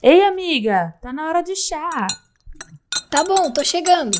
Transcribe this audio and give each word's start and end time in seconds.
Ei, 0.00 0.22
amiga, 0.22 0.94
tá 1.02 1.12
na 1.12 1.26
hora 1.26 1.42
de 1.42 1.56
chá. 1.56 2.06
Tá 3.10 3.24
bom, 3.24 3.50
tô 3.50 3.64
chegando. 3.64 4.16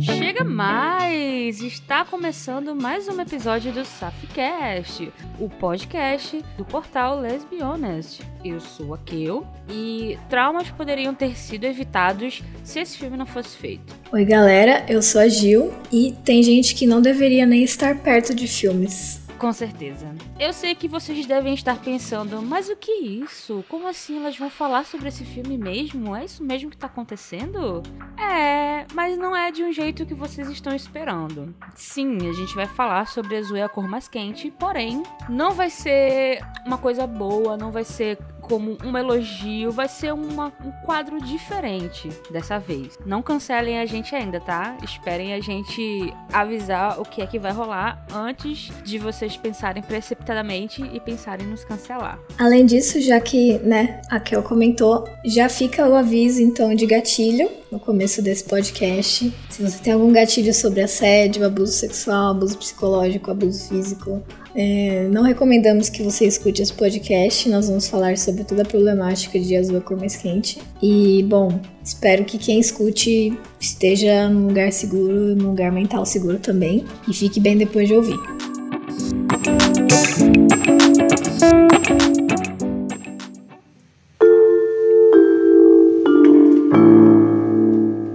Chega 0.00 0.42
mais! 0.42 1.60
Está 1.60 2.04
começando 2.04 2.74
mais 2.74 3.06
um 3.06 3.20
episódio 3.20 3.70
do 3.70 3.84
Safcast, 3.84 5.12
o 5.38 5.48
podcast 5.48 6.44
do 6.56 6.64
portal 6.64 7.20
Lesbionest. 7.20 8.20
Eu 8.44 8.58
sou 8.58 8.94
a 8.94 8.98
Keu 8.98 9.46
e 9.70 10.18
traumas 10.28 10.70
poderiam 10.70 11.14
ter 11.14 11.38
sido 11.38 11.66
evitados 11.66 12.42
se 12.64 12.80
esse 12.80 12.98
filme 12.98 13.16
não 13.16 13.26
fosse 13.26 13.56
feito. 13.56 13.94
Oi, 14.12 14.24
galera, 14.24 14.84
eu 14.88 15.00
sou 15.02 15.20
a 15.20 15.28
Gil 15.28 15.72
e 15.92 16.16
tem 16.24 16.42
gente 16.42 16.74
que 16.74 16.84
não 16.84 17.00
deveria 17.00 17.46
nem 17.46 17.62
estar 17.62 17.96
perto 18.02 18.34
de 18.34 18.48
filmes. 18.48 19.27
Com 19.38 19.52
certeza. 19.52 20.12
Eu 20.38 20.52
sei 20.52 20.74
que 20.74 20.88
vocês 20.88 21.24
devem 21.24 21.54
estar 21.54 21.80
pensando, 21.80 22.42
mas 22.42 22.68
o 22.68 22.74
que 22.74 22.90
é 22.90 23.00
isso? 23.02 23.64
Como 23.68 23.86
assim 23.86 24.18
elas 24.18 24.36
vão 24.36 24.50
falar 24.50 24.84
sobre 24.84 25.08
esse 25.08 25.24
filme 25.24 25.56
mesmo? 25.56 26.14
É 26.16 26.24
isso 26.24 26.42
mesmo 26.42 26.70
que 26.70 26.76
tá 26.76 26.88
acontecendo? 26.88 27.82
É, 28.18 28.84
mas 28.92 29.16
não 29.16 29.36
é 29.36 29.52
de 29.52 29.62
um 29.62 29.72
jeito 29.72 30.04
que 30.04 30.14
vocês 30.14 30.50
estão 30.50 30.74
esperando. 30.74 31.54
Sim, 31.76 32.28
a 32.28 32.32
gente 32.32 32.54
vai 32.54 32.66
falar 32.66 33.06
sobre 33.06 33.36
Azul 33.36 33.56
é 33.56 33.62
a 33.62 33.68
cor 33.68 33.86
mais 33.86 34.08
quente, 34.08 34.50
porém, 34.50 35.02
não 35.28 35.52
vai 35.52 35.70
ser 35.70 36.40
uma 36.66 36.78
coisa 36.78 37.06
boa, 37.06 37.56
não 37.56 37.70
vai 37.70 37.84
ser 37.84 38.18
como 38.48 38.76
um 38.84 38.96
elogio, 38.96 39.70
vai 39.70 39.88
ser 39.88 40.12
uma, 40.12 40.52
um 40.64 40.70
quadro 40.84 41.20
diferente 41.20 42.08
dessa 42.30 42.58
vez. 42.58 42.98
Não 43.04 43.22
cancelem 43.22 43.78
a 43.78 43.86
gente 43.86 44.14
ainda, 44.14 44.40
tá? 44.40 44.76
Esperem 44.82 45.34
a 45.34 45.40
gente 45.40 46.12
avisar 46.32 46.98
o 46.98 47.04
que 47.04 47.20
é 47.20 47.26
que 47.26 47.38
vai 47.38 47.52
rolar 47.52 48.06
antes 48.12 48.70
de 48.84 48.98
vocês 48.98 49.36
pensarem 49.36 49.82
precipitadamente 49.82 50.82
e 50.82 50.98
pensarem 50.98 51.46
nos 51.46 51.64
cancelar. 51.64 52.18
Além 52.38 52.64
disso, 52.64 53.00
já 53.00 53.20
que, 53.20 53.58
né, 53.58 54.00
a 54.10 54.18
Kel 54.18 54.42
comentou, 54.42 55.04
já 55.24 55.48
fica 55.48 55.86
o 55.86 55.94
aviso 55.94 56.40
então 56.40 56.74
de 56.74 56.86
gatilho 56.86 57.50
no 57.70 57.78
começo 57.78 58.22
desse 58.22 58.44
podcast. 58.44 59.32
Se 59.50 59.62
você 59.62 59.78
tem 59.78 59.92
algum 59.92 60.10
gatilho 60.10 60.54
sobre 60.54 60.80
assédio, 60.80 61.44
abuso 61.44 61.72
sexual, 61.72 62.30
abuso 62.30 62.56
psicológico, 62.56 63.30
abuso 63.30 63.68
físico, 63.68 64.22
é, 64.60 65.06
não 65.08 65.22
recomendamos 65.22 65.88
que 65.88 66.02
você 66.02 66.26
escute 66.26 66.60
esse 66.60 66.72
podcast. 66.72 67.48
Nós 67.48 67.68
vamos 67.68 67.86
falar 67.86 68.18
sobre 68.18 68.42
toda 68.42 68.62
a 68.62 68.64
problemática 68.64 69.38
de 69.38 69.54
azul 69.54 69.76
a 69.76 69.80
cor 69.80 69.96
mais 69.96 70.16
quente. 70.16 70.58
E, 70.82 71.22
bom, 71.28 71.60
espero 71.80 72.24
que 72.24 72.36
quem 72.36 72.58
escute 72.58 73.38
esteja 73.60 74.28
num 74.28 74.48
lugar 74.48 74.72
seguro, 74.72 75.36
num 75.36 75.50
lugar 75.50 75.70
mental 75.70 76.04
seguro 76.04 76.40
também. 76.40 76.84
E 77.06 77.14
fique 77.14 77.38
bem 77.38 77.56
depois 77.56 77.86
de 77.86 77.94
ouvir. 77.94 78.18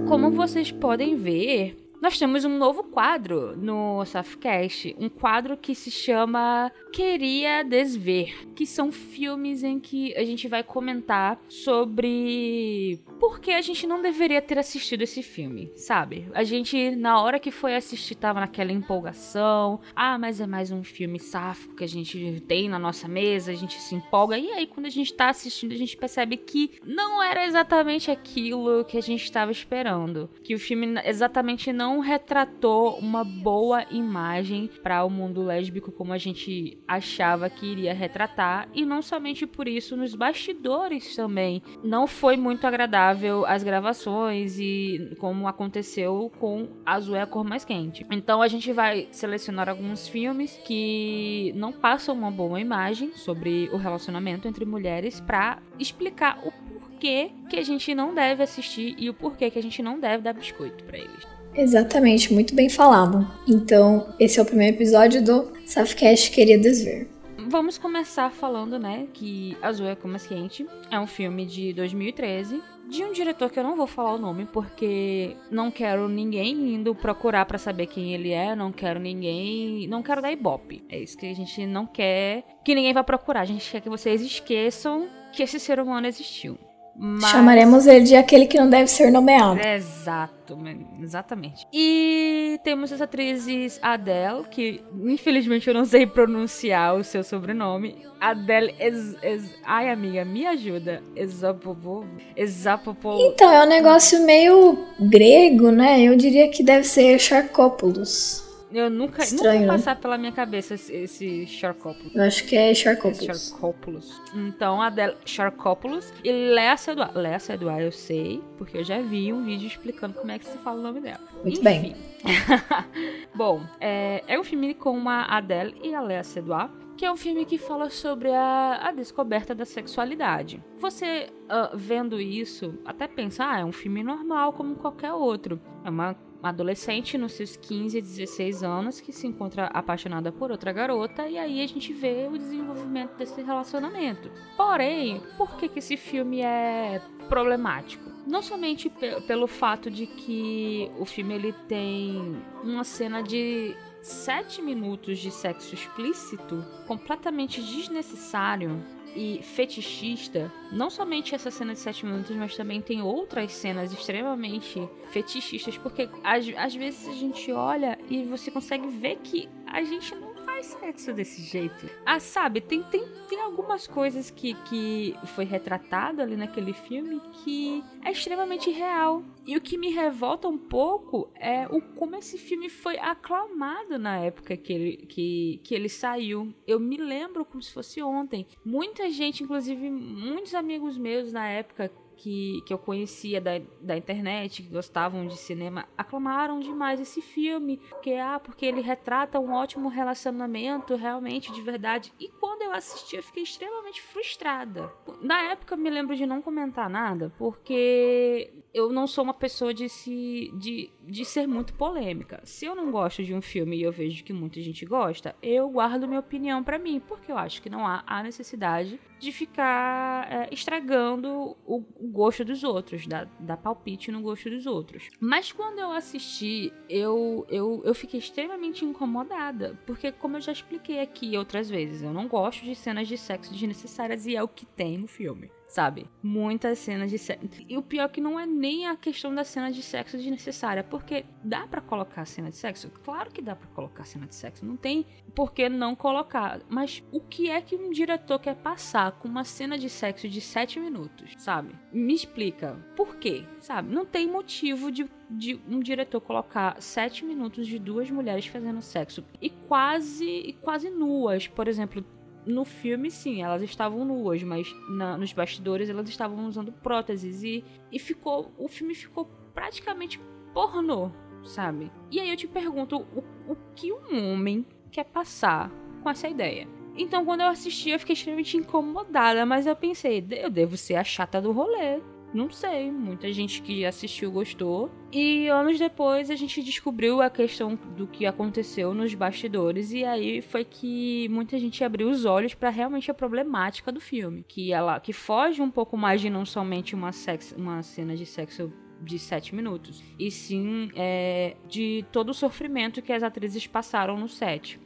Como 0.06 0.30
vocês 0.32 0.70
podem 0.70 1.16
ver, 1.16 1.74
nós 2.04 2.18
temos 2.18 2.44
um 2.44 2.58
novo 2.58 2.82
quadro 2.82 3.56
no 3.56 4.04
Safcast, 4.04 4.94
um 4.98 5.08
quadro 5.08 5.56
que 5.56 5.74
se 5.74 5.90
chama 5.90 6.70
Queria 6.92 7.64
Desver, 7.64 8.46
que 8.54 8.66
são 8.66 8.92
filmes 8.92 9.62
em 9.62 9.80
que 9.80 10.14
a 10.14 10.22
gente 10.22 10.46
vai 10.46 10.62
comentar 10.62 11.40
sobre 11.48 13.00
por 13.24 13.40
que 13.40 13.52
a 13.52 13.62
gente 13.62 13.86
não 13.86 14.02
deveria 14.02 14.42
ter 14.42 14.58
assistido 14.58 15.00
esse 15.00 15.22
filme, 15.22 15.72
sabe? 15.76 16.28
A 16.34 16.44
gente, 16.44 16.94
na 16.94 17.22
hora 17.22 17.40
que 17.40 17.50
foi 17.50 17.74
assistir, 17.74 18.16
tava 18.16 18.38
naquela 18.38 18.70
empolgação, 18.70 19.80
ah, 19.96 20.18
mas 20.18 20.42
é 20.42 20.46
mais 20.46 20.70
um 20.70 20.84
filme 20.84 21.18
sáfico 21.18 21.74
que 21.74 21.84
a 21.84 21.88
gente 21.88 22.42
tem 22.46 22.68
na 22.68 22.78
nossa 22.78 23.08
mesa, 23.08 23.50
a 23.50 23.54
gente 23.54 23.80
se 23.80 23.94
empolga, 23.94 24.36
e 24.36 24.50
aí 24.50 24.66
quando 24.66 24.84
a 24.84 24.90
gente 24.90 25.14
tá 25.14 25.30
assistindo, 25.30 25.72
a 25.72 25.76
gente 25.76 25.96
percebe 25.96 26.36
que 26.36 26.72
não 26.84 27.22
era 27.22 27.46
exatamente 27.46 28.10
aquilo 28.10 28.84
que 28.84 28.98
a 28.98 29.02
gente 29.02 29.24
estava 29.24 29.50
esperando, 29.50 30.28
que 30.42 30.54
o 30.54 30.58
filme 30.58 31.00
exatamente 31.06 31.72
não 31.72 32.00
retratou 32.00 32.98
uma 32.98 33.24
boa 33.24 33.86
imagem 33.90 34.68
para 34.82 35.02
o 35.02 35.08
mundo 35.08 35.42
lésbico 35.42 35.90
como 35.90 36.12
a 36.12 36.18
gente 36.18 36.76
achava 36.86 37.48
que 37.48 37.64
iria 37.64 37.94
retratar, 37.94 38.68
e 38.74 38.84
não 38.84 39.00
somente 39.00 39.46
por 39.46 39.66
isso, 39.66 39.96
nos 39.96 40.14
bastidores 40.14 41.16
também. 41.16 41.62
Não 41.82 42.06
foi 42.06 42.36
muito 42.36 42.66
agradável 42.66 43.13
as 43.46 43.62
gravações 43.62 44.58
e 44.58 45.14
como 45.18 45.46
aconteceu 45.46 46.30
com 46.38 46.68
Azul 46.84 47.16
é 47.16 47.22
a 47.22 47.26
cor 47.26 47.44
mais 47.44 47.64
quente. 47.64 48.06
Então 48.10 48.42
a 48.42 48.48
gente 48.48 48.72
vai 48.72 49.08
selecionar 49.10 49.68
alguns 49.68 50.08
filmes 50.08 50.58
que 50.64 51.52
não 51.56 51.72
passam 51.72 52.14
uma 52.14 52.30
boa 52.30 52.60
imagem 52.60 53.12
sobre 53.14 53.68
o 53.72 53.76
relacionamento 53.76 54.48
entre 54.48 54.64
mulheres 54.64 55.20
para 55.20 55.58
explicar 55.78 56.40
o 56.44 56.52
porquê 56.52 57.30
que 57.48 57.56
a 57.56 57.62
gente 57.62 57.94
não 57.94 58.14
deve 58.14 58.42
assistir 58.42 58.94
e 58.98 59.08
o 59.10 59.14
porquê 59.14 59.50
que 59.50 59.58
a 59.58 59.62
gente 59.62 59.82
não 59.82 59.98
deve 59.98 60.22
dar 60.22 60.32
biscoito 60.32 60.84
para 60.84 60.98
eles. 60.98 61.26
Exatamente, 61.54 62.32
muito 62.32 62.54
bem 62.54 62.68
falado. 62.68 63.26
Então, 63.46 64.12
esse 64.18 64.38
é 64.40 64.42
o 64.42 64.46
primeiro 64.46 64.76
episódio 64.76 65.22
do 65.22 65.52
Safcast 65.64 66.30
Queria 66.30 66.58
Desver. 66.58 67.13
Vamos 67.54 67.78
começar 67.78 68.32
falando, 68.32 68.80
né, 68.80 69.06
que 69.14 69.56
Azul 69.62 69.86
é 69.86 69.94
Como 69.94 70.18
Quente 70.18 70.66
é 70.90 70.98
um 70.98 71.06
filme 71.06 71.46
de 71.46 71.72
2013 71.72 72.60
de 72.88 73.04
um 73.04 73.12
diretor 73.12 73.48
que 73.48 73.56
eu 73.56 73.62
não 73.62 73.76
vou 73.76 73.86
falar 73.86 74.12
o 74.12 74.18
nome 74.18 74.44
porque 74.44 75.36
não 75.52 75.70
quero 75.70 76.08
ninguém 76.08 76.74
indo 76.74 76.92
procurar 76.96 77.46
para 77.46 77.56
saber 77.56 77.86
quem 77.86 78.12
ele 78.12 78.32
é, 78.32 78.56
não 78.56 78.72
quero 78.72 78.98
ninguém, 78.98 79.86
não 79.86 80.02
quero 80.02 80.20
dar 80.20 80.32
ibope. 80.32 80.84
É 80.88 80.98
isso 80.98 81.16
que 81.16 81.26
a 81.26 81.32
gente 81.32 81.64
não 81.64 81.86
quer 81.86 82.42
que 82.64 82.74
ninguém 82.74 82.92
vá 82.92 83.04
procurar. 83.04 83.42
A 83.42 83.44
gente 83.44 83.70
quer 83.70 83.80
que 83.80 83.88
vocês 83.88 84.20
esqueçam 84.20 85.08
que 85.32 85.40
esse 85.40 85.60
ser 85.60 85.78
humano 85.78 86.08
existiu. 86.08 86.58
Mas... 86.96 87.30
Chamaremos 87.30 87.86
ele 87.86 88.04
de 88.04 88.14
aquele 88.14 88.46
que 88.46 88.58
não 88.58 88.70
deve 88.70 88.86
ser 88.86 89.10
nomeado. 89.10 89.60
Exato, 89.60 90.56
exatamente. 91.02 91.66
E 91.72 92.60
temos 92.62 92.92
as 92.92 93.00
atrizes 93.00 93.80
Adele, 93.82 94.44
que 94.50 94.80
infelizmente 95.02 95.66
eu 95.66 95.74
não 95.74 95.84
sei 95.84 96.06
pronunciar 96.06 96.94
o 96.94 97.02
seu 97.02 97.24
sobrenome. 97.24 97.96
Adele 98.20 98.74
es, 98.78 99.16
es, 99.22 99.42
Ai, 99.64 99.90
amiga, 99.90 100.24
me 100.24 100.46
ajuda. 100.46 101.02
Exapopo. 101.16 102.06
Exapopo. 102.36 103.18
Então, 103.20 103.50
é 103.50 103.64
um 103.64 103.68
negócio 103.68 104.24
meio 104.24 104.86
grego, 105.00 105.70
né? 105.70 106.00
Eu 106.00 106.16
diria 106.16 106.48
que 106.48 106.62
deve 106.62 106.84
ser 106.84 107.18
Charcópolis. 107.18 108.43
Eu 108.74 108.90
nunca, 108.90 109.22
Estranho, 109.22 109.60
nunca 109.60 109.72
né? 109.72 109.78
passar 109.78 109.96
pela 109.96 110.18
minha 110.18 110.32
cabeça 110.32 110.74
esse, 110.74 110.92
esse 110.92 111.46
Charcópolis. 111.46 112.14
Eu 112.14 112.22
acho 112.22 112.44
que 112.44 112.56
é 112.56 112.74
Charcópolis. 112.74 113.50
Charcópolis. 113.50 114.22
Então, 114.34 114.82
a 114.82 114.90
Del 114.90 115.14
Charcópolis 115.24 116.12
e 116.24 116.32
Léa 116.32 116.76
Seduá. 116.76 117.10
Léa 117.14 117.38
Seduá 117.38 117.80
eu 117.80 117.92
sei, 117.92 118.42
porque 118.58 118.78
eu 118.78 118.84
já 118.84 119.00
vi 119.00 119.32
um 119.32 119.44
vídeo 119.44 119.68
explicando 119.68 120.14
como 120.14 120.32
é 120.32 120.38
que 120.38 120.46
se 120.46 120.58
fala 120.58 120.80
o 120.80 120.82
nome 120.82 121.00
dela. 121.00 121.20
Muito 121.42 121.60
Enfim. 121.60 121.62
bem. 121.62 121.96
Bom, 123.34 123.62
é, 123.80 124.24
é 124.26 124.38
um 124.38 124.44
filme 124.44 124.74
com 124.74 125.08
a 125.08 125.24
Adele 125.24 125.76
e 125.82 125.94
a 125.94 126.00
Léa 126.00 126.24
Seduá 126.24 126.70
que 126.96 127.04
é 127.04 127.10
um 127.10 127.16
filme 127.16 127.44
que 127.44 127.58
fala 127.58 127.90
sobre 127.90 128.30
a, 128.30 128.88
a 128.88 128.92
descoberta 128.92 129.54
da 129.54 129.64
sexualidade. 129.64 130.62
Você, 130.78 131.28
uh, 131.44 131.76
vendo 131.76 132.20
isso, 132.20 132.78
até 132.84 133.08
pensa, 133.08 133.44
ah, 133.44 133.58
é 133.60 133.64
um 133.64 133.72
filme 133.72 134.02
normal 134.04 134.52
como 134.52 134.76
qualquer 134.76 135.12
outro. 135.12 135.60
É 135.84 135.90
uma 135.90 136.16
adolescente 136.48 137.16
nos 137.16 137.32
seus 137.32 137.56
15 137.56 138.00
16 138.00 138.62
anos 138.62 139.00
que 139.00 139.12
se 139.12 139.26
encontra 139.26 139.66
apaixonada 139.66 140.30
por 140.30 140.50
outra 140.50 140.72
garota 140.72 141.26
e 141.28 141.38
aí 141.38 141.62
a 141.62 141.66
gente 141.66 141.92
vê 141.92 142.28
o 142.30 142.36
desenvolvimento 142.36 143.16
desse 143.16 143.40
relacionamento. 143.42 144.30
Porém, 144.56 145.22
por 145.36 145.56
que, 145.56 145.68
que 145.68 145.78
esse 145.78 145.96
filme 145.96 146.40
é 146.40 147.00
problemático? 147.28 148.04
Não 148.26 148.42
somente 148.42 148.90
pelo 149.26 149.46
fato 149.46 149.90
de 149.90 150.06
que 150.06 150.90
o 150.98 151.04
filme 151.04 151.34
ele 151.34 151.52
tem 151.68 152.36
uma 152.62 152.84
cena 152.84 153.22
de 153.22 153.74
sete 154.02 154.60
minutos 154.60 155.18
de 155.18 155.30
sexo 155.30 155.74
explícito 155.74 156.64
completamente 156.86 157.62
desnecessário 157.62 158.82
e 159.14 159.40
fetichista, 159.42 160.52
não 160.72 160.90
somente 160.90 161.34
essa 161.34 161.50
cena 161.50 161.72
de 161.72 161.80
7 161.80 162.04
minutos, 162.04 162.34
mas 162.36 162.56
também 162.56 162.80
tem 162.80 163.00
outras 163.00 163.52
cenas 163.52 163.92
extremamente 163.92 164.88
fetichistas, 165.10 165.78
porque 165.78 166.08
às, 166.22 166.46
às 166.56 166.74
vezes 166.74 167.08
a 167.08 167.12
gente 167.12 167.52
olha 167.52 167.98
e 168.10 168.24
você 168.24 168.50
consegue 168.50 168.88
ver 168.88 169.16
que 169.22 169.48
a 169.66 169.82
gente 169.82 170.14
não 170.14 170.33
sexo 170.64 171.12
desse 171.12 171.42
jeito. 171.42 171.88
Ah, 172.04 172.18
sabe, 172.18 172.60
tem, 172.60 172.82
tem, 172.84 173.04
tem 173.28 173.40
algumas 173.40 173.86
coisas 173.86 174.30
que, 174.30 174.54
que 174.64 175.14
foi 175.34 175.44
retratado 175.44 176.20
ali 176.20 176.36
naquele 176.36 176.72
filme 176.72 177.20
que 177.44 177.84
é 178.04 178.10
extremamente 178.10 178.70
real. 178.70 179.22
E 179.46 179.56
o 179.56 179.60
que 179.60 179.76
me 179.76 179.90
revolta 179.90 180.48
um 180.48 180.56
pouco 180.56 181.30
é 181.34 181.66
o 181.66 181.80
como 181.80 182.16
esse 182.16 182.38
filme 182.38 182.68
foi 182.68 182.98
aclamado 182.98 183.98
na 183.98 184.18
época 184.18 184.56
que 184.56 184.72
ele, 184.72 184.96
que, 185.06 185.60
que 185.62 185.74
ele 185.74 185.88
saiu. 185.88 186.54
Eu 186.66 186.80
me 186.80 186.96
lembro 186.96 187.44
como 187.44 187.62
se 187.62 187.72
fosse 187.72 188.02
ontem. 188.02 188.46
Muita 188.64 189.10
gente, 189.10 189.42
inclusive 189.42 189.90
muitos 189.90 190.54
amigos 190.54 190.96
meus 190.96 191.32
na 191.32 191.46
época, 191.46 191.92
que, 192.16 192.62
que 192.66 192.72
eu 192.72 192.78
conhecia 192.78 193.40
da, 193.40 193.52
da 193.80 193.96
internet, 193.96 194.62
que 194.62 194.68
gostavam 194.68 195.26
de 195.26 195.36
cinema, 195.36 195.86
aclamaram 195.96 196.60
demais 196.60 197.00
esse 197.00 197.20
filme, 197.20 197.78
porque, 197.90 198.12
ah, 198.12 198.40
porque 198.42 198.64
ele 198.66 198.80
retrata 198.80 199.40
um 199.40 199.52
ótimo 199.52 199.88
relacionamento, 199.88 200.96
realmente, 200.96 201.52
de 201.52 201.60
verdade. 201.60 202.12
E 202.18 202.28
quando 202.28 202.62
eu 202.62 202.72
assisti, 202.72 203.16
eu 203.16 203.22
fiquei 203.22 203.42
extremamente 203.42 204.00
frustrada. 204.00 204.92
Na 205.20 205.42
época, 205.50 205.76
me 205.76 205.90
lembro 205.90 206.16
de 206.16 206.26
não 206.26 206.40
comentar 206.40 206.88
nada, 206.88 207.32
porque 207.38 208.52
eu 208.72 208.92
não 208.92 209.06
sou 209.06 209.24
uma 209.24 209.34
pessoa 209.34 209.72
de 209.72 209.88
se 209.88 210.50
de, 210.54 210.90
de 211.02 211.24
ser 211.24 211.46
muito 211.46 211.74
polêmica. 211.74 212.40
Se 212.44 212.64
eu 212.66 212.74
não 212.74 212.90
gosto 212.90 213.22
de 213.22 213.34
um 213.34 213.40
filme 213.40 213.76
e 213.76 213.82
eu 213.82 213.92
vejo 213.92 214.24
que 214.24 214.32
muita 214.32 214.60
gente 214.60 214.84
gosta, 214.84 215.34
eu 215.42 215.68
guardo 215.70 216.08
minha 216.08 216.20
opinião 216.20 216.62
para 216.62 216.78
mim, 216.78 217.00
porque 217.00 217.30
eu 217.30 217.38
acho 217.38 217.62
que 217.62 217.70
não 217.70 217.86
há 217.86 218.02
a 218.06 218.22
necessidade 218.22 219.00
de 219.18 219.32
ficar 219.32 220.30
é, 220.30 220.48
estragando 220.52 221.56
o, 221.66 221.84
o, 221.96 222.08
gosto 222.10 222.44
dos 222.44 222.62
outros, 222.64 223.06
dar, 223.06 223.26
palpite 223.56 224.10
no 224.10 224.20
gosto 224.20 224.50
dos 224.50 224.66
outros. 224.66 225.08
Mas 225.20 225.52
quando 225.52 225.78
eu 225.78 225.90
assisti, 225.90 226.72
eu, 226.88 227.46
eu, 227.48 227.82
eu 227.84 227.94
fiquei 227.94 228.18
extremamente 228.18 228.84
incomodada, 228.84 229.78
porque 229.86 230.12
como 230.12 230.36
eu 230.36 230.40
já 230.40 230.52
expliquei 230.52 231.00
aqui 231.00 231.36
outras 231.36 231.70
vezes, 231.70 232.02
eu 232.02 232.12
não 232.12 232.28
gosto 232.28 232.64
de 232.64 232.74
cenas 232.74 233.08
de 233.08 233.16
sexo 233.16 233.52
desnecessárias 233.52 234.26
e 234.26 234.36
é 234.36 234.42
o 234.42 234.48
que 234.48 234.66
tem 234.66 234.98
no 234.98 235.06
filme 235.06 235.50
sabe? 235.74 236.06
Muitas 236.22 236.78
cenas 236.78 237.10
de 237.10 237.18
sexo. 237.18 237.48
E 237.68 237.76
o 237.76 237.82
pior 237.82 238.04
é 238.04 238.08
que 238.08 238.20
não 238.20 238.38
é 238.38 238.46
nem 238.46 238.86
a 238.86 238.94
questão 238.94 239.34
da 239.34 239.42
cena 239.42 239.72
de 239.72 239.82
sexo 239.82 240.16
desnecessária, 240.16 240.84
porque 240.84 241.24
dá 241.42 241.66
para 241.66 241.80
colocar 241.80 242.24
cena 242.26 242.48
de 242.48 242.56
sexo? 242.56 242.88
Claro 243.02 243.32
que 243.32 243.42
dá 243.42 243.56
para 243.56 243.66
colocar 243.70 244.04
cena 244.04 244.24
de 244.24 244.36
sexo, 244.36 244.64
não 244.64 244.76
tem 244.76 245.04
por 245.34 245.52
que 245.52 245.68
não 245.68 245.96
colocar. 245.96 246.60
Mas 246.68 247.02
o 247.10 247.20
que 247.20 247.50
é 247.50 247.60
que 247.60 247.74
um 247.74 247.90
diretor 247.90 248.38
quer 248.38 248.54
passar 248.54 249.12
com 249.18 249.26
uma 249.26 249.42
cena 249.42 249.76
de 249.76 249.90
sexo 249.90 250.28
de 250.28 250.40
7 250.40 250.78
minutos, 250.78 251.32
sabe? 251.38 251.74
Me 251.92 252.14
explica. 252.14 252.76
Por 252.94 253.16
quê? 253.16 253.44
Sabe? 253.58 253.92
Não 253.92 254.06
tem 254.06 254.28
motivo 254.28 254.92
de, 254.92 255.10
de 255.28 255.60
um 255.68 255.80
diretor 255.80 256.20
colocar 256.20 256.80
7 256.80 257.24
minutos 257.24 257.66
de 257.66 257.80
duas 257.80 258.08
mulheres 258.12 258.46
fazendo 258.46 258.80
sexo 258.80 259.24
e 259.42 259.50
quase, 259.50 260.56
quase 260.62 260.88
nuas. 260.88 261.48
Por 261.48 261.66
exemplo, 261.66 262.04
no 262.46 262.64
filme, 262.64 263.10
sim, 263.10 263.42
elas 263.42 263.62
estavam 263.62 264.04
nuas, 264.04 264.42
mas 264.42 264.74
na, 264.88 265.16
nos 265.16 265.32
bastidores 265.32 265.88
elas 265.88 266.08
estavam 266.08 266.46
usando 266.46 266.72
próteses 266.72 267.42
e, 267.42 267.64
e 267.90 267.98
ficou. 267.98 268.52
O 268.58 268.68
filme 268.68 268.94
ficou 268.94 269.26
praticamente 269.54 270.20
pornô, 270.52 271.10
sabe? 271.42 271.90
E 272.10 272.20
aí 272.20 272.30
eu 272.30 272.36
te 272.36 272.46
pergunto 272.46 272.98
o, 273.14 273.52
o 273.52 273.56
que 273.74 273.92
um 273.92 274.32
homem 274.32 274.66
quer 274.90 275.04
passar 275.04 275.70
com 276.02 276.10
essa 276.10 276.28
ideia? 276.28 276.68
Então, 276.96 277.24
quando 277.24 277.40
eu 277.40 277.48
assisti, 277.48 277.90
eu 277.90 277.98
fiquei 277.98 278.12
extremamente 278.12 278.56
incomodada, 278.56 279.44
mas 279.44 279.66
eu 279.66 279.74
pensei, 279.74 280.24
eu 280.30 280.48
devo 280.48 280.76
ser 280.76 280.94
a 280.94 281.02
chata 281.02 281.40
do 281.40 281.50
rolê. 281.50 282.00
Não 282.34 282.50
sei, 282.50 282.90
muita 282.90 283.32
gente 283.32 283.62
que 283.62 283.86
assistiu 283.86 284.32
gostou. 284.32 284.90
E 285.12 285.46
anos 285.46 285.78
depois 285.78 286.30
a 286.30 286.34
gente 286.34 286.60
descobriu 286.64 287.22
a 287.22 287.30
questão 287.30 287.78
do 287.96 288.08
que 288.08 288.26
aconteceu 288.26 288.92
nos 288.92 289.14
bastidores 289.14 289.92
e 289.92 290.04
aí 290.04 290.42
foi 290.42 290.64
que 290.64 291.28
muita 291.28 291.56
gente 291.60 291.84
abriu 291.84 292.10
os 292.10 292.24
olhos 292.24 292.52
para 292.52 292.70
realmente 292.70 293.08
a 293.08 293.14
problemática 293.14 293.92
do 293.92 294.00
filme, 294.00 294.44
que 294.48 294.72
ela 294.72 294.98
que 294.98 295.12
foge 295.12 295.62
um 295.62 295.70
pouco 295.70 295.96
mais 295.96 296.20
de 296.20 296.28
não 296.28 296.44
somente 296.44 296.92
uma 296.94 297.10
uma 297.56 297.82
cena 297.84 298.16
de 298.16 298.26
sexo 298.26 298.72
de 299.00 299.18
sete 299.18 299.54
minutos, 299.54 300.02
e 300.18 300.30
sim 300.30 300.90
é, 300.96 301.56
de 301.68 302.04
todo 302.10 302.30
o 302.30 302.34
sofrimento 302.34 303.02
que 303.02 303.12
as 303.12 303.22
atrizes 303.22 303.66
passaram 303.66 304.18
no 304.18 304.28
set. 304.28 304.80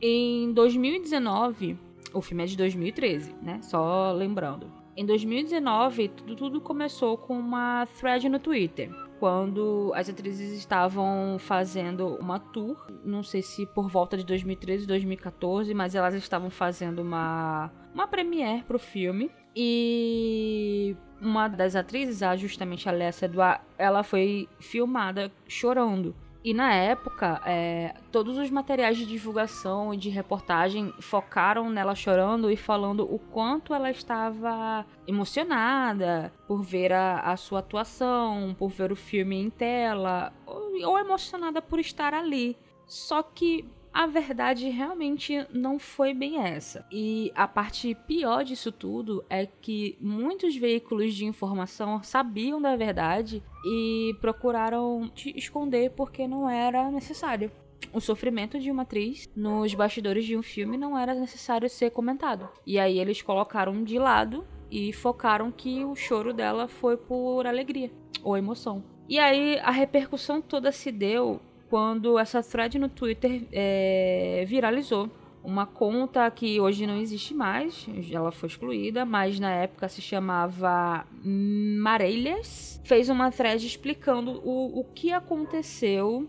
Em 0.00 0.52
2019, 0.52 1.78
o 2.12 2.20
filme 2.20 2.44
é 2.44 2.46
de 2.46 2.56
2013, 2.56 3.34
né? 3.42 3.60
Só 3.62 4.12
lembrando. 4.12 4.75
Em 4.96 5.04
2019, 5.04 6.08
tudo, 6.08 6.36
tudo 6.36 6.60
começou 6.60 7.18
com 7.18 7.38
uma 7.38 7.86
thread 7.98 8.28
no 8.28 8.38
Twitter 8.38 8.90
quando 9.18 9.92
as 9.94 10.08
atrizes 10.08 10.52
estavam 10.58 11.36
fazendo 11.38 12.16
uma 12.16 12.38
tour, 12.38 12.76
não 13.04 13.22
sei 13.22 13.42
se 13.42 13.66
por 13.66 13.88
volta 13.88 14.16
de 14.16 14.24
2013, 14.24 14.86
2014, 14.86 15.72
mas 15.74 15.94
elas 15.94 16.14
estavam 16.14 16.50
fazendo 16.50 17.00
uma 17.00 17.70
uma 17.94 18.06
premiere 18.06 18.62
pro 18.62 18.78
filme 18.78 19.30
e 19.54 20.94
uma 21.20 21.48
das 21.48 21.74
atrizes, 21.74 22.20
justamente 22.38 22.88
a 22.88 22.92
Alessia 22.92 23.24
Eduard, 23.24 23.62
ela 23.78 24.02
foi 24.02 24.48
filmada 24.60 25.32
chorando. 25.48 26.14
E 26.46 26.54
na 26.54 26.72
época, 26.72 27.42
é, 27.44 27.92
todos 28.12 28.38
os 28.38 28.48
materiais 28.50 28.96
de 28.96 29.04
divulgação 29.04 29.92
e 29.92 29.96
de 29.96 30.08
reportagem 30.08 30.94
focaram 31.00 31.68
nela 31.68 31.92
chorando 31.96 32.48
e 32.48 32.56
falando 32.56 33.02
o 33.02 33.18
quanto 33.18 33.74
ela 33.74 33.90
estava 33.90 34.86
emocionada 35.08 36.32
por 36.46 36.62
ver 36.62 36.92
a, 36.92 37.18
a 37.18 37.36
sua 37.36 37.58
atuação, 37.58 38.54
por 38.56 38.68
ver 38.68 38.92
o 38.92 38.96
filme 38.96 39.34
em 39.34 39.50
tela, 39.50 40.32
ou, 40.46 40.90
ou 40.90 40.98
emocionada 41.00 41.60
por 41.60 41.80
estar 41.80 42.14
ali. 42.14 42.56
Só 42.86 43.24
que 43.24 43.68
a 43.96 44.06
verdade 44.06 44.68
realmente 44.68 45.46
não 45.50 45.78
foi 45.78 46.12
bem 46.12 46.38
essa. 46.38 46.84
E 46.92 47.32
a 47.34 47.48
parte 47.48 47.94
pior 48.06 48.44
disso 48.44 48.70
tudo 48.70 49.24
é 49.30 49.46
que 49.46 49.96
muitos 49.98 50.54
veículos 50.54 51.14
de 51.14 51.24
informação 51.24 52.02
sabiam 52.02 52.60
da 52.60 52.76
verdade 52.76 53.42
e 53.64 54.14
procuraram 54.20 55.10
te 55.14 55.32
esconder 55.34 55.92
porque 55.92 56.28
não 56.28 56.46
era 56.46 56.90
necessário. 56.90 57.50
O 57.90 57.98
sofrimento 57.98 58.60
de 58.60 58.70
uma 58.70 58.82
atriz 58.82 59.30
nos 59.34 59.72
bastidores 59.72 60.26
de 60.26 60.36
um 60.36 60.42
filme 60.42 60.76
não 60.76 60.98
era 60.98 61.14
necessário 61.14 61.70
ser 61.70 61.88
comentado. 61.90 62.50
E 62.66 62.78
aí 62.78 62.98
eles 62.98 63.22
colocaram 63.22 63.82
de 63.82 63.98
lado 63.98 64.46
e 64.70 64.92
focaram 64.92 65.50
que 65.50 65.86
o 65.86 65.96
choro 65.96 66.34
dela 66.34 66.68
foi 66.68 66.98
por 66.98 67.46
alegria 67.46 67.90
ou 68.22 68.36
emoção. 68.36 68.84
E 69.08 69.18
aí 69.18 69.58
a 69.60 69.70
repercussão 69.70 70.42
toda 70.42 70.70
se 70.70 70.92
deu 70.92 71.40
quando 71.68 72.18
essa 72.18 72.42
thread 72.42 72.78
no 72.78 72.88
Twitter 72.88 73.44
é, 73.52 74.44
viralizou. 74.46 75.10
Uma 75.42 75.64
conta 75.64 76.28
que 76.28 76.60
hoje 76.60 76.88
não 76.88 76.96
existe 76.96 77.32
mais, 77.32 77.86
ela 78.10 78.32
foi 78.32 78.48
excluída, 78.48 79.04
mas 79.04 79.38
na 79.38 79.50
época 79.52 79.88
se 79.88 80.02
chamava 80.02 81.06
Marelhas. 81.22 82.80
Fez 82.82 83.08
uma 83.08 83.30
thread 83.30 83.64
explicando 83.64 84.42
o, 84.44 84.80
o 84.80 84.84
que 84.92 85.12
aconteceu 85.12 86.28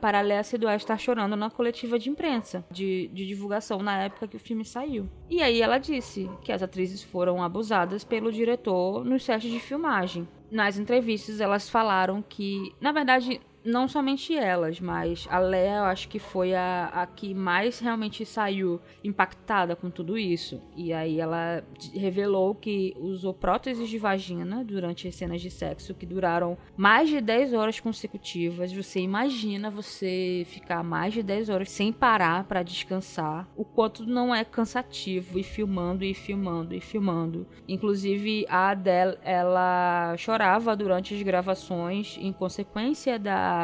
para 0.00 0.18
a 0.18 0.22
Léa 0.22 0.42
Seduá 0.42 0.76
estar 0.76 0.98
chorando 0.98 1.36
na 1.36 1.50
coletiva 1.50 1.98
de 1.98 2.10
imprensa, 2.10 2.64
de, 2.70 3.08
de, 3.08 3.26
divulgação 3.26 3.78
na 3.78 4.04
época 4.04 4.28
que 4.28 4.36
o 4.36 4.40
filme 4.40 4.64
saiu. 4.64 5.08
E 5.28 5.42
aí 5.42 5.62
ela 5.62 5.78
disse 5.78 6.30
que 6.42 6.52
as 6.52 6.62
atrizes 6.62 7.02
foram 7.02 7.42
abusadas 7.42 8.04
pelo 8.04 8.32
diretor 8.32 9.04
nos 9.04 9.24
sets 9.24 9.50
de 9.50 9.58
filmagem. 9.58 10.28
Nas 10.50 10.78
entrevistas 10.78 11.40
elas 11.40 11.68
falaram 11.68 12.22
que, 12.22 12.72
na 12.80 12.92
verdade, 12.92 13.40
não 13.66 13.88
somente 13.88 14.34
elas, 14.34 14.80
mas 14.80 15.26
a 15.30 15.38
Lea 15.38 15.78
eu 15.78 15.84
acho 15.84 16.08
que 16.08 16.18
foi 16.18 16.54
a, 16.54 16.86
a 16.92 17.06
que 17.06 17.34
mais 17.34 17.80
realmente 17.80 18.24
saiu 18.24 18.80
impactada 19.02 19.74
com 19.74 19.90
tudo 19.90 20.16
isso. 20.16 20.62
E 20.76 20.92
aí 20.92 21.20
ela 21.20 21.64
revelou 21.92 22.54
que 22.54 22.94
usou 22.98 23.34
próteses 23.34 23.88
de 23.88 23.98
vagina 23.98 24.64
durante 24.64 25.08
as 25.08 25.14
cenas 25.14 25.40
de 25.40 25.50
sexo 25.50 25.94
que 25.94 26.06
duraram 26.06 26.56
mais 26.76 27.08
de 27.08 27.20
10 27.20 27.52
horas 27.52 27.80
consecutivas. 27.80 28.72
Você 28.72 29.00
imagina 29.00 29.70
você 29.70 30.46
ficar 30.46 30.82
mais 30.84 31.12
de 31.12 31.22
10 31.22 31.48
horas 31.48 31.70
sem 31.70 31.92
parar 31.92 32.44
para 32.44 32.62
descansar, 32.62 33.48
o 33.56 33.64
quanto 33.64 34.06
não 34.06 34.34
é 34.34 34.44
cansativo 34.44 35.38
e 35.38 35.42
filmando 35.42 36.04
e 36.04 36.14
filmando 36.14 36.74
e 36.74 36.80
filmando. 36.80 37.46
Inclusive 37.68 38.46
a 38.48 38.70
Adele, 38.70 39.18
ela 39.22 40.14
chorava 40.16 40.76
durante 40.76 41.14
as 41.14 41.22
gravações 41.22 42.16
em 42.20 42.32
consequência 42.32 43.18
da 43.18 43.55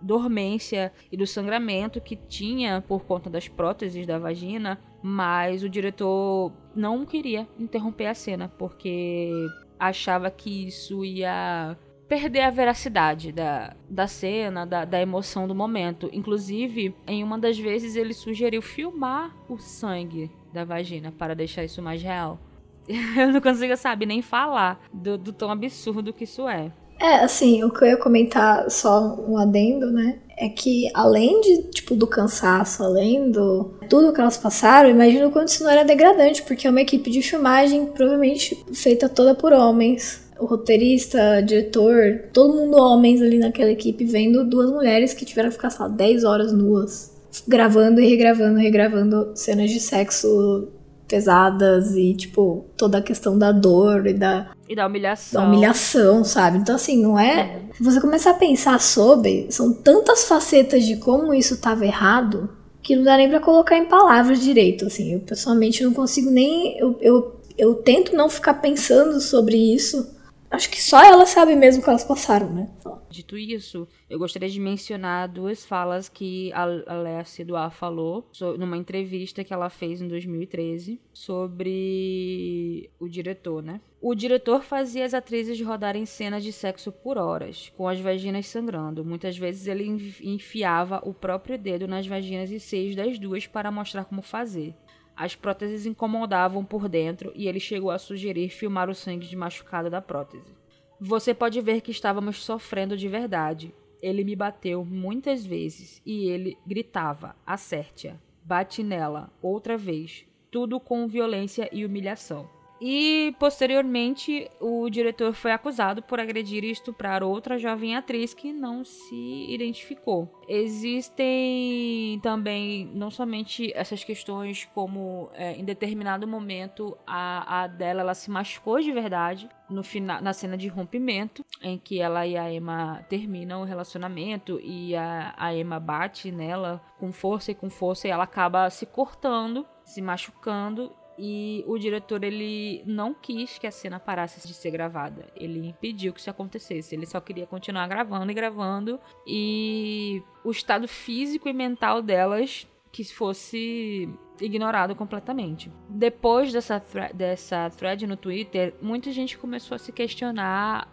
dormência 0.00 0.92
e 1.12 1.16
do 1.16 1.26
sangramento 1.26 2.00
que 2.00 2.16
tinha 2.16 2.82
por 2.86 3.04
conta 3.04 3.28
das 3.28 3.48
próteses 3.48 4.06
da 4.06 4.18
vagina, 4.18 4.80
mas 5.02 5.62
o 5.62 5.68
diretor 5.68 6.52
não 6.74 7.04
queria 7.04 7.46
interromper 7.58 8.06
a 8.06 8.14
cena 8.14 8.48
porque 8.58 9.30
achava 9.78 10.30
que 10.30 10.68
isso 10.68 11.04
ia 11.04 11.76
perder 12.08 12.40
a 12.40 12.50
veracidade 12.50 13.30
da, 13.30 13.76
da 13.88 14.06
cena, 14.08 14.66
da, 14.66 14.84
da 14.84 15.00
emoção 15.00 15.46
do 15.46 15.54
momento. 15.54 16.10
Inclusive, 16.12 16.94
em 17.06 17.22
uma 17.22 17.38
das 17.38 17.56
vezes 17.56 17.94
ele 17.94 18.12
sugeriu 18.12 18.60
filmar 18.60 19.34
o 19.48 19.58
sangue 19.58 20.28
da 20.52 20.64
vagina 20.64 21.12
para 21.12 21.36
deixar 21.36 21.62
isso 21.62 21.80
mais 21.80 22.02
real. 22.02 22.40
Eu 23.16 23.32
não 23.32 23.40
consigo, 23.40 23.76
sabe, 23.76 24.06
nem 24.06 24.22
falar 24.22 24.84
do, 24.92 25.16
do 25.16 25.32
tão 25.32 25.50
absurdo 25.50 26.12
que 26.12 26.24
isso 26.24 26.48
é. 26.48 26.72
É, 27.00 27.24
assim, 27.24 27.64
o 27.64 27.70
que 27.70 27.82
eu 27.82 27.88
ia 27.88 27.96
comentar, 27.96 28.70
só 28.70 29.16
um 29.26 29.38
adendo, 29.38 29.90
né? 29.90 30.18
É 30.36 30.50
que 30.50 30.90
além 30.92 31.40
de, 31.40 31.62
tipo, 31.70 31.94
do 31.94 32.06
cansaço, 32.06 32.82
além 32.82 33.30
do 33.30 33.72
tudo 33.88 34.12
que 34.12 34.20
elas 34.20 34.36
passaram, 34.36 34.90
imagino 34.90 35.28
o 35.28 35.30
quanto 35.30 35.48
isso 35.48 35.64
não 35.64 35.70
era 35.70 35.82
degradante, 35.82 36.42
porque 36.42 36.66
é 36.66 36.70
uma 36.70 36.80
equipe 36.80 37.10
de 37.10 37.22
filmagem 37.22 37.86
provavelmente 37.86 38.62
feita 38.72 39.08
toda 39.08 39.34
por 39.34 39.52
homens. 39.52 40.28
O 40.38 40.44
roteirista, 40.44 41.42
diretor, 41.42 42.24
todo 42.32 42.54
mundo 42.54 42.76
homens 42.76 43.20
ali 43.20 43.38
naquela 43.38 43.70
equipe, 43.70 44.04
vendo 44.04 44.44
duas 44.44 44.70
mulheres 44.70 45.14
que 45.14 45.24
tiveram 45.24 45.48
que 45.48 45.56
ficar, 45.56 45.70
sei 45.70 45.86
lá, 45.86 45.88
10 45.88 46.24
horas 46.24 46.52
nuas, 46.52 47.12
gravando 47.46 48.00
e 48.00 48.08
regravando, 48.08 48.58
regravando 48.58 49.32
cenas 49.34 49.70
de 49.70 49.80
sexo 49.80 50.68
pesadas 51.10 51.96
e, 51.96 52.14
tipo, 52.14 52.64
toda 52.76 52.98
a 52.98 53.02
questão 53.02 53.36
da 53.36 53.50
dor 53.50 54.06
e 54.06 54.14
da. 54.14 54.52
E 54.68 54.76
da 54.76 54.86
humilhação. 54.86 55.42
Da 55.42 55.46
humilhação, 55.48 56.24
sabe? 56.24 56.58
Então, 56.58 56.76
assim, 56.76 57.02
não 57.02 57.18
é. 57.18 57.62
Se 57.74 57.82
você 57.82 58.00
começar 58.00 58.30
a 58.30 58.34
pensar 58.34 58.80
sobre, 58.80 59.48
são 59.50 59.72
tantas 59.72 60.24
facetas 60.24 60.84
de 60.84 60.96
como 60.96 61.34
isso 61.34 61.54
estava 61.54 61.84
errado 61.84 62.48
que 62.82 62.96
não 62.96 63.02
dá 63.02 63.16
nem 63.16 63.28
pra 63.28 63.40
colocar 63.40 63.76
em 63.76 63.84
palavras 63.84 64.40
direito, 64.40 64.86
assim. 64.86 65.14
Eu 65.14 65.20
pessoalmente 65.20 65.82
não 65.82 65.92
consigo 65.92 66.30
nem. 66.30 66.78
Eu, 66.78 66.96
eu, 67.00 67.40
eu 67.58 67.74
tento 67.74 68.14
não 68.14 68.30
ficar 68.30 68.54
pensando 68.54 69.20
sobre 69.20 69.56
isso 69.56 70.08
Acho 70.50 70.68
que 70.68 70.82
só 70.82 71.02
ela 71.04 71.26
sabe 71.26 71.54
mesmo 71.54 71.82
que 71.82 71.88
elas 71.88 72.02
passaram, 72.02 72.50
né? 72.50 72.68
Dito 73.08 73.38
isso, 73.38 73.86
eu 74.08 74.18
gostaria 74.18 74.48
de 74.48 74.58
mencionar 74.58 75.28
duas 75.28 75.64
falas 75.64 76.08
que 76.08 76.52
a 76.52 76.64
Léa 76.64 77.24
Seduar 77.24 77.70
falou 77.70 78.28
numa 78.58 78.76
entrevista 78.76 79.44
que 79.44 79.52
ela 79.52 79.70
fez 79.70 80.00
em 80.00 80.08
2013 80.08 81.00
sobre 81.12 82.90
o 82.98 83.08
diretor, 83.08 83.62
né? 83.62 83.80
O 84.00 84.14
diretor 84.14 84.62
fazia 84.62 85.04
as 85.04 85.14
atrizes 85.14 85.60
rodarem 85.60 86.06
cenas 86.06 86.42
de 86.42 86.52
sexo 86.52 86.90
por 86.90 87.18
horas, 87.18 87.70
com 87.76 87.86
as 87.86 88.00
vaginas 88.00 88.46
sangrando. 88.46 89.04
Muitas 89.04 89.36
vezes 89.36 89.66
ele 89.66 89.84
enfiava 90.22 91.00
o 91.04 91.12
próprio 91.12 91.58
dedo 91.58 91.86
nas 91.86 92.06
vaginas 92.06 92.50
e 92.50 92.58
seios 92.58 92.96
das 92.96 93.18
duas 93.18 93.46
para 93.46 93.70
mostrar 93.70 94.04
como 94.04 94.22
fazer. 94.22 94.74
As 95.16 95.34
próteses 95.34 95.86
incomodavam 95.86 96.64
por 96.64 96.88
dentro 96.88 97.32
e 97.34 97.46
ele 97.46 97.60
chegou 97.60 97.90
a 97.90 97.98
sugerir 97.98 98.48
filmar 98.48 98.88
o 98.88 98.94
sangue 98.94 99.26
de 99.26 99.36
machucado 99.36 99.90
da 99.90 100.00
prótese. 100.00 100.54
Você 101.00 101.32
pode 101.32 101.60
ver 101.60 101.80
que 101.80 101.90
estávamos 101.90 102.44
sofrendo 102.44 102.96
de 102.96 103.08
verdade. 103.08 103.74
Ele 104.02 104.24
me 104.24 104.36
bateu 104.36 104.84
muitas 104.84 105.44
vezes 105.44 106.00
e 106.04 106.28
ele 106.28 106.56
gritava: 106.66 107.36
acerte-a, 107.46 108.16
bate 108.44 108.82
nela, 108.82 109.30
outra 109.42 109.76
vez, 109.76 110.26
tudo 110.50 110.80
com 110.80 111.06
violência 111.06 111.68
e 111.72 111.84
humilhação. 111.84 112.48
E 112.80 113.34
posteriormente 113.38 114.50
o 114.58 114.88
diretor 114.88 115.34
foi 115.34 115.52
acusado 115.52 116.02
por 116.02 116.18
agredir 116.18 116.64
e 116.64 116.70
estuprar 116.70 117.22
outra 117.22 117.58
jovem 117.58 117.94
atriz 117.94 118.32
que 118.32 118.52
não 118.52 118.84
se 118.84 119.46
identificou. 119.50 120.40
Existem 120.48 122.18
também 122.22 122.90
não 122.94 123.10
somente 123.10 123.70
essas 123.74 124.02
questões 124.02 124.68
como 124.74 125.30
é, 125.34 125.52
em 125.52 125.64
determinado 125.64 126.26
momento 126.26 126.96
a, 127.06 127.62
a 127.62 127.66
dela 127.66 128.00
ela 128.00 128.14
se 128.14 128.30
machucou 128.30 128.80
de 128.80 128.92
verdade 128.92 129.48
no 129.68 129.82
final 129.82 130.20
na 130.22 130.32
cena 130.32 130.56
de 130.56 130.66
rompimento 130.66 131.44
em 131.62 131.78
que 131.78 132.00
ela 132.00 132.26
e 132.26 132.36
a 132.36 132.52
Emma 132.52 133.04
terminam 133.08 133.62
o 133.62 133.64
relacionamento 133.64 134.58
e 134.62 134.96
a, 134.96 135.34
a 135.36 135.54
Emma 135.54 135.78
bate 135.78 136.32
nela 136.32 136.82
com 136.98 137.12
força 137.12 137.52
e 137.52 137.54
com 137.54 137.68
força 137.68 138.08
e 138.08 138.10
ela 138.10 138.24
acaba 138.24 138.68
se 138.70 138.86
cortando 138.86 139.66
se 139.84 140.00
machucando 140.00 140.92
e 141.22 141.62
o 141.66 141.76
diretor 141.76 142.24
ele 142.24 142.82
não 142.86 143.12
quis 143.12 143.58
que 143.58 143.66
a 143.66 143.70
cena 143.70 144.00
parasse 144.00 144.46
de 144.48 144.54
ser 144.54 144.70
gravada. 144.70 145.26
Ele 145.36 145.66
impediu 145.66 146.14
que 146.14 146.20
isso 146.20 146.30
acontecesse. 146.30 146.94
Ele 146.94 147.04
só 147.04 147.20
queria 147.20 147.46
continuar 147.46 147.86
gravando 147.86 148.32
e 148.32 148.34
gravando 148.34 148.98
e 149.26 150.22
o 150.42 150.50
estado 150.50 150.88
físico 150.88 151.46
e 151.46 151.52
mental 151.52 152.00
delas 152.00 152.66
que 152.90 153.04
fosse 153.04 154.08
ignorado 154.40 154.96
completamente. 154.96 155.70
Depois 155.90 156.54
dessa, 156.54 156.80
thre 156.80 157.12
dessa 157.12 157.68
thread 157.68 158.06
no 158.06 158.16
Twitter, 158.16 158.74
muita 158.80 159.12
gente 159.12 159.36
começou 159.36 159.74
a 159.74 159.78
se 159.78 159.92
questionar 159.92 160.90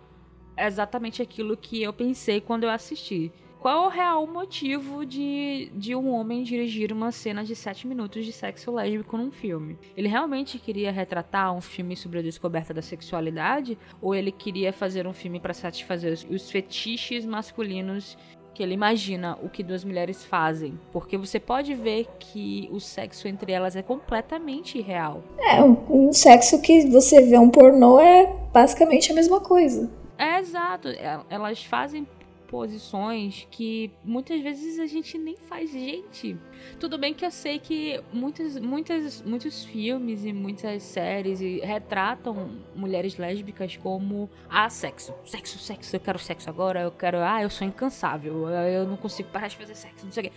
exatamente 0.58 1.22
aquilo 1.22 1.56
que 1.56 1.82
eu 1.82 1.94
pensei 1.94 2.42
quando 2.42 2.66
eu 2.66 2.70
assisti 2.70 3.32
qual 3.68 3.84
é 3.84 3.86
o 3.86 3.90
real 3.90 4.26
motivo 4.26 5.06
de, 5.06 5.70
de 5.76 5.94
um 5.94 6.14
homem 6.14 6.42
dirigir 6.42 6.94
uma 6.94 7.12
cena 7.12 7.44
de 7.44 7.54
7 7.54 7.86
minutos 7.86 8.24
de 8.26 8.32
sexo 8.32 8.72
lésbico 8.72 9.18
num 9.18 9.30
filme? 9.30 9.78
Ele 9.98 10.08
realmente 10.08 10.58
queria 10.58 10.90
retratar 10.90 11.54
um 11.54 11.60
filme 11.60 11.98
sobre 11.98 12.20
a 12.20 12.22
descoberta 12.22 12.74
da 12.74 12.82
sexualidade? 12.82 13.78
Ou 14.02 14.16
ele 14.16 14.32
queria 14.32 14.72
fazer 14.72 15.06
um 15.06 15.12
filme 15.12 15.38
para 15.38 15.54
satisfazer 15.54 16.18
os 16.30 16.50
fetiches 16.50 17.26
masculinos 17.26 18.18
que 18.54 18.64
ele 18.64 18.74
imagina 18.74 19.38
o 19.44 19.50
que 19.50 19.62
duas 19.62 19.84
mulheres 19.84 20.24
fazem. 20.24 20.80
Porque 20.94 21.18
você 21.18 21.38
pode 21.38 21.76
ver 21.76 22.08
que 22.20 22.70
o 22.72 22.80
sexo 22.80 23.28
entre 23.28 23.52
elas 23.52 23.76
é 23.76 23.82
completamente 23.82 24.78
irreal. 24.78 25.22
É, 25.40 25.62
um, 25.62 26.08
um 26.08 26.14
sexo 26.14 26.62
que 26.62 26.88
você 26.90 27.20
vê 27.20 27.38
um 27.38 27.50
pornô 27.50 28.00
é 28.00 28.34
basicamente 28.54 29.12
a 29.12 29.16
mesma 29.16 29.42
coisa. 29.42 29.92
É 30.18 30.40
exato. 30.40 30.88
É, 30.88 31.20
elas 31.30 31.62
fazem 31.64 32.08
posições 32.48 33.48
que 33.52 33.92
muitas 34.04 34.42
vezes 34.42 34.80
a 34.80 34.86
gente 34.86 35.18
nem 35.18 35.36
faz 35.36 35.72
gente. 35.72 36.38
Tudo 36.80 36.98
bem 36.98 37.14
que 37.14 37.26
eu 37.26 37.32
sei 37.32 37.60
que 37.60 38.02
muitas, 38.12 38.60
muitas, 38.60 39.22
muitos 39.22 39.66
filmes 39.66 40.26
e 40.26 40.34
muitas 40.34 40.84
séries 40.84 41.40
retratam 41.62 42.50
mulheres 42.76 43.18
lésbicas 43.18 43.78
como 43.78 44.30
ah, 44.50 44.70
sexo, 44.70 45.14
sexo, 45.26 45.60
sexo, 45.60 45.96
eu 45.96 46.00
quero 46.00 46.20
sexo 46.20 46.50
agora, 46.50 46.82
eu 46.82 46.92
quero, 46.92 47.18
ah, 47.20 47.42
eu 47.42 47.50
sou 47.50 47.68
incansável, 47.68 48.50
eu 48.50 48.88
não 48.88 48.98
consigo 48.98 49.30
parar 49.30 49.48
de 49.48 49.58
fazer 49.58 49.76
sexo, 49.76 50.06
não 50.06 50.12
sei 50.12 50.28
o 50.28 50.30
quê. 50.30 50.36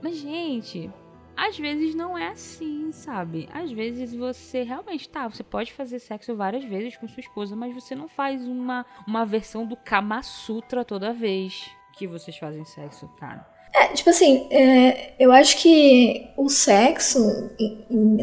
Mas, 0.00 0.16
gente, 0.16 0.90
às 1.38 1.56
vezes 1.56 1.94
não 1.94 2.18
é 2.18 2.28
assim, 2.28 2.90
sabe? 2.90 3.48
Às 3.52 3.70
vezes 3.70 4.12
você 4.12 4.64
realmente 4.64 5.08
tá, 5.08 5.28
você 5.28 5.44
pode 5.44 5.72
fazer 5.72 6.00
sexo 6.00 6.34
várias 6.34 6.64
vezes 6.64 6.96
com 6.96 7.06
sua 7.06 7.20
esposa, 7.20 7.54
mas 7.54 7.72
você 7.72 7.94
não 7.94 8.08
faz 8.08 8.42
uma, 8.44 8.84
uma 9.06 9.24
versão 9.24 9.64
do 9.64 9.76
Kama 9.76 10.20
Sutra 10.20 10.84
toda 10.84 11.12
vez 11.12 11.70
que 11.96 12.08
vocês 12.08 12.36
fazem 12.36 12.64
sexo, 12.64 13.08
cara. 13.20 13.46
É, 13.72 13.88
tipo 13.88 14.10
assim, 14.10 14.48
é, 14.50 15.12
eu 15.18 15.30
acho 15.30 15.58
que 15.58 16.28
o 16.36 16.48
sexo, 16.48 17.20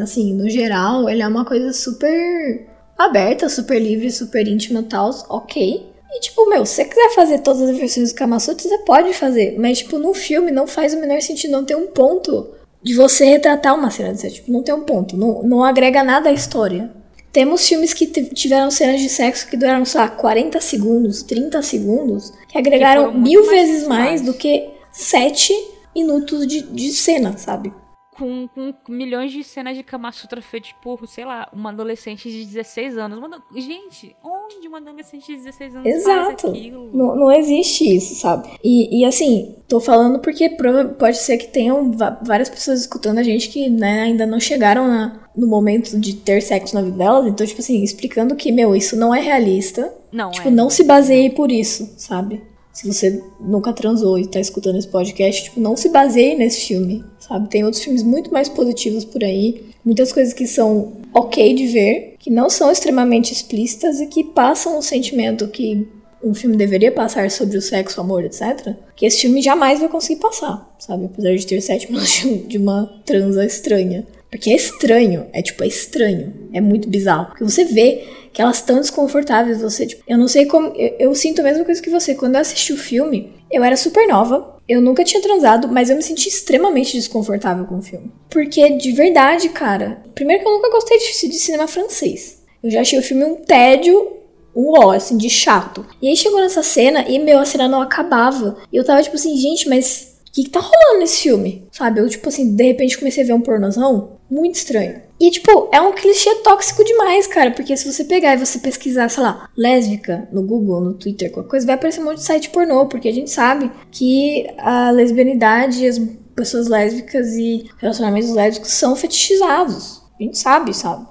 assim, 0.01 0.33
no 0.33 0.49
geral, 0.49 1.09
ele 1.09 1.21
é 1.21 1.27
uma 1.27 1.45
coisa 1.45 1.71
super 1.71 2.67
aberta, 2.97 3.47
super 3.47 3.79
livre, 3.79 4.11
super 4.11 4.45
íntima 4.45 4.81
e 4.81 4.83
tal, 4.83 5.09
ok. 5.29 5.89
E, 6.11 6.19
tipo, 6.19 6.49
meu, 6.49 6.65
se 6.65 6.75
você 6.75 6.85
quiser 6.85 7.09
fazer 7.11 7.39
todas 7.39 7.61
as 7.61 7.77
versões 7.77 8.11
do 8.11 8.15
Kama 8.17 8.39
Sutra, 8.39 8.67
você 8.67 8.77
pode 8.79 9.13
fazer. 9.13 9.57
Mas, 9.57 9.79
tipo, 9.79 9.99
no 9.99 10.13
filme 10.13 10.51
não 10.51 10.67
faz 10.67 10.93
o 10.93 10.99
menor 10.99 11.21
sentido, 11.21 11.51
não 11.51 11.65
tem 11.65 11.75
um 11.75 11.87
ponto 11.87 12.54
de 12.85 12.93
você 12.93 13.25
retratar 13.25 13.73
uma 13.73 13.89
cena 13.89 14.13
de 14.13 14.21
sexo. 14.21 14.35
Tipo, 14.35 14.51
não 14.51 14.61
tem 14.61 14.75
um 14.75 14.81
ponto, 14.81 15.17
não, 15.17 15.41
não 15.41 15.63
agrega 15.63 16.03
nada 16.03 16.29
à 16.29 16.31
história. 16.31 16.91
Temos 17.31 17.67
filmes 17.67 17.95
que 17.95 18.05
tiveram 18.05 18.69
cenas 18.69 19.01
de 19.01 19.09
sexo 19.09 19.47
que 19.47 19.57
duraram, 19.57 19.83
sei 19.83 20.01
lá, 20.01 20.07
40 20.07 20.61
segundos, 20.61 21.23
30 21.23 21.63
segundos, 21.63 22.31
que 22.47 22.55
agregaram 22.55 23.11
que 23.11 23.17
mil 23.17 23.49
vezes 23.49 23.87
mais 23.87 24.21
do 24.21 24.35
que 24.35 24.69
7 24.91 25.51
minutos 25.95 26.45
de, 26.45 26.61
de 26.61 26.93
cena, 26.93 27.35
sabe? 27.37 27.73
Com, 28.17 28.47
com, 28.47 28.73
milhões 28.89 29.31
de 29.31 29.43
cenas 29.43 29.75
de 29.75 29.83
Kama 29.83 30.11
Sutra 30.11 30.41
feitas 30.41 30.73
por, 30.81 31.07
sei 31.07 31.25
lá, 31.25 31.49
uma 31.53 31.69
adolescente 31.69 32.29
de 32.29 32.45
16 32.45 32.97
anos. 32.97 33.17
Uma, 33.17 33.43
gente, 33.53 34.15
onde 34.23 34.67
uma 34.67 34.77
adolescente 34.77 35.27
de 35.27 35.37
16 35.37 35.75
anos 35.75 35.87
Exato. 35.87 36.41
faz 36.41 36.55
aquilo? 36.55 36.89
Não, 36.93 37.15
não 37.15 37.31
existe 37.31 37.95
isso, 37.95 38.15
sabe? 38.15 38.49
E, 38.63 39.01
e 39.01 39.05
assim, 39.05 39.55
tô 39.67 39.79
falando 39.79 40.19
porque 40.19 40.49
pode 40.97 41.17
ser 41.17 41.37
que 41.37 41.47
tenham 41.47 41.91
várias 42.21 42.49
pessoas 42.49 42.81
escutando 42.81 43.19
a 43.19 43.23
gente 43.23 43.49
que 43.49 43.69
né, 43.69 44.03
ainda 44.03 44.25
não 44.25 44.39
chegaram 44.39 44.87
na, 44.87 45.27
no 45.35 45.47
momento 45.47 45.99
de 45.99 46.15
ter 46.15 46.41
sexo 46.41 46.75
na 46.75 46.81
vida 46.81 46.97
delas. 46.97 47.27
Então, 47.27 47.45
tipo 47.45 47.59
assim, 47.59 47.83
explicando 47.83 48.35
que, 48.35 48.51
meu, 48.51 48.75
isso 48.75 48.95
não 48.95 49.13
é 49.13 49.19
realista. 49.19 49.93
Não, 50.11 50.31
tipo, 50.31 50.47
é. 50.47 50.51
não 50.51 50.69
se 50.69 50.83
baseie 50.83 51.29
por 51.29 51.51
isso, 51.51 51.93
sabe? 51.97 52.41
Se 52.75 52.85
você 52.85 53.23
nunca 53.39 53.71
transou 53.71 54.19
e 54.19 54.27
tá 54.27 54.37
escutando 54.37 54.77
esse 54.77 54.89
podcast, 54.89 55.45
tipo, 55.45 55.61
não 55.61 55.77
se 55.77 55.87
baseie 55.87 56.35
nesse 56.35 56.67
filme, 56.67 57.05
sabe? 57.17 57.47
Tem 57.47 57.63
outros 57.63 57.81
filmes 57.81 58.03
muito 58.03 58.33
mais 58.33 58.49
positivos 58.49 59.05
por 59.05 59.23
aí, 59.23 59.69
muitas 59.83 60.11
coisas 60.11 60.33
que 60.33 60.45
são 60.45 60.91
ok 61.13 61.55
de 61.55 61.67
ver, 61.67 62.15
que 62.19 62.29
não 62.29 62.49
são 62.49 62.69
extremamente 62.69 63.31
explícitas 63.31 64.01
e 64.01 64.07
que 64.07 64.25
passam 64.25 64.77
o 64.77 64.81
sentimento 64.81 65.47
que 65.47 65.87
um 66.21 66.33
filme 66.33 66.57
deveria 66.57 66.91
passar 66.91 67.31
sobre 67.31 67.55
o 67.55 67.61
sexo, 67.61 68.01
o 68.01 68.03
amor, 68.03 68.25
etc. 68.25 68.75
Que 68.93 69.05
esse 69.05 69.21
filme 69.21 69.41
jamais 69.41 69.79
vai 69.79 69.87
conseguir 69.87 70.19
passar, 70.19 70.75
sabe? 70.77 71.05
Apesar 71.05 71.33
de 71.33 71.47
ter 71.47 71.61
sete 71.61 71.87
minutos 71.89 72.23
de 72.45 72.57
uma 72.57 72.91
transa 73.05 73.45
estranha. 73.45 74.05
Porque 74.35 74.49
é 74.49 74.55
estranho, 74.55 75.27
é 75.31 75.41
tipo, 75.41 75.63
é 75.63 75.67
estranho, 75.67 76.33
é 76.51 76.59
muito 76.59 76.89
bizarro. 76.89 77.27
Porque 77.27 77.43
você 77.45 77.63
vê 77.63 78.03
que 78.33 78.41
elas 78.41 78.57
estão 78.57 78.81
desconfortáveis. 78.81 79.61
Você, 79.61 79.87
tipo, 79.87 80.03
eu 80.05 80.17
não 80.17 80.27
sei 80.27 80.45
como. 80.45 80.73
Eu, 80.75 80.95
eu, 80.99 81.15
sinto 81.15 81.39
a 81.39 81.43
mesma 81.45 81.63
coisa 81.63 81.81
que 81.81 81.89
você. 81.89 82.13
Quando 82.13 82.35
eu 82.35 82.41
assisti 82.41 82.73
o 82.73 82.77
filme, 82.77 83.31
eu 83.49 83.63
era 83.63 83.77
super 83.77 84.05
nova. 84.05 84.59
Eu 84.67 84.81
nunca 84.81 85.05
tinha 85.05 85.21
transado, 85.21 85.69
mas 85.69 85.89
eu 85.89 85.95
me 85.95 86.03
senti 86.03 86.27
extremamente 86.27 86.97
desconfortável 86.97 87.63
com 87.65 87.77
o 87.77 87.81
filme. 87.81 88.11
Porque, 88.29 88.71
de 88.71 88.91
verdade, 88.91 89.47
cara. 89.47 90.03
Primeiro 90.13 90.43
que 90.43 90.49
eu 90.49 90.53
nunca 90.53 90.69
gostei 90.69 90.97
de, 90.97 91.29
de 91.29 91.39
cinema 91.39 91.65
francês. 91.65 92.43
Eu 92.61 92.69
já 92.69 92.81
achei 92.81 92.99
o 92.99 93.03
filme 93.03 93.23
um 93.23 93.35
tédio 93.35 94.17
um 94.53 94.71
ó, 94.71 94.91
assim, 94.91 95.15
de 95.15 95.29
chato. 95.29 95.85
E 96.01 96.09
aí 96.09 96.17
chegou 96.17 96.41
nessa 96.41 96.61
cena 96.61 97.05
e, 97.07 97.19
meu, 97.19 97.39
a 97.39 97.45
cena 97.45 97.69
não 97.69 97.81
acabava. 97.81 98.57
E 98.71 98.75
eu 98.75 98.83
tava 98.83 99.01
tipo 99.01 99.15
assim, 99.15 99.37
gente, 99.37 99.69
mas 99.69 100.17
o 100.27 100.31
que, 100.33 100.43
que 100.43 100.49
tá 100.49 100.59
rolando 100.59 100.99
nesse 100.99 101.23
filme? 101.23 101.67
Sabe? 101.71 102.01
Eu, 102.01 102.09
tipo 102.09 102.27
assim, 102.27 102.53
de 102.53 102.63
repente 102.63 102.97
comecei 102.97 103.23
a 103.23 103.27
ver 103.27 103.33
um 103.33 103.41
pornozão 103.41 104.14
muito 104.35 104.55
estranho. 104.55 105.01
E, 105.19 105.31
tipo, 105.31 105.69
é 105.71 105.79
um 105.79 105.93
clichê 105.93 106.35
tóxico 106.35 106.83
demais, 106.83 107.25
cara. 107.25 107.51
Porque 107.51 107.75
se 107.77 107.91
você 107.91 108.03
pegar 108.03 108.33
e 108.35 108.45
você 108.45 108.59
pesquisar, 108.59 109.07
sei 109.07 109.23
lá, 109.23 109.49
lésbica 109.55 110.27
no 110.31 110.43
Google, 110.43 110.81
no 110.81 110.93
Twitter, 110.93 111.31
qualquer 111.31 111.49
coisa, 111.49 111.65
vai 111.65 111.75
aparecer 111.75 112.01
um 112.01 112.05
monte 112.05 112.17
de 112.17 112.25
site 112.25 112.49
pornô. 112.49 112.85
Porque 112.87 113.07
a 113.07 113.13
gente 113.13 113.31
sabe 113.31 113.71
que 113.91 114.45
a 114.57 114.91
lesbianidade 114.91 115.87
as 115.87 115.99
pessoas 116.35 116.67
lésbicas 116.67 117.33
e 117.35 117.69
relacionamentos 117.77 118.31
lésbicos 118.31 118.71
são 118.71 118.95
fetichizados. 118.95 120.03
A 120.19 120.23
gente 120.23 120.37
sabe, 120.37 120.73
sabe? 120.73 121.07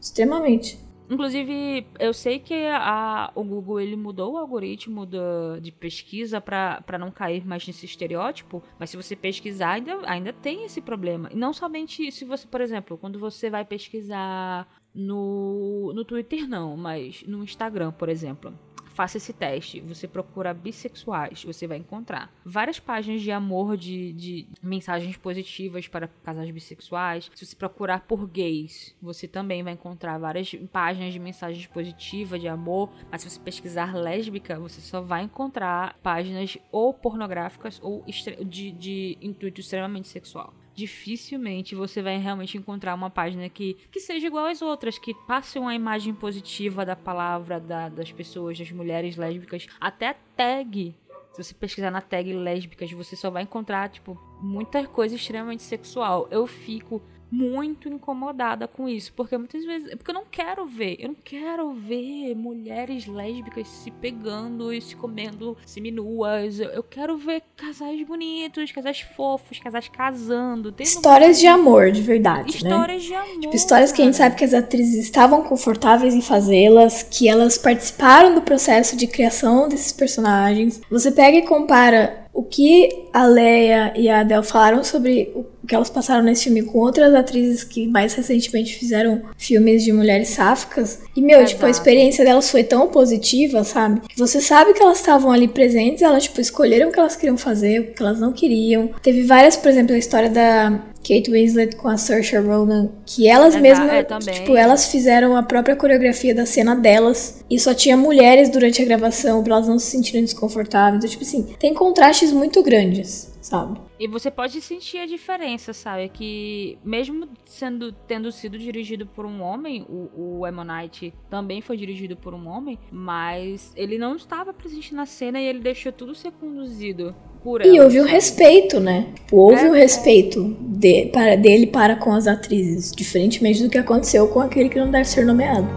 Extremamente. 0.00 0.81
Inclusive, 1.12 1.86
eu 1.98 2.14
sei 2.14 2.38
que 2.38 2.54
a, 2.68 3.30
o 3.34 3.44
Google 3.44 3.78
ele 3.78 3.96
mudou 3.96 4.32
o 4.32 4.38
algoritmo 4.38 5.04
da, 5.04 5.58
de 5.60 5.70
pesquisa 5.70 6.40
para 6.40 6.98
não 6.98 7.10
cair 7.10 7.46
mais 7.46 7.66
nesse 7.66 7.84
estereótipo, 7.84 8.62
mas 8.78 8.88
se 8.88 8.96
você 8.96 9.14
pesquisar, 9.14 9.72
ainda, 9.72 10.00
ainda 10.06 10.32
tem 10.32 10.64
esse 10.64 10.80
problema. 10.80 11.28
E 11.30 11.36
não 11.36 11.52
somente 11.52 12.10
se 12.10 12.24
você, 12.24 12.46
por 12.46 12.62
exemplo, 12.62 12.96
quando 12.96 13.18
você 13.18 13.50
vai 13.50 13.62
pesquisar 13.62 14.66
no, 14.94 15.92
no 15.94 16.02
Twitter, 16.02 16.48
não, 16.48 16.78
mas 16.78 17.22
no 17.26 17.44
Instagram, 17.44 17.92
por 17.92 18.08
exemplo 18.08 18.54
faça 18.92 19.16
esse 19.16 19.32
teste. 19.32 19.80
Você 19.80 20.06
procura 20.06 20.54
bissexuais, 20.54 21.44
você 21.44 21.66
vai 21.66 21.78
encontrar 21.78 22.32
várias 22.44 22.78
páginas 22.78 23.22
de 23.22 23.30
amor, 23.30 23.76
de, 23.76 24.12
de 24.12 24.46
mensagens 24.62 25.16
positivas 25.16 25.88
para 25.88 26.08
casais 26.22 26.50
bissexuais. 26.50 27.30
Se 27.34 27.46
você 27.46 27.56
procurar 27.56 28.00
por 28.06 28.26
gays, 28.26 28.94
você 29.00 29.26
também 29.26 29.62
vai 29.62 29.72
encontrar 29.72 30.18
várias 30.18 30.54
páginas 30.72 31.12
de 31.12 31.18
mensagens 31.18 31.66
positivas, 31.66 32.40
de 32.40 32.48
amor. 32.48 32.90
Mas 33.10 33.22
se 33.22 33.30
você 33.30 33.40
pesquisar 33.40 33.94
lésbica, 33.94 34.58
você 34.58 34.80
só 34.80 35.00
vai 35.00 35.22
encontrar 35.22 35.98
páginas 36.02 36.58
ou 36.70 36.92
pornográficas 36.92 37.80
ou 37.82 38.04
de, 38.44 38.72
de 38.72 39.18
intuito 39.20 39.60
extremamente 39.60 40.08
sexual 40.08 40.52
dificilmente 40.74 41.74
você 41.74 42.02
vai 42.02 42.18
realmente 42.18 42.56
encontrar 42.56 42.94
uma 42.94 43.10
página 43.10 43.48
que, 43.48 43.74
que 43.90 44.00
seja 44.00 44.26
igual 44.26 44.46
às 44.46 44.62
outras, 44.62 44.98
que 44.98 45.14
passe 45.26 45.58
uma 45.58 45.74
imagem 45.74 46.14
positiva 46.14 46.84
da 46.84 46.96
palavra 46.96 47.60
da, 47.60 47.88
das 47.88 48.10
pessoas, 48.12 48.58
das 48.58 48.70
mulheres 48.72 49.16
lésbicas, 49.16 49.66
até 49.80 50.14
tag. 50.36 50.94
Se 51.32 51.42
você 51.42 51.54
pesquisar 51.54 51.90
na 51.90 52.00
tag 52.00 52.32
lésbicas, 52.32 52.92
você 52.92 53.16
só 53.16 53.30
vai 53.30 53.42
encontrar, 53.42 53.88
tipo, 53.88 54.20
muita 54.40 54.86
coisa 54.86 55.14
extremamente 55.14 55.62
sexual. 55.62 56.28
Eu 56.30 56.46
fico 56.46 57.00
muito 57.32 57.88
incomodada 57.88 58.68
com 58.68 58.86
isso, 58.86 59.10
porque 59.16 59.38
muitas 59.38 59.64
vezes, 59.64 59.94
porque 59.94 60.10
eu 60.10 60.14
não 60.14 60.24
quero 60.30 60.66
ver, 60.66 60.96
eu 61.00 61.08
não 61.08 61.16
quero 61.24 61.72
ver 61.72 62.34
mulheres 62.34 63.06
lésbicas 63.06 63.66
se 63.68 63.90
pegando 63.90 64.70
e 64.70 64.82
se 64.82 64.94
comendo 64.94 65.56
seminuas. 65.64 66.60
Eu, 66.60 66.68
eu 66.68 66.82
quero 66.82 67.16
ver 67.16 67.42
casais 67.56 68.06
bonitos, 68.06 68.70
casais 68.70 69.00
fofos, 69.00 69.58
casais 69.58 69.88
casando, 69.88 70.74
histórias 70.78 71.40
de 71.40 71.46
amor, 71.46 71.90
de 71.90 72.02
verdade, 72.02 72.62
né? 72.62 72.70
histórias 72.70 73.02
né? 73.02 73.08
de 73.08 73.14
amor. 73.14 73.40
Tipo, 73.40 73.56
histórias 73.56 73.92
que 73.92 74.02
a 74.02 74.04
gente 74.04 74.16
sabe 74.18 74.36
que 74.36 74.44
as 74.44 74.52
atrizes 74.52 75.02
estavam 75.02 75.42
confortáveis 75.42 76.14
em 76.14 76.20
fazê-las, 76.20 77.02
que 77.02 77.28
elas 77.28 77.56
participaram 77.56 78.34
do 78.34 78.42
processo 78.42 78.94
de 78.94 79.06
criação 79.06 79.70
desses 79.70 79.92
personagens. 79.92 80.82
Você 80.90 81.10
pega 81.10 81.38
e 81.38 81.46
compara 81.46 82.21
o 82.32 82.42
que 82.42 82.88
a 83.12 83.26
Leia 83.26 83.92
e 83.94 84.08
a 84.08 84.20
Adele 84.20 84.42
falaram 84.42 84.82
sobre 84.82 85.30
o 85.34 85.44
que 85.66 85.74
elas 85.74 85.90
passaram 85.90 86.24
nesse 86.24 86.44
filme 86.44 86.62
com 86.62 86.78
outras 86.78 87.14
atrizes 87.14 87.62
que 87.62 87.86
mais 87.86 88.14
recentemente 88.14 88.74
fizeram 88.74 89.22
filmes 89.36 89.84
de 89.84 89.92
mulheres 89.92 90.30
sáficas. 90.30 91.00
E, 91.14 91.20
meu, 91.20 91.38
Exato. 91.38 91.50
tipo, 91.50 91.66
a 91.66 91.70
experiência 91.70 92.24
delas 92.24 92.50
foi 92.50 92.64
tão 92.64 92.88
positiva, 92.88 93.62
sabe? 93.64 94.00
Que 94.08 94.18
você 94.18 94.40
sabe 94.40 94.72
que 94.72 94.82
elas 94.82 94.98
estavam 94.98 95.30
ali 95.30 95.46
presentes, 95.46 96.02
elas, 96.02 96.24
tipo, 96.24 96.40
escolheram 96.40 96.88
o 96.88 96.92
que 96.92 96.98
elas 96.98 97.16
queriam 97.16 97.36
fazer, 97.36 97.80
o 97.80 97.94
que 97.94 98.02
elas 98.02 98.18
não 98.18 98.32
queriam. 98.32 98.90
Teve 99.02 99.22
várias, 99.22 99.56
por 99.56 99.68
exemplo, 99.70 99.94
a 99.94 99.98
história 99.98 100.30
da 100.30 100.80
Kate 101.02 101.30
Winslet 101.30 101.76
com 101.76 101.88
a 101.88 101.96
Saoirse 101.96 102.36
Ronan, 102.36 102.90
que 103.04 103.28
elas 103.28 103.54
mesmas, 103.56 103.90
é, 103.90 104.04
tipo, 104.04 104.56
elas 104.56 104.90
fizeram 104.90 105.36
a 105.36 105.42
própria 105.42 105.76
coreografia 105.76 106.34
da 106.34 106.46
cena 106.46 106.74
delas 106.74 107.44
e 107.50 107.58
só 107.58 107.74
tinha 107.74 107.96
mulheres 107.96 108.48
durante 108.48 108.80
a 108.80 108.84
gravação 108.84 109.42
para 109.42 109.56
elas 109.56 109.68
não 109.68 109.78
se 109.78 109.90
sentirem 109.90 110.24
desconfortáveis. 110.24 110.98
Então, 110.98 111.10
tipo 111.10 111.22
assim, 111.22 111.54
tem 111.58 111.74
contrastes 111.74 112.32
muito 112.32 112.62
grandes, 112.62 113.36
sabe? 113.40 113.80
E 113.98 114.08
você 114.08 114.30
pode 114.30 114.60
sentir 114.60 114.98
a 114.98 115.06
diferença, 115.06 115.72
sabe? 115.72 116.08
Que 116.08 116.78
mesmo 116.84 117.28
sendo 117.44 117.92
tendo 117.92 118.32
sido 118.32 118.58
dirigido 118.58 119.06
por 119.06 119.24
um 119.24 119.42
homem, 119.42 119.86
o, 119.88 120.40
o 120.40 120.44
Ammonite 120.44 121.12
também 121.28 121.60
foi 121.60 121.76
dirigido 121.76 122.16
por 122.16 122.34
um 122.34 122.48
homem, 122.48 122.78
mas 122.90 123.72
ele 123.76 123.98
não 123.98 124.16
estava 124.16 124.52
presente 124.52 124.94
na 124.94 125.06
cena 125.06 125.40
e 125.40 125.44
ele 125.44 125.60
deixou 125.60 125.92
tudo 125.92 126.14
ser 126.14 126.32
conduzido 126.32 127.14
por 127.42 127.60
ela. 127.60 127.74
E 127.74 127.80
houve 127.80 128.00
o 128.00 128.02
um 128.02 128.06
respeito, 128.06 128.80
né? 128.80 129.06
Tipo, 129.14 129.36
houve 129.36 129.64
o 129.64 129.66
é, 129.66 129.70
um 129.70 129.74
respeito 129.74 130.56
de, 130.60 131.06
para, 131.06 131.36
dele 131.36 131.66
para 131.66 131.96
com 131.96 132.12
as 132.12 132.26
atrizes, 132.26 132.92
diferentemente 132.92 133.62
do 133.62 133.68
que 133.68 133.78
aconteceu 133.78 134.28
com 134.28 134.40
aquele 134.40 134.68
que 134.68 134.78
não 134.78 134.90
deve 134.90 135.04
ser 135.04 135.24
nomeado. 135.24 135.68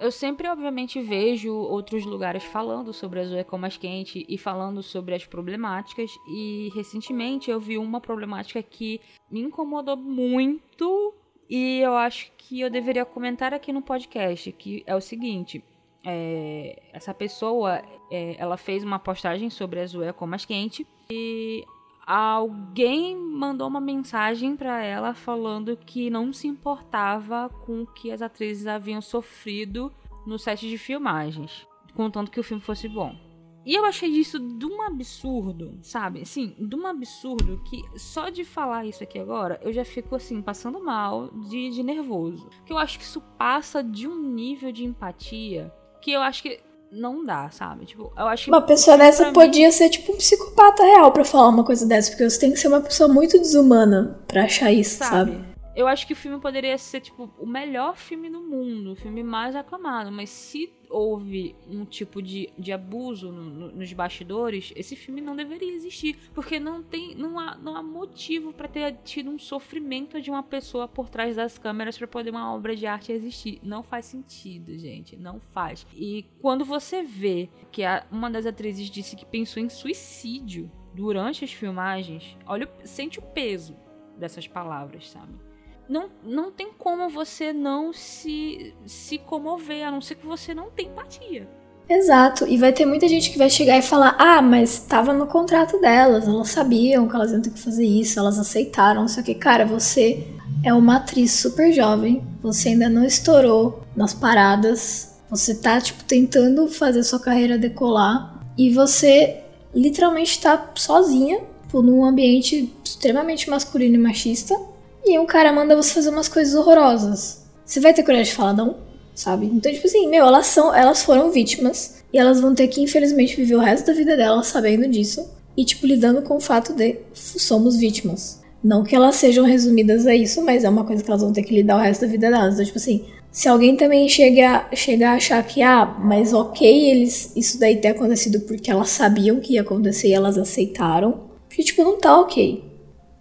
Eu 0.00 0.10
sempre, 0.10 0.48
obviamente, 0.48 1.00
vejo 1.00 1.54
outros 1.54 2.04
lugares 2.04 2.42
falando 2.42 2.92
sobre 2.92 3.20
a 3.20 3.24
Zoe 3.24 3.46
mais 3.58 3.76
quente 3.76 4.26
e 4.28 4.36
falando 4.36 4.82
sobre 4.82 5.14
as 5.14 5.24
problemáticas. 5.24 6.10
E 6.26 6.68
recentemente 6.74 7.48
eu 7.48 7.60
vi 7.60 7.78
uma 7.78 8.00
problemática 8.00 8.60
que 8.60 9.00
me 9.30 9.40
incomodou 9.40 9.96
muito 9.96 11.14
e 11.50 11.80
eu 11.80 11.96
acho 11.96 12.30
que 12.38 12.60
eu 12.60 12.70
deveria 12.70 13.04
comentar 13.04 13.52
aqui 13.52 13.72
no 13.72 13.82
podcast, 13.82 14.52
que 14.52 14.84
é 14.86 14.94
o 14.94 15.00
seguinte. 15.00 15.64
É, 16.04 16.80
essa 16.92 17.12
pessoa, 17.12 17.82
é, 18.10 18.36
ela 18.38 18.56
fez 18.56 18.84
uma 18.84 19.00
postagem 19.00 19.50
sobre 19.50 19.80
a 19.80 19.86
Zoe 19.86 20.14
mais 20.28 20.44
quente 20.44 20.86
e 21.10 21.64
alguém 22.06 23.16
mandou 23.16 23.66
uma 23.66 23.80
mensagem 23.80 24.56
para 24.56 24.82
ela 24.82 25.12
falando 25.12 25.76
que 25.76 26.08
não 26.08 26.32
se 26.32 26.46
importava 26.46 27.48
com 27.66 27.82
o 27.82 27.86
que 27.86 28.12
as 28.12 28.22
atrizes 28.22 28.68
haviam 28.68 29.02
sofrido 29.02 29.92
no 30.24 30.38
set 30.38 30.68
de 30.68 30.78
filmagens, 30.78 31.66
contanto 31.94 32.30
que 32.30 32.38
o 32.38 32.44
filme 32.44 32.62
fosse 32.62 32.88
bom. 32.88 33.29
E 33.64 33.74
eu 33.74 33.84
achei 33.84 34.08
isso 34.08 34.38
de 34.38 34.64
um 34.64 34.82
absurdo, 34.82 35.78
sabe? 35.82 36.22
Assim, 36.22 36.54
de 36.58 36.74
um 36.74 36.86
absurdo 36.86 37.62
que 37.64 37.82
só 37.98 38.30
de 38.30 38.44
falar 38.44 38.86
isso 38.86 39.02
aqui 39.02 39.18
agora, 39.18 39.60
eu 39.62 39.72
já 39.72 39.84
fico 39.84 40.14
assim, 40.16 40.40
passando 40.40 40.82
mal 40.82 41.28
de, 41.48 41.70
de 41.70 41.82
nervoso. 41.82 42.48
Que 42.64 42.72
eu 42.72 42.78
acho 42.78 42.98
que 42.98 43.04
isso 43.04 43.20
passa 43.36 43.82
de 43.82 44.08
um 44.08 44.18
nível 44.18 44.72
de 44.72 44.84
empatia 44.84 45.72
que 46.00 46.10
eu 46.10 46.20
acho 46.22 46.42
que 46.42 46.60
não 46.90 47.24
dá, 47.24 47.50
sabe? 47.50 47.84
Tipo, 47.86 48.12
eu 48.16 48.26
acho 48.26 48.44
que. 48.44 48.50
Uma 48.50 48.62
pessoa 48.62 48.98
dessa 48.98 49.32
podia 49.32 49.66
mim... 49.66 49.72
ser 49.72 49.88
tipo 49.90 50.12
um 50.12 50.16
psicopata 50.16 50.82
real 50.82 51.12
para 51.12 51.24
falar 51.24 51.48
uma 51.48 51.64
coisa 51.64 51.86
dessa, 51.86 52.10
porque 52.10 52.28
você 52.28 52.40
tem 52.40 52.52
que 52.52 52.58
ser 52.58 52.68
uma 52.68 52.80
pessoa 52.80 53.08
muito 53.08 53.38
desumana 53.38 54.18
para 54.26 54.44
achar 54.44 54.72
isso, 54.72 54.98
sabe? 54.98 55.32
sabe? 55.32 55.49
Eu 55.74 55.86
acho 55.86 56.06
que 56.06 56.12
o 56.12 56.16
filme 56.16 56.40
poderia 56.40 56.76
ser, 56.76 57.00
tipo, 57.00 57.30
o 57.38 57.46
melhor 57.46 57.96
filme 57.96 58.28
do 58.28 58.40
mundo, 58.40 58.92
o 58.92 58.96
filme 58.96 59.22
mais 59.22 59.54
aclamado, 59.54 60.10
mas 60.10 60.28
se 60.28 60.72
houve 60.88 61.54
um 61.68 61.84
tipo 61.84 62.20
de, 62.20 62.52
de 62.58 62.72
abuso 62.72 63.30
no, 63.30 63.44
no, 63.44 63.72
nos 63.72 63.92
bastidores, 63.92 64.72
esse 64.74 64.96
filme 64.96 65.20
não 65.20 65.36
deveria 65.36 65.72
existir, 65.72 66.18
porque 66.34 66.58
não 66.58 66.82
tem, 66.82 67.14
não 67.14 67.38
há, 67.38 67.56
não 67.56 67.76
há 67.76 67.82
motivo 67.82 68.52
para 68.52 68.66
ter 68.66 68.96
tido 69.04 69.30
um 69.30 69.38
sofrimento 69.38 70.20
de 70.20 70.30
uma 70.30 70.42
pessoa 70.42 70.88
por 70.88 71.08
trás 71.08 71.36
das 71.36 71.56
câmeras 71.56 71.96
para 71.96 72.08
poder 72.08 72.30
uma 72.30 72.52
obra 72.52 72.74
de 72.74 72.86
arte 72.86 73.12
existir. 73.12 73.60
Não 73.62 73.82
faz 73.82 74.06
sentido, 74.06 74.76
gente, 74.76 75.16
não 75.16 75.38
faz. 75.38 75.86
E 75.94 76.26
quando 76.40 76.64
você 76.64 77.02
vê 77.02 77.48
que 77.70 77.84
a, 77.84 78.04
uma 78.10 78.28
das 78.28 78.44
atrizes 78.44 78.90
disse 78.90 79.14
que 79.14 79.24
pensou 79.24 79.62
em 79.62 79.68
suicídio 79.68 80.70
durante 80.92 81.44
as 81.44 81.52
filmagens, 81.52 82.36
olha, 82.44 82.68
sente 82.84 83.20
o 83.20 83.22
peso 83.22 83.76
dessas 84.18 84.48
palavras, 84.48 85.08
sabe? 85.08 85.49
Não, 85.90 86.08
não 86.24 86.52
tem 86.52 86.68
como 86.78 87.10
você 87.10 87.52
não 87.52 87.92
se, 87.92 88.72
se 88.86 89.18
comover, 89.18 89.84
a 89.84 89.90
não 89.90 90.00
ser 90.00 90.14
que 90.14 90.24
você 90.24 90.54
não 90.54 90.70
tenha 90.70 90.88
empatia. 90.88 91.48
Exato, 91.88 92.46
e 92.46 92.56
vai 92.56 92.72
ter 92.72 92.86
muita 92.86 93.08
gente 93.08 93.32
que 93.32 93.38
vai 93.38 93.50
chegar 93.50 93.76
e 93.76 93.82
falar: 93.82 94.14
ah, 94.16 94.40
mas 94.40 94.74
estava 94.74 95.12
no 95.12 95.26
contrato 95.26 95.80
delas, 95.80 96.28
elas 96.28 96.50
sabiam 96.50 97.08
que 97.08 97.16
elas 97.16 97.32
iam 97.32 97.42
ter 97.42 97.50
que 97.50 97.58
fazer 97.58 97.84
isso, 97.84 98.20
elas 98.20 98.38
aceitaram, 98.38 99.08
só 99.08 99.20
que, 99.20 99.34
cara, 99.34 99.66
você 99.66 100.28
é 100.62 100.72
uma 100.72 100.98
atriz 100.98 101.32
super 101.32 101.72
jovem, 101.72 102.22
você 102.40 102.68
ainda 102.68 102.88
não 102.88 103.04
estourou 103.04 103.82
nas 103.96 104.14
paradas, 104.14 105.18
você 105.28 105.56
tá, 105.56 105.80
tipo, 105.80 106.04
tentando 106.04 106.68
fazer 106.68 107.02
sua 107.02 107.18
carreira 107.18 107.58
decolar 107.58 108.40
e 108.56 108.72
você 108.72 109.40
literalmente 109.74 110.40
tá 110.40 110.70
sozinha, 110.76 111.40
tipo, 111.62 111.82
num 111.82 112.04
ambiente 112.04 112.72
extremamente 112.84 113.50
masculino 113.50 113.96
e 113.96 113.98
machista 113.98 114.69
e 115.04 115.18
um 115.18 115.26
cara 115.26 115.52
manda 115.52 115.76
você 115.76 115.94
fazer 115.94 116.10
umas 116.10 116.28
coisas 116.28 116.54
horrorosas. 116.54 117.42
Você 117.64 117.80
vai 117.80 117.94
ter 117.94 118.02
coragem 118.02 118.30
de 118.30 118.36
falar 118.36 118.52
não? 118.52 118.76
Sabe? 119.14 119.46
Então, 119.46 119.72
tipo 119.72 119.86
assim, 119.86 120.08
meu, 120.08 120.26
elas 120.26 120.46
são, 120.46 120.74
elas 120.74 121.02
foram 121.02 121.30
vítimas 121.30 122.02
e 122.12 122.18
elas 122.18 122.40
vão 122.40 122.54
ter 122.54 122.68
que, 122.68 122.80
infelizmente, 122.80 123.36
viver 123.36 123.56
o 123.56 123.60
resto 123.60 123.86
da 123.86 123.92
vida 123.92 124.16
delas 124.16 124.46
sabendo 124.46 124.88
disso 124.88 125.28
e, 125.56 125.64
tipo, 125.64 125.86
lidando 125.86 126.22
com 126.22 126.36
o 126.36 126.40
fato 126.40 126.72
de 126.72 126.96
somos 127.12 127.76
vítimas. 127.76 128.40
Não 128.62 128.82
que 128.82 128.94
elas 128.94 129.16
sejam 129.16 129.44
resumidas 129.44 130.06
a 130.06 130.14
isso, 130.14 130.42
mas 130.42 130.64
é 130.64 130.68
uma 130.68 130.84
coisa 130.84 131.02
que 131.02 131.10
elas 131.10 131.22
vão 131.22 131.32
ter 131.32 131.42
que 131.42 131.54
lidar 131.54 131.76
o 131.76 131.80
resto 131.80 132.02
da 132.02 132.06
vida 132.06 132.30
delas. 132.30 132.54
Então, 132.54 132.64
tipo 132.64 132.78
assim, 132.78 133.04
se 133.30 133.48
alguém 133.48 133.76
também 133.76 134.08
chega, 134.08 134.66
chega 134.74 135.10
a 135.10 135.14
achar 135.14 135.42
que, 135.46 135.62
ah, 135.62 135.86
mas 136.02 136.32
ok, 136.32 136.90
eles, 136.90 137.32
isso 137.36 137.58
daí 137.58 137.76
ter 137.76 137.88
acontecido 137.88 138.40
porque 138.40 138.70
elas 138.70 138.90
sabiam 138.90 139.40
que 139.40 139.54
ia 139.54 139.62
acontecer 139.62 140.08
e 140.08 140.14
elas 140.14 140.36
aceitaram. 140.38 141.30
Porque, 141.48 141.62
tipo, 141.62 141.82
não 141.82 141.98
tá 141.98 142.18
ok 142.20 142.69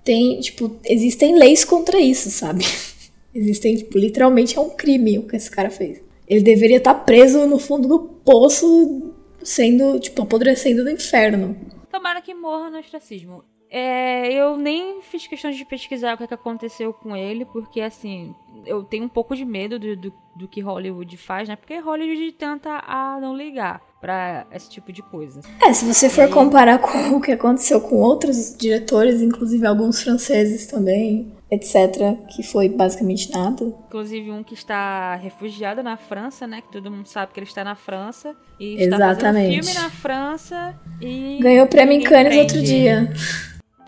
tem, 0.09 0.39
tipo, 0.39 0.75
existem 0.85 1.37
leis 1.37 1.63
contra 1.63 1.99
isso, 1.99 2.31
sabe? 2.31 2.65
Existem, 3.31 3.75
tipo, 3.75 3.95
literalmente 3.95 4.57
é 4.57 4.59
um 4.59 4.71
crime 4.71 5.19
o 5.19 5.27
que 5.27 5.35
esse 5.35 5.51
cara 5.51 5.69
fez. 5.69 6.01
Ele 6.27 6.41
deveria 6.41 6.77
estar 6.77 6.95
tá 6.95 6.99
preso 6.99 7.45
no 7.45 7.59
fundo 7.59 7.87
do 7.87 7.99
poço 7.99 9.13
sendo, 9.43 9.99
tipo, 9.99 10.23
apodrecendo 10.23 10.83
do 10.83 10.89
inferno. 10.89 11.55
Tomara 11.91 12.23
que 12.23 12.33
morra 12.33 12.71
no 12.71 12.79
ostracismo. 12.79 13.43
É, 13.69 14.33
eu 14.33 14.57
nem 14.57 14.99
fiz 15.03 15.27
questão 15.27 15.51
de 15.51 15.63
pesquisar 15.63 16.15
o 16.15 16.17
que, 16.17 16.23
é 16.23 16.27
que, 16.27 16.33
aconteceu 16.33 16.91
com 16.91 17.15
ele, 17.15 17.45
porque 17.45 17.79
assim, 17.79 18.33
eu 18.65 18.83
tenho 18.83 19.05
um 19.05 19.09
pouco 19.09 19.35
de 19.35 19.45
medo 19.45 19.77
do, 19.77 19.95
do, 19.95 20.13
do, 20.35 20.47
que 20.47 20.59
Hollywood 20.59 21.15
faz, 21.17 21.47
né? 21.47 21.55
Porque 21.55 21.77
Hollywood 21.77 22.31
tenta 22.31 22.83
a 22.83 23.19
não 23.21 23.37
ligar 23.37 23.79
para 24.01 24.45
esse 24.53 24.69
tipo 24.69 24.91
de 24.91 25.01
coisa. 25.01 25.41
É, 25.61 25.73
se 25.73 25.85
você 25.85 26.09
for 26.09 26.27
e... 26.27 26.31
comparar 26.31 26.79
com 26.81 27.17
o 27.17 27.21
que 27.21 27.31
aconteceu 27.31 27.81
com 27.81 27.97
outros 27.97 28.55
diretores, 28.57 29.21
inclusive 29.21 29.65
alguns 29.65 30.01
franceses 30.01 30.67
também, 30.67 31.33
etc., 31.51 32.17
que 32.29 32.43
foi 32.43 32.69
basicamente 32.69 33.31
nada. 33.31 33.65
Inclusive 33.87 34.31
um 34.31 34.43
que 34.43 34.53
está 34.53 35.15
refugiado 35.15 35.83
na 35.83 35.97
França, 35.97 36.47
né? 36.47 36.61
Que 36.61 36.71
todo 36.71 36.89
mundo 36.91 37.07
sabe 37.07 37.33
que 37.33 37.39
ele 37.39 37.47
está 37.47 37.63
na 37.63 37.75
França. 37.75 38.35
E 38.59 38.81
Exatamente. 38.81 39.11
está 39.11 39.33
fazendo 39.33 39.63
filme 39.63 39.73
na 39.73 39.89
França 39.89 40.79
e... 41.01 41.39
Ganhou 41.41 41.65
o 41.65 41.69
prêmio 41.69 41.93
em 41.93 42.01
Cannes 42.01 42.37
outro 42.37 42.61
dia. 42.61 43.11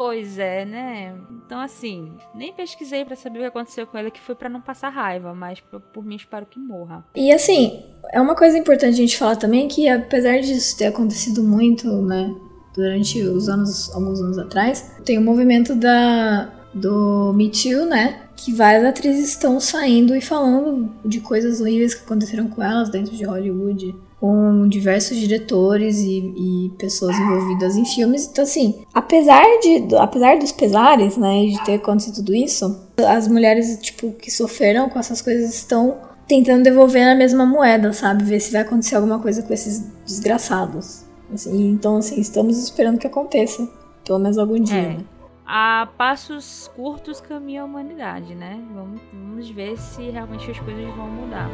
Pois 0.04 0.40
é, 0.40 0.66
né? 0.66 1.14
Então, 1.46 1.62
assim, 1.62 2.12
nem 2.34 2.52
pesquisei 2.52 3.06
para 3.06 3.16
saber 3.16 3.38
o 3.38 3.42
que 3.44 3.48
aconteceu 3.50 3.86
com 3.86 3.96
ela, 3.96 4.10
que 4.10 4.20
foi 4.20 4.34
para 4.34 4.50
não 4.50 4.60
passar 4.60 4.90
raiva, 4.90 5.32
mas 5.36 5.60
por, 5.60 5.80
por 5.80 6.04
mim 6.04 6.16
espero 6.16 6.44
que 6.48 6.58
morra. 6.58 7.06
E 7.16 7.32
assim, 7.32 7.84
é 8.12 8.20
uma 8.20 8.34
coisa 8.34 8.58
importante 8.58 8.96
a 8.96 8.98
gente 8.98 9.16
falar 9.16 9.36
também 9.36 9.68
que, 9.68 9.88
apesar 9.88 10.40
disso 10.40 10.76
ter 10.76 10.88
acontecido 10.88 11.44
muito, 11.44 11.86
né, 12.02 12.36
durante 12.74 13.22
os 13.22 13.48
anos, 13.48 13.94
alguns 13.94 14.20
anos 14.20 14.40
atrás, 14.40 14.92
tem 15.06 15.20
o 15.20 15.22
movimento 15.22 15.76
da, 15.76 16.52
do 16.74 17.32
Me 17.34 17.52
Too, 17.52 17.86
né? 17.86 18.24
Que 18.36 18.52
várias 18.52 18.84
atrizes 18.84 19.30
estão 19.30 19.60
saindo 19.60 20.16
e 20.16 20.22
falando 20.22 20.92
de 21.06 21.20
coisas 21.20 21.62
horríveis 21.62 21.94
que 21.94 22.04
aconteceram 22.04 22.48
com 22.48 22.64
elas 22.64 22.90
dentro 22.90 23.16
de 23.16 23.24
Hollywood 23.24 23.96
com 24.22 24.68
diversos 24.68 25.18
diretores 25.18 25.98
e, 25.98 26.20
e, 26.38 26.70
pessoas 26.78 27.18
envolvidas 27.18 27.76
em 27.76 27.84
filmes. 27.84 28.30
Então, 28.32 28.44
assim, 28.44 28.86
apesar, 28.94 29.44
de, 29.60 29.96
apesar 29.96 30.38
dos 30.38 30.52
pesares, 30.52 31.18
né, 31.18 31.48
de 31.48 31.66
ter 31.66 31.74
acontecido 31.74 32.18
tudo 32.18 32.36
isso, 32.36 32.88
as 33.00 33.28
mulheres, 33.28 33.80
tipo, 33.82 34.12
que 34.12 34.30
sofreram 34.30 34.88
com 34.90 35.00
essas 35.00 35.24
coisas 35.24 35.52
estão 35.56 35.98
tentando 36.28 36.64
devolver 36.64 37.04
na 37.04 37.16
mesma 37.16 37.48
moeda, 37.48 37.92
sabe? 37.94 38.24
Ver 38.24 38.40
se 38.40 38.52
vai 38.52 38.62
acontecer 38.62 38.96
alguma 38.96 39.18
coisa 39.18 39.42
com 39.42 39.52
esses 39.52 39.92
desgraçados. 40.06 41.04
Assim, 41.34 41.72
então, 41.72 41.98
assim, 41.98 42.22
estamos 42.22 42.60
esperando 42.60 43.00
que 43.00 43.08
aconteça. 43.08 43.68
Pelo 44.06 44.20
menos 44.20 44.38
algum 44.38 44.60
dia, 44.60 44.78
é. 44.78 44.90
né? 44.90 45.06
a 45.54 45.88
passos 45.98 46.72
curtos 46.76 47.20
caminha 47.20 47.64
a 47.64 47.66
humanidade, 47.66 48.34
né? 48.36 48.64
Vamos, 48.74 49.02
vamos 49.12 49.50
ver 49.50 49.78
se 49.78 50.10
realmente 50.10 50.50
as 50.50 50.60
coisas 50.60 50.96
vão 50.96 51.10
mudar. 51.10 51.50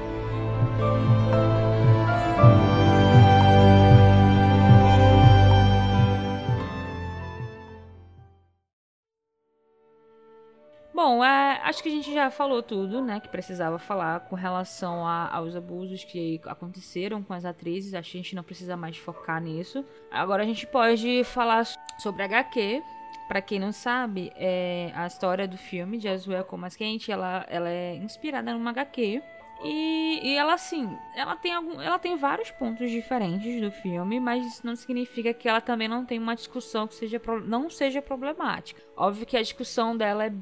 Bom, 10.98 11.24
é, 11.24 11.62
acho 11.64 11.84
que 11.84 11.90
a 11.90 11.92
gente 11.92 12.12
já 12.12 12.32
falou 12.32 12.64
tudo, 12.64 13.04
né, 13.04 13.20
que 13.20 13.30
precisava 13.30 13.78
falar 13.78 14.22
com 14.22 14.36
relação 14.36 15.06
a, 15.06 15.30
aos 15.34 15.56
abusos 15.56 16.04
que 16.04 16.42
aconteceram 16.46 17.22
com 17.22 17.34
as 17.34 17.46
atrizes. 17.46 17.94
Acho 17.94 18.12
que 18.12 18.18
a 18.18 18.22
gente 18.22 18.36
não 18.36 18.42
precisa 18.42 18.76
mais 18.76 18.98
focar 18.98 19.40
nisso. 19.40 19.86
Agora 20.12 20.42
a 20.42 20.46
gente 20.46 20.66
pode 20.66 21.24
falar 21.24 21.66
sobre 22.00 22.24
HQ. 22.24 22.82
Para 23.28 23.42
quem 23.42 23.60
não 23.60 23.72
sabe, 23.72 24.32
é, 24.36 24.92
a 24.96 25.06
história 25.06 25.48
do 25.48 25.58
filme 25.58 25.98
de 25.98 26.08
Azul 26.08 26.34
é 26.34 26.44
como 26.44 26.68
quente, 26.72 27.12
ela, 27.12 27.46
ela 27.48 27.70
é 27.70 27.96
inspirada 27.96 28.52
numa 28.52 28.72
HQ 28.72 29.22
e, 29.64 30.20
e, 30.24 30.36
ela, 30.36 30.54
assim, 30.54 30.98
ela 31.16 31.36
tem, 31.36 31.54
algum, 31.54 31.82
ela 31.82 31.98
tem 31.98 32.16
vários 32.16 32.52
pontos 32.52 32.90
diferentes 32.90 33.60
do 33.62 33.72
filme, 33.72 34.20
mas 34.20 34.46
isso 34.46 34.66
não 34.66 34.76
significa 34.76 35.34
que 35.34 35.50
ela 35.50 35.62
também 35.62 35.88
não 35.88 36.06
tem 36.06 36.20
uma 36.20 36.36
discussão 36.36 36.88
que 36.88 36.96
seja, 36.96 37.22
não 37.46 37.70
seja 37.70 38.02
problemática. 38.02 38.82
Óbvio 38.96 39.26
que 39.26 39.38
a 39.38 39.42
discussão 39.42 39.96
dela 39.96 40.26
é 40.26 40.34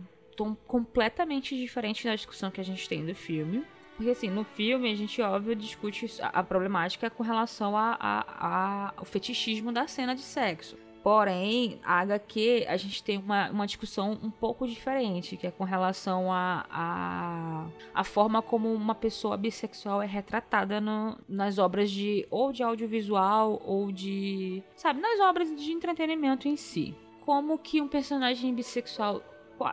completamente 0.68 1.56
diferente 1.56 2.06
da 2.06 2.16
discussão 2.16 2.52
que 2.52 2.60
a 2.60 2.66
gente 2.66 2.88
tem 2.88 3.06
do 3.06 3.16
filme. 3.16 3.64
Porque, 3.96 4.12
assim, 4.12 4.30
no 4.30 4.44
filme 4.44 4.92
a 4.92 4.96
gente, 4.96 5.22
óbvio, 5.22 5.56
discute 5.56 6.06
a, 6.22 6.44
problemática 6.44 7.10
com 7.10 7.24
relação 7.24 7.78
a, 7.78 7.96
a, 7.98 8.26
a, 8.28 8.94
ao 8.98 9.06
fetichismo 9.06 9.72
da 9.72 9.88
cena 9.88 10.14
de 10.14 10.22
sexo. 10.22 10.78
Porém, 11.06 11.80
a 11.84 12.00
HQ, 12.00 12.66
a 12.68 12.76
gente 12.78 13.04
tem 13.04 13.20
uma, 13.20 13.52
uma 13.52 13.68
discussão 13.68 14.18
um 14.24 14.32
pouco 14.32 14.68
diferente, 14.68 15.38
que 15.38 15.46
é 15.46 15.52
com 15.52 15.64
relação 15.64 16.34
a, 16.34 16.66
a, 16.68 17.68
a 17.94 18.04
forma 18.04 18.42
como 18.42 18.74
uma 18.74 18.96
pessoa 18.96 19.38
bissexual 19.38 20.02
é 20.02 20.08
retratada 20.08 20.82
no, 20.82 21.16
nas 21.30 21.60
obras 21.60 21.92
de 21.92 22.26
ou 22.32 22.52
de 22.52 22.64
audiovisual 22.64 23.62
ou 23.64 23.92
de. 23.92 24.64
sabe, 24.76 25.00
nas 25.00 25.20
obras 25.20 25.56
de 25.56 25.72
entretenimento 25.72 26.48
em 26.48 26.56
si. 26.56 26.96
Como 27.24 27.56
que 27.60 27.80
um 27.80 27.88
personagem 27.88 28.52
bissexual, 28.56 29.22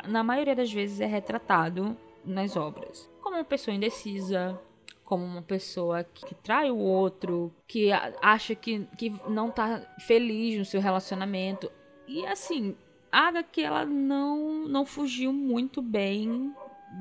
na 0.06 0.22
maioria 0.22 0.54
das 0.54 0.70
vezes, 0.70 1.00
é 1.00 1.06
retratado 1.06 1.96
nas 2.22 2.58
obras. 2.58 3.10
Como 3.22 3.36
uma 3.36 3.44
pessoa 3.44 3.74
indecisa, 3.74 4.60
como 5.12 5.26
uma 5.26 5.42
pessoa 5.42 6.02
que, 6.04 6.34
trai 6.36 6.70
o 6.70 6.78
outro, 6.78 7.52
que 7.68 7.90
acha 8.22 8.54
que, 8.54 8.88
que 8.96 9.12
não 9.28 9.50
tá 9.50 9.82
feliz 10.06 10.56
no 10.56 10.64
seu 10.64 10.80
relacionamento. 10.80 11.70
E 12.08 12.24
assim, 12.24 12.74
a 13.12 13.28
HQ 13.28 13.60
ela 13.60 13.84
não, 13.84 14.66
não 14.66 14.86
fugiu 14.86 15.30
muito 15.30 15.82
bem 15.82 16.54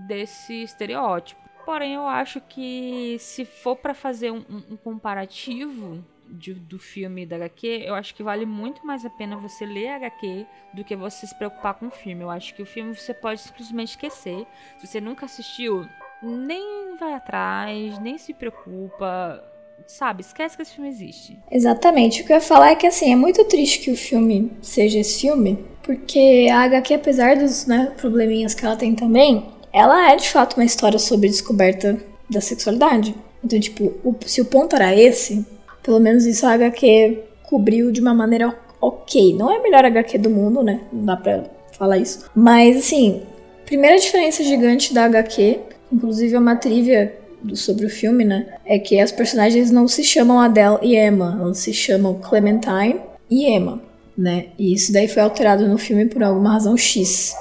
desse 0.09 0.61
estereótipo. 0.61 1.39
Porém, 1.63 1.93
eu 1.93 2.05
acho 2.05 2.41
que 2.41 3.15
se 3.17 3.45
for 3.45 3.77
para 3.77 3.93
fazer 3.93 4.29
um, 4.29 4.43
um 4.69 4.75
comparativo 4.75 6.03
de, 6.27 6.53
do 6.53 6.77
filme 6.77 7.25
da 7.25 7.37
HQ, 7.37 7.65
eu 7.85 7.95
acho 7.95 8.13
que 8.13 8.23
vale 8.23 8.45
muito 8.45 8.85
mais 8.85 9.05
a 9.05 9.09
pena 9.09 9.37
você 9.37 9.65
ler 9.65 9.87
a 9.87 9.95
HQ 9.95 10.45
do 10.73 10.83
que 10.83 10.97
você 10.97 11.25
se 11.27 11.37
preocupar 11.37 11.75
com 11.75 11.87
o 11.87 11.91
filme. 11.91 12.23
Eu 12.23 12.29
acho 12.29 12.53
que 12.55 12.61
o 12.61 12.65
filme 12.65 12.93
você 12.93 13.13
pode 13.13 13.39
simplesmente 13.39 13.91
esquecer. 13.91 14.45
Se 14.79 14.85
você 14.85 14.99
nunca 14.99 15.25
assistiu, 15.27 15.87
nem 16.21 16.95
vai 16.99 17.13
atrás, 17.13 17.99
nem 17.99 18.17
se 18.17 18.33
preocupa. 18.33 19.43
Sabe, 19.87 20.21
esquece 20.21 20.55
que 20.55 20.61
esse 20.61 20.73
filme 20.73 20.89
existe. 20.89 21.39
Exatamente. 21.51 22.21
O 22.21 22.25
que 22.25 22.31
eu 22.31 22.35
ia 22.35 22.41
falar 22.41 22.71
é 22.71 22.75
que, 22.75 22.85
assim, 22.85 23.11
é 23.11 23.15
muito 23.15 23.43
triste 23.45 23.79
que 23.79 23.91
o 23.91 23.97
filme 23.97 24.51
seja 24.61 24.99
esse 24.99 25.21
filme, 25.21 25.65
porque 25.81 26.47
a 26.51 26.61
HQ, 26.61 26.93
apesar 26.93 27.35
dos 27.35 27.65
né, 27.65 27.91
probleminhas 27.97 28.53
que 28.53 28.65
ela 28.65 28.75
tem 28.75 28.93
também, 28.93 29.45
ela 29.73 30.11
é 30.11 30.15
de 30.15 30.29
fato 30.29 30.55
uma 30.55 30.65
história 30.65 30.99
sobre 30.99 31.27
descoberta 31.27 31.99
da 32.29 32.39
sexualidade. 32.39 33.15
Então, 33.43 33.59
tipo, 33.59 33.93
o, 34.03 34.15
se 34.25 34.39
o 34.39 34.45
ponto 34.45 34.75
era 34.75 34.95
esse, 34.95 35.45
pelo 35.81 35.99
menos 35.99 36.25
isso 36.25 36.45
a 36.45 36.53
HQ 36.53 37.23
cobriu 37.43 37.91
de 37.91 37.99
uma 37.99 38.13
maneira 38.13 38.55
ok. 38.79 39.35
Não 39.35 39.51
é 39.51 39.57
a 39.57 39.61
melhor 39.61 39.83
HQ 39.83 40.17
do 40.17 40.29
mundo, 40.29 40.63
né? 40.63 40.81
Não 40.91 41.05
dá 41.05 41.17
pra 41.17 41.43
falar 41.71 41.97
isso. 41.97 42.29
Mas, 42.35 42.77
assim, 42.77 43.23
primeira 43.65 43.97
diferença 43.97 44.43
gigante 44.43 44.93
da 44.93 45.05
HQ 45.05 45.59
Inclusive, 45.91 46.35
é 46.35 46.39
uma 46.39 46.55
trivia 46.55 47.19
sobre 47.55 47.85
o 47.85 47.89
filme, 47.89 48.23
né? 48.23 48.57
É 48.65 48.77
que 48.77 48.99
as 48.99 49.11
personagens 49.11 49.71
não 49.71 49.87
se 49.87 50.03
chamam 50.03 50.39
Adele 50.39 50.77
e 50.81 50.95
Emma, 50.95 51.37
elas 51.39 51.57
se 51.59 51.73
chamam 51.73 52.19
Clementine 52.19 53.01
e 53.29 53.47
Emma, 53.49 53.81
né? 54.17 54.47
E 54.57 54.73
isso 54.73 54.93
daí 54.93 55.07
foi 55.07 55.21
alterado 55.21 55.67
no 55.67 55.77
filme 55.77 56.05
por 56.05 56.23
alguma 56.23 56.53
razão 56.53 56.77
X. 56.77 57.35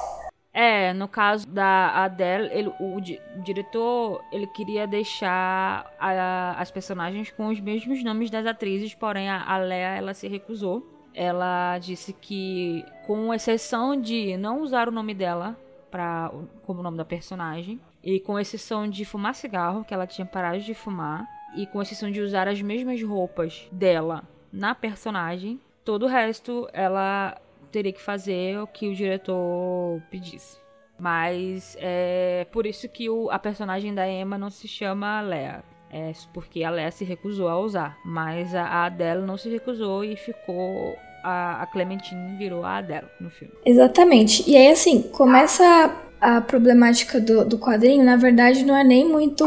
É, 0.53 0.93
no 0.93 1.07
caso 1.07 1.47
da 1.47 2.03
Adele, 2.03 2.49
ele, 2.51 2.69
o, 2.79 2.97
o, 2.97 3.01
diretor 3.41 4.21
ele 4.33 4.45
queria 4.47 4.85
deixar 4.85 5.89
a, 5.97 6.59
as 6.59 6.69
personagens 6.69 7.31
com 7.31 7.47
os 7.47 7.59
mesmos 7.61 8.03
nomes 8.03 8.29
das 8.29 8.45
atrizes, 8.45 8.93
porém 8.93 9.29
a, 9.29 9.43
a 9.45 9.57
Lea 9.57 9.95
ela 9.95 10.13
se 10.13 10.27
recusou. 10.27 10.85
Ela 11.13 11.77
disse 11.79 12.13
que, 12.13 12.85
com 13.05 13.33
exceção 13.33 13.99
de 13.99 14.35
não 14.37 14.61
usar 14.61 14.87
o 14.87 14.91
nome 14.91 15.13
dela 15.13 15.57
pra, 15.89 16.31
como 16.63 16.83
nome 16.83 16.97
da 16.97 17.05
personagem, 17.05 17.79
e 18.03 18.19
com 18.19 18.39
exceção 18.39 18.89
de 18.89 19.05
fumar 19.05 19.35
cigarro, 19.35 19.83
que 19.83 19.93
ela 19.93 20.07
tinha 20.07 20.25
parado 20.25 20.59
de 20.59 20.73
fumar, 20.73 21.27
e 21.55 21.65
com 21.65 21.81
exceção 21.81 22.09
de 22.09 22.21
usar 22.21 22.47
as 22.47 22.61
mesmas 22.61 23.01
roupas 23.03 23.67
dela 23.71 24.23
na 24.51 24.73
personagem, 24.73 25.59
todo 25.83 26.05
o 26.05 26.09
resto 26.09 26.67
ela 26.73 27.37
teria 27.71 27.91
que 27.91 28.01
fazer 28.01 28.59
o 28.59 28.67
que 28.67 28.87
o 28.87 28.95
diretor 28.95 30.01
pedisse. 30.09 30.57
Mas 30.99 31.75
é 31.79 32.45
por 32.51 32.65
isso 32.65 32.87
que 32.87 33.09
o, 33.09 33.29
a 33.31 33.39
personagem 33.39 33.93
da 33.93 34.07
Emma 34.07 34.37
não 34.37 34.49
se 34.49 34.67
chama 34.67 35.21
Lea. 35.21 35.63
É 35.89 36.11
porque 36.33 36.63
a 36.63 36.69
Lea 36.69 36.91
se 36.91 37.03
recusou 37.03 37.49
a 37.49 37.59
usar. 37.59 37.97
Mas 38.05 38.53
a, 38.53 38.85
Adele 38.85 39.21
não 39.21 39.35
se 39.35 39.49
recusou 39.49 40.03
e 40.03 40.15
ficou. 40.15 40.95
A, 41.23 41.63
a 41.63 41.65
Clementine 41.65 42.37
virou 42.37 42.63
a 42.63 42.77
Adele 42.77 43.07
no 43.19 43.29
filme. 43.29 43.53
Exatamente. 43.65 44.47
E 44.49 44.55
aí, 44.55 44.69
assim, 44.69 45.01
começa 45.01 45.91
a 46.21 46.39
problemática 46.39 47.19
do, 47.19 47.43
do 47.43 47.57
quadrinho, 47.57 48.05
na 48.05 48.15
verdade, 48.15 48.63
não 48.63 48.77
é 48.77 48.83
nem 48.83 49.09
muito. 49.09 49.43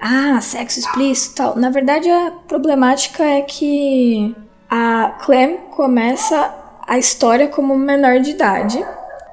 Ah, 0.00 0.40
sexo 0.40 0.80
explícito 0.80 1.36
tal. 1.36 1.56
Na 1.56 1.68
verdade, 1.70 2.08
a 2.08 2.32
problemática 2.48 3.22
é 3.22 3.42
que 3.42 4.34
a 4.70 5.16
Clem 5.20 5.58
começa 5.70 6.54
a 6.86 6.98
história 6.98 7.46
como 7.48 7.76
menor 7.76 8.20
de 8.20 8.30
idade. 8.30 8.82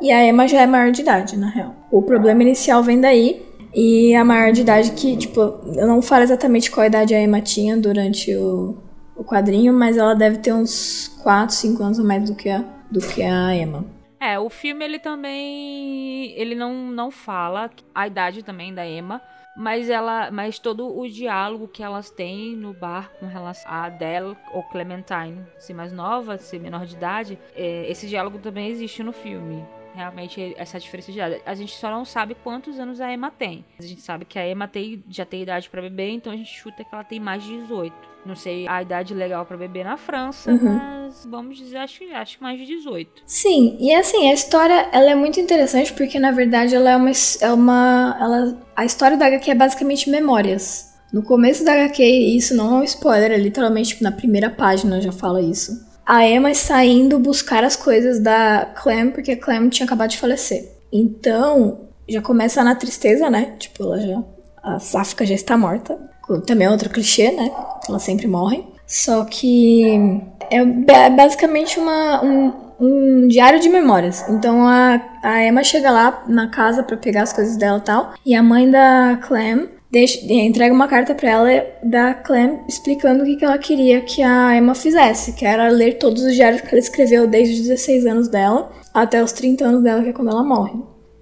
E 0.01 0.11
a 0.11 0.25
Emma 0.25 0.47
já 0.47 0.61
é 0.61 0.67
maior 0.67 0.91
de 0.91 1.01
idade, 1.01 1.37
na 1.37 1.47
real. 1.47 1.73
O 1.89 2.01
problema 2.01 2.41
inicial 2.43 2.83
vem 2.83 2.99
daí. 2.99 3.45
E 3.73 4.15
a 4.15 4.23
maior 4.23 4.51
de 4.51 4.61
idade 4.61 4.91
que, 4.91 5.15
tipo, 5.17 5.39
eu 5.75 5.87
não 5.87 6.01
falo 6.01 6.23
exatamente 6.23 6.71
qual 6.71 6.85
idade 6.85 7.13
a 7.13 7.21
Emma 7.21 7.41
tinha 7.41 7.75
durante 7.77 8.33
o, 8.35 8.77
o 9.15 9.23
quadrinho, 9.23 9.73
mas 9.73 9.97
ela 9.97 10.13
deve 10.13 10.37
ter 10.37 10.53
uns 10.53 11.09
4, 11.21 11.53
5 11.53 11.83
anos 11.83 11.99
a 11.99 12.03
mais 12.03 12.29
do 12.29 12.35
que 12.35 12.49
a, 12.49 12.63
do 12.89 12.99
que 12.99 13.21
a 13.21 13.53
Emma. 13.53 13.85
É, 14.25 14.39
o 14.39 14.49
filme 14.49 14.83
ele 14.83 14.97
também 14.97 16.31
ele 16.31 16.55
não, 16.55 16.73
não 16.73 17.11
fala 17.11 17.69
a 17.93 18.07
idade 18.07 18.41
também 18.41 18.73
da 18.73 18.83
Emma, 18.83 19.21
mas 19.55 19.87
ela, 19.87 20.31
mas 20.31 20.57
todo 20.57 20.97
o 20.99 21.07
diálogo 21.07 21.67
que 21.67 21.83
elas 21.83 22.09
têm 22.09 22.55
no 22.55 22.73
bar 22.73 23.11
com 23.19 23.27
relação 23.27 23.71
a 23.71 23.83
Adele 23.83 24.35
ou 24.51 24.63
Clementine, 24.63 25.45
ser 25.59 25.75
mais 25.75 25.93
nova, 25.93 26.39
ser 26.39 26.59
menor 26.59 26.87
de 26.87 26.95
idade, 26.95 27.37
é, 27.55 27.87
esse 27.87 28.07
diálogo 28.07 28.39
também 28.39 28.67
existe 28.67 29.03
no 29.03 29.11
filme 29.11 29.63
realmente 29.95 30.53
essa 30.57 30.79
diferença 30.79 31.11
de 31.11 31.17
idade. 31.17 31.41
A 31.45 31.55
gente 31.55 31.75
só 31.75 31.89
não 31.89 32.05
sabe 32.05 32.35
quantos 32.43 32.79
anos 32.79 32.99
a 33.01 33.11
Emma 33.11 33.31
tem. 33.31 33.65
A 33.79 33.83
gente 33.83 34.01
sabe 34.01 34.25
que 34.25 34.37
a 34.37 34.47
Emma 34.47 34.67
tem, 34.67 35.03
já 35.09 35.25
tem 35.25 35.43
idade 35.43 35.69
para 35.69 35.81
beber, 35.81 36.09
então 36.09 36.31
a 36.31 36.35
gente 36.35 36.51
chuta 36.51 36.83
que 36.83 36.93
ela 36.93 37.03
tem 37.03 37.19
mais 37.19 37.43
de 37.43 37.57
18. 37.61 38.15
Não 38.25 38.35
sei 38.35 38.67
a 38.67 38.81
idade 38.81 39.13
legal 39.13 39.45
para 39.45 39.55
beber 39.55 39.85
na 39.85 39.97
França, 39.97 40.51
uhum. 40.51 40.59
mas 40.63 41.27
vamos 41.29 41.57
dizer, 41.57 41.77
acho, 41.77 42.03
acho 42.11 42.37
que 42.37 42.43
mais 42.43 42.59
de 42.59 42.65
18. 42.65 43.21
Sim, 43.25 43.77
e 43.79 43.93
assim, 43.93 44.29
a 44.29 44.33
história 44.33 44.89
ela 44.91 45.11
é 45.11 45.15
muito 45.15 45.39
interessante 45.39 45.93
porque 45.93 46.19
na 46.19 46.31
verdade 46.31 46.75
ela 46.75 46.89
é 46.89 46.97
uma. 46.97 47.11
É 47.39 47.51
uma 47.51 48.17
ela, 48.19 48.57
a 48.75 48.83
história 48.83 49.15
da 49.15 49.27
HQ 49.27 49.51
é 49.51 49.55
basicamente 49.55 50.09
memórias. 50.09 50.95
No 51.13 51.21
começo 51.21 51.63
da 51.63 51.73
HQ, 51.73 52.03
isso 52.03 52.55
não 52.55 52.77
é 52.77 52.79
um 52.79 52.83
spoiler, 52.83 53.31
é 53.31 53.37
literalmente 53.37 53.89
tipo, 53.89 54.03
na 54.03 54.11
primeira 54.11 54.49
página 54.49 54.99
já 54.99 55.11
fala 55.11 55.39
isso 55.39 55.84
a 56.05 56.27
Emma 56.27 56.51
está 56.51 56.83
indo 56.85 57.17
buscar 57.17 57.63
as 57.63 57.75
coisas 57.75 58.19
da 58.19 58.65
Clem, 58.75 59.11
porque 59.11 59.31
a 59.31 59.37
Clem 59.37 59.69
tinha 59.69 59.85
acabado 59.85 60.11
de 60.11 60.17
falecer. 60.17 60.71
Então, 60.91 61.79
já 62.07 62.21
começa 62.21 62.63
na 62.63 62.75
tristeza, 62.75 63.29
né? 63.29 63.55
Tipo, 63.57 63.83
ela 63.83 63.99
já. 63.99 64.23
A 64.61 64.79
Sáfica 64.79 65.25
já 65.25 65.33
está 65.35 65.57
morta. 65.57 65.97
Também 66.45 66.67
é 66.67 66.71
outro 66.71 66.89
clichê, 66.89 67.31
né? 67.31 67.51
Ela 67.87 67.99
sempre 67.99 68.27
morre. 68.27 68.63
Só 68.87 69.25
que 69.25 70.21
é 70.49 71.09
basicamente 71.09 71.79
uma, 71.79 72.23
um, 72.23 72.53
um 72.79 73.27
diário 73.27 73.59
de 73.59 73.69
memórias. 73.69 74.27
Então 74.29 74.67
a, 74.67 75.01
a 75.23 75.43
Emma 75.43 75.63
chega 75.63 75.91
lá 75.91 76.23
na 76.27 76.49
casa 76.49 76.83
para 76.83 76.97
pegar 76.97 77.23
as 77.23 77.33
coisas 77.33 77.57
dela 77.57 77.79
e 77.79 77.81
tal. 77.81 78.13
E 78.25 78.35
a 78.35 78.43
mãe 78.43 78.69
da 78.69 79.19
Clem 79.27 79.69
deixa, 79.95 80.19
entrega 80.29 80.75
uma 80.75 80.89
carta 80.89 81.15
para 81.15 81.29
ela 81.29 81.65
da 81.81 82.13
Clem 82.13 82.59
explicando 82.67 83.23
o 83.23 83.25
que, 83.25 83.37
que 83.37 83.45
ela 83.45 83.57
queria 83.57 84.01
que 84.01 84.21
a 84.21 84.57
Emma 84.57 84.75
fizesse, 84.75 85.31
que 85.31 85.45
era 85.45 85.69
ler 85.69 85.97
todos 85.97 86.21
os 86.21 86.35
diários 86.35 86.59
que 86.59 86.67
ela 86.67 86.79
escreveu 86.79 87.25
desde 87.25 87.53
os 87.53 87.61
16 87.61 88.05
anos 88.05 88.27
dela 88.27 88.69
até 88.93 89.23
os 89.23 89.31
30 89.31 89.63
anos 89.63 89.83
dela, 89.83 90.03
que 90.03 90.09
é 90.09 90.13
quando 90.13 90.31
ela 90.31 90.43
morre. 90.43 90.73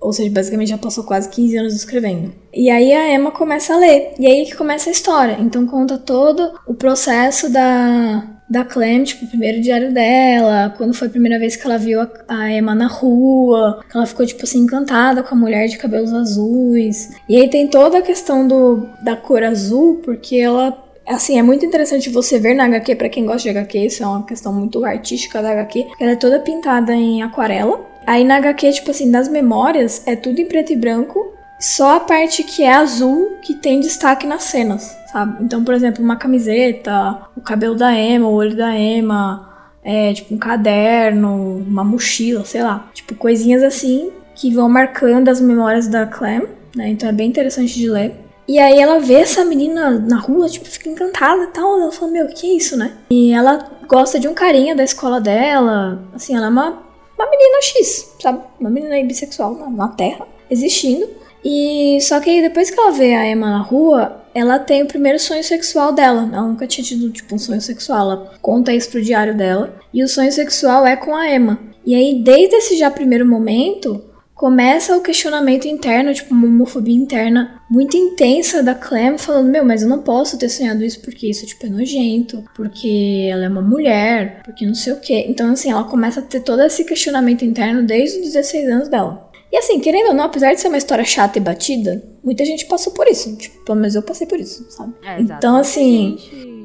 Ou 0.02 0.12
seja, 0.12 0.32
basicamente 0.32 0.70
já 0.70 0.78
passou 0.78 1.04
quase 1.04 1.30
15 1.30 1.58
anos 1.58 1.76
escrevendo. 1.76 2.34
E 2.52 2.70
aí 2.70 2.92
a 2.92 3.14
Emma 3.14 3.32
começa 3.32 3.76
a 3.76 3.78
ler. 3.78 4.14
E 4.20 4.26
aí 4.26 4.46
que 4.46 4.56
começa 4.56 4.90
a 4.90 4.92
história. 4.92 5.38
Então 5.40 5.68
conta 5.68 5.98
todo 5.98 6.54
o 6.68 6.74
processo 6.74 7.50
da, 7.52 8.33
da 8.54 8.64
Clem, 8.64 9.04
tipo, 9.04 9.26
o 9.26 9.28
primeiro 9.28 9.60
diário 9.60 9.92
dela, 9.92 10.72
quando 10.78 10.94
foi 10.94 11.08
a 11.08 11.12
primeira 11.12 11.40
vez 11.40 11.56
que 11.56 11.66
ela 11.66 11.80
viu 11.80 12.00
a, 12.00 12.08
a, 12.28 12.52
Emma 12.52 12.76
na 12.76 12.86
rua, 12.86 13.84
ela 13.94 14.06
ficou, 14.06 14.24
tipo 14.28 14.44
assim, 14.44 14.60
encantada 14.60 15.24
com 15.24 15.34
a 15.34 15.38
mulher 15.38 15.68
de 15.68 15.78
cabelos 15.80 16.14
azuis. 16.14 17.10
E 17.28 17.36
aí 17.36 17.50
tem 17.50 17.68
toda 17.68 17.98
a 17.98 18.02
questão 18.04 18.48
do, 18.48 18.88
da 19.02 19.16
cor 19.16 19.44
azul, 19.44 20.00
porque 20.06 20.36
ela. 20.36 20.78
Assim, 21.08 21.38
é 21.38 21.42
muito 21.42 21.66
interessante 21.66 22.10
você 22.12 22.40
ver 22.40 22.54
na 22.54 22.66
HQ, 22.66 22.96
para 22.96 23.10
quem 23.10 23.26
gosta 23.26 23.42
de 23.42 23.58
HQ, 23.58 23.78
isso 23.80 24.04
é 24.04 24.08
uma 24.08 24.24
questão 24.24 24.54
muito 24.54 24.86
artística 24.86 25.42
da 25.42 25.52
HQ. 25.52 25.88
Ela 26.00 26.12
é 26.12 26.16
toda 26.16 26.40
pintada 26.40 26.94
em 26.94 27.24
aquarela. 27.24 27.82
Aí 28.06 28.24
na 28.24 28.38
HQ, 28.38 28.72
tipo 28.72 28.92
assim, 28.92 29.10
das 29.10 29.28
memórias, 29.28 30.04
é 30.06 30.16
tudo 30.16 30.40
em 30.40 30.46
preto 30.46 30.72
e 30.72 30.76
branco. 30.76 31.34
Só 31.64 31.96
a 31.96 32.00
parte 32.02 32.44
que 32.44 32.62
é 32.62 32.74
azul 32.74 33.38
que 33.42 33.54
tem 33.54 33.80
destaque 33.80 34.28
nas 34.28 34.44
cenas, 34.44 34.98
sabe? 35.10 35.42
Então, 35.46 35.64
por 35.64 35.74
exemplo, 35.74 36.04
uma 36.04 36.18
camiseta, 36.18 37.22
o 37.38 37.40
cabelo 37.40 37.74
da 37.74 37.98
Emma, 37.98 38.28
o 38.28 38.34
olho 38.34 38.54
da 38.54 38.78
Emma, 38.78 39.50
é, 39.82 40.12
tipo 40.12 40.36
um 40.36 40.38
caderno, 40.38 41.64
uma 41.66 41.86
mochila, 41.86 42.44
sei 42.44 42.62
lá. 42.62 42.90
Tipo, 42.94 43.16
coisinhas 43.16 43.64
assim 43.64 44.12
que 44.36 44.54
vão 44.54 44.68
marcando 44.68 45.30
as 45.30 45.40
memórias 45.40 45.88
da 45.88 46.06
Clem, 46.06 46.46
né? 46.76 46.90
Então 46.90 47.08
é 47.08 47.14
bem 47.14 47.30
interessante 47.30 47.80
de 47.80 47.90
ler. 47.90 48.14
E 48.46 48.60
aí 48.60 48.78
ela 48.78 49.00
vê 49.00 49.14
essa 49.14 49.46
menina 49.46 49.92
na 49.92 50.20
rua, 50.20 50.50
tipo, 50.50 50.66
fica 50.66 50.90
encantada 50.90 51.44
e 51.44 51.48
tal. 51.48 51.80
Ela 51.80 51.94
fala, 51.94 52.12
meu, 52.12 52.28
que 52.28 52.46
é 52.46 52.58
isso, 52.58 52.76
né? 52.76 52.92
E 53.10 53.32
ela 53.32 53.72
gosta 53.88 54.20
de 54.20 54.28
um 54.28 54.34
carinha 54.34 54.76
da 54.76 54.84
escola 54.84 55.22
dela. 55.22 56.04
Assim, 56.14 56.36
ela 56.36 56.48
é 56.48 56.50
uma, 56.50 56.84
uma 57.18 57.30
menina 57.30 57.62
X, 57.62 58.16
sabe? 58.20 58.42
Uma 58.60 58.70
menina 58.70 59.02
bissexual 59.08 59.56
na, 59.56 59.70
na 59.70 59.88
Terra, 59.88 60.28
existindo. 60.52 61.23
E 61.44 62.00
só 62.02 62.20
que 62.20 62.30
aí 62.30 62.42
depois 62.42 62.70
que 62.70 62.80
ela 62.80 62.92
vê 62.92 63.14
a 63.14 63.30
Emma 63.30 63.50
na 63.50 63.62
rua, 63.62 64.24
ela 64.34 64.58
tem 64.60 64.84
o 64.84 64.88
primeiro 64.88 65.20
sonho 65.20 65.44
sexual 65.44 65.92
dela. 65.92 66.30
Ela 66.32 66.48
nunca 66.48 66.66
tinha 66.66 66.86
tido 66.86 67.10
tipo 67.12 67.36
um 67.36 67.40
sonho 67.40 67.62
sexual. 67.62 68.00
Ela 68.00 68.32
conta 68.42 68.74
isso 68.74 68.90
pro 68.90 69.02
diário 69.02 69.36
dela. 69.36 69.78
E 69.94 70.04
o 70.04 70.08
sonho 70.08 70.32
sexual 70.32 70.86
é 70.86 70.96
com 70.96 71.16
a 71.16 71.30
Emma. 71.30 71.60
E 71.86 71.94
aí, 71.94 72.22
desde 72.24 72.56
esse 72.56 72.78
já 72.78 72.90
primeiro 72.90 73.26
momento, 73.26 74.04
começa 74.34 74.98
o 74.98 75.02
questionamento 75.02 75.68
interno, 75.68 76.14
tipo, 76.14 76.34
uma 76.34 76.48
homofobia 76.48 76.96
interna 76.96 77.62
muito 77.70 77.96
intensa 77.98 78.64
da 78.64 78.74
Clem, 78.74 79.18
falando: 79.18 79.50
Meu, 79.50 79.66
mas 79.66 79.82
eu 79.82 79.90
não 79.90 80.02
posso 80.02 80.38
ter 80.38 80.50
sonhado 80.50 80.84
isso 80.84 81.02
porque 81.02 81.30
isso, 81.30 81.46
tipo, 81.46 81.66
é 81.66 81.70
nojento, 81.70 82.44
porque 82.56 83.28
ela 83.30 83.46
é 83.46 83.50
uma 83.50 83.62
mulher, 83.62 84.42
porque 84.44 84.66
não 84.66 84.76
sei 84.76 84.94
o 84.94 85.00
quê. 85.00 85.26
Então, 85.28 85.52
assim, 85.52 85.72
ela 85.72 85.84
começa 85.84 86.20
a 86.20 86.24
ter 86.24 86.40
todo 86.40 86.62
esse 86.62 86.84
questionamento 86.86 87.44
interno 87.44 87.84
desde 87.84 88.20
os 88.20 88.26
16 88.26 88.70
anos 88.70 88.90
dela. 88.90 89.30
E 89.54 89.58
assim, 89.58 89.80
querendo 89.80 90.08
ou 90.08 90.14
não, 90.16 90.24
apesar 90.24 90.52
de 90.52 90.60
ser 90.60 90.68
uma 90.68 90.80
história 90.80 91.06
chata 91.06 91.38
e 91.38 91.42
batida, 91.42 92.04
muita 92.24 92.44
gente 92.44 92.66
passou 92.66 92.92
por 92.92 93.08
isso. 93.08 93.38
Tipo, 93.38 93.64
pelo 93.64 93.78
menos 93.78 93.94
eu 93.94 94.02
passei 94.02 94.26
por 94.26 94.40
isso, 94.40 94.66
sabe? 94.72 94.96
É, 95.04 95.22
então, 95.22 95.58
assim. 95.58 96.16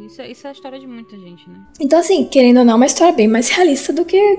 Isso, 0.06 0.22
é, 0.22 0.30
isso 0.30 0.46
é 0.46 0.48
a 0.48 0.52
história 0.54 0.80
de 0.80 0.86
muita 0.86 1.14
gente, 1.18 1.46
né? 1.50 1.66
Então, 1.78 1.98
assim, 1.98 2.24
querendo 2.24 2.60
ou 2.60 2.64
não, 2.64 2.72
é 2.72 2.76
uma 2.76 2.86
história 2.86 3.12
bem 3.12 3.28
mais 3.28 3.50
realista 3.52 3.92
do 3.92 4.06
que 4.06 4.38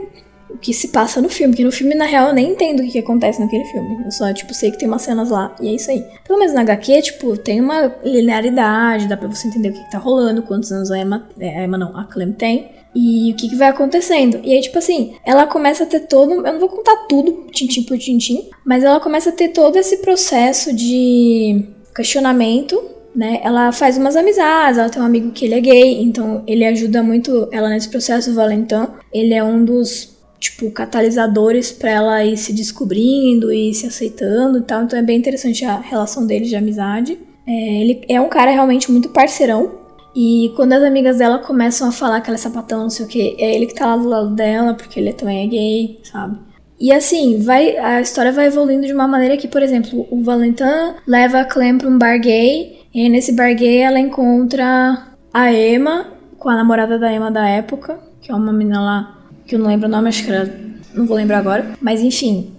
o 0.50 0.58
que 0.58 0.74
se 0.74 0.90
passa 0.90 1.22
no 1.22 1.30
filme. 1.30 1.54
Porque 1.54 1.64
no 1.64 1.72
filme, 1.72 1.96
na 1.96 2.06
real, 2.06 2.30
eu 2.30 2.34
nem 2.34 2.52
entendo 2.52 2.80
o 2.80 2.84
que, 2.84 2.92
que 2.92 3.00
acontece 3.00 3.40
naquele 3.40 3.66
filme. 3.66 4.04
Eu 4.04 4.12
só, 4.12 4.34
tipo, 4.34 4.54
sei 4.54 4.72
que 4.72 4.78
tem 4.78 4.88
umas 4.88 5.02
cenas 5.02 5.30
lá 5.30 5.56
e 5.62 5.70
é 5.70 5.74
isso 5.74 5.92
aí. 5.92 6.04
Pelo 6.26 6.40
menos 6.40 6.54
na 6.54 6.62
HQ, 6.62 7.02
tipo, 7.02 7.38
tem 7.38 7.62
uma 7.62 7.96
linearidade, 8.04 9.08
dá 9.08 9.16
pra 9.16 9.28
você 9.28 9.48
entender 9.48 9.70
o 9.70 9.74
que, 9.74 9.84
que 9.84 9.92
tá 9.92 9.98
rolando, 9.98 10.44
quantos 10.44 10.72
anos 10.72 10.92
a 10.92 10.98
Emma. 10.98 11.30
É, 11.40 11.60
a 11.60 11.64
Emma 11.64 11.78
não, 11.78 11.98
a 11.98 12.06
Clem 12.06 12.32
tem 12.32 12.80
e 12.94 13.32
o 13.32 13.36
que, 13.36 13.50
que, 13.50 13.56
vai 13.56 13.70
acontecendo. 13.70 14.40
E 14.44 14.54
aí, 14.54 14.62
tipo 14.62 14.78
assim, 14.78 15.16
ela 15.26 15.46
começa 15.46 15.84
a 15.84 15.88
ter 15.88 16.02
todo. 16.02 16.34
Eu 16.34 16.54
não 16.54 16.60
vou 16.60 16.70
contar 16.70 16.96
tudo, 17.08 17.48
tintim 17.52 17.84
por 17.84 17.98
tintim, 17.98 18.50
mas 18.66 18.84
ela 18.84 19.00
começa 19.00 19.30
a 19.30 19.34
ter 19.34 19.50
todo 19.50 19.78
esse 19.78 19.98
processo 19.98 20.74
de 20.74 21.66
questionamento. 21.96 22.82
Né? 23.16 23.42
Ela 23.44 23.72
faz 23.72 23.98
umas 23.98 24.16
amizades, 24.16 24.78
ela 24.78 24.90
tem 24.90 25.02
um 25.02 25.06
amigo 25.06 25.32
que 25.32 25.44
ele 25.46 25.56
é 25.56 25.60
gay, 25.60 26.02
então 26.04 26.44
ele 26.48 26.64
ajuda 26.64 27.02
muito 27.02 27.50
ela 27.52 27.68
nesse 27.68 27.90
processo, 27.90 28.32
o 28.32 28.36
Valentin. 28.36 28.88
Ele 29.12 29.34
é 29.34 29.44
um 29.44 29.66
dos, 29.66 30.19
tipo, 30.40 30.72
catalisadores 30.72 31.72
para 31.72 31.92
ela 31.92 32.26
ir 32.26 32.38
se 32.38 32.54
descobrindo 32.54 33.52
e 33.52 33.74
se 33.74 33.86
aceitando 33.86 34.60
e 34.60 34.62
tal. 34.62 34.84
Então 34.84 34.98
é 34.98 35.04
bem 35.04 35.18
interessante 35.18 35.66
a 35.66 35.80
relação 35.80 36.26
deles 36.26 36.50
de 36.50 36.56
amizade. 36.56 37.20
É, 37.48 37.82
ele 37.82 38.02
é 38.08 38.22
um 38.22 38.30
cara 38.30 38.52
realmente 38.52 38.92
muito 38.92 39.10
parceirão, 39.10 39.80
e 40.16 40.52
quando 40.56 40.74
as 40.74 40.84
amigas 40.84 41.18
dela 41.18 41.40
começam 41.40 41.88
a 41.88 41.92
falar 41.92 42.22
que 42.22 42.30
ela 42.30 42.36
é 42.36 42.42
sapatão, 42.42 42.82
não 42.82 42.90
sei 42.90 43.06
o 43.06 43.08
que, 43.08 43.36
é 43.40 43.56
ele 43.56 43.68
que 43.68 43.76
tá 43.76 43.86
lá 43.86 43.98
do 43.98 44.08
lado 44.08 44.36
dela, 44.36 44.74
porque 44.74 45.00
ele 45.00 45.14
também 45.14 45.46
é 45.46 45.48
gay, 45.48 46.00
sabe? 46.04 46.38
E 46.80 46.92
assim, 46.92 47.40
vai, 47.42 47.78
a 47.78 48.02
história 48.02 48.32
vai 48.32 48.48
evoluindo 48.48 48.88
de 48.88 48.94
uma 48.94 49.08
maneira 49.08 49.38
que, 49.38 49.48
por 49.48 49.62
exemplo, 49.62 50.08
o 50.10 50.24
Valentin 50.24 50.64
leva 51.06 51.42
a 51.42 51.46
Clem 51.46 51.78
pra 51.78 51.88
um 51.88 51.98
bar 51.98 52.20
gay, 52.20 52.80
e 52.94 53.10
nesse 53.10 53.34
bar 53.34 53.54
gay 53.54 53.80
ela 53.80 54.00
encontra 54.00 55.08
a 55.34 55.54
Emma, 55.54 56.08
com 56.38 56.50
a 56.50 56.56
namorada 56.56 56.98
da 56.98 57.12
Emma 57.12 57.30
da 57.30 57.48
época, 57.48 58.00
que 58.22 58.32
é 58.32 58.36
uma 58.36 58.54
menina 58.54 58.82
lá, 58.82 59.19
que 59.50 59.56
eu 59.56 59.60
não 59.60 59.68
lembro 59.68 59.88
o 59.88 59.92
nome, 59.92 60.08
acho 60.08 60.24
que 60.24 60.32
era. 60.32 60.70
Não 60.94 61.08
vou 61.08 61.18
lembrar 61.18 61.40
agora. 61.40 61.74
Mas 61.82 62.02
enfim, 62.02 62.52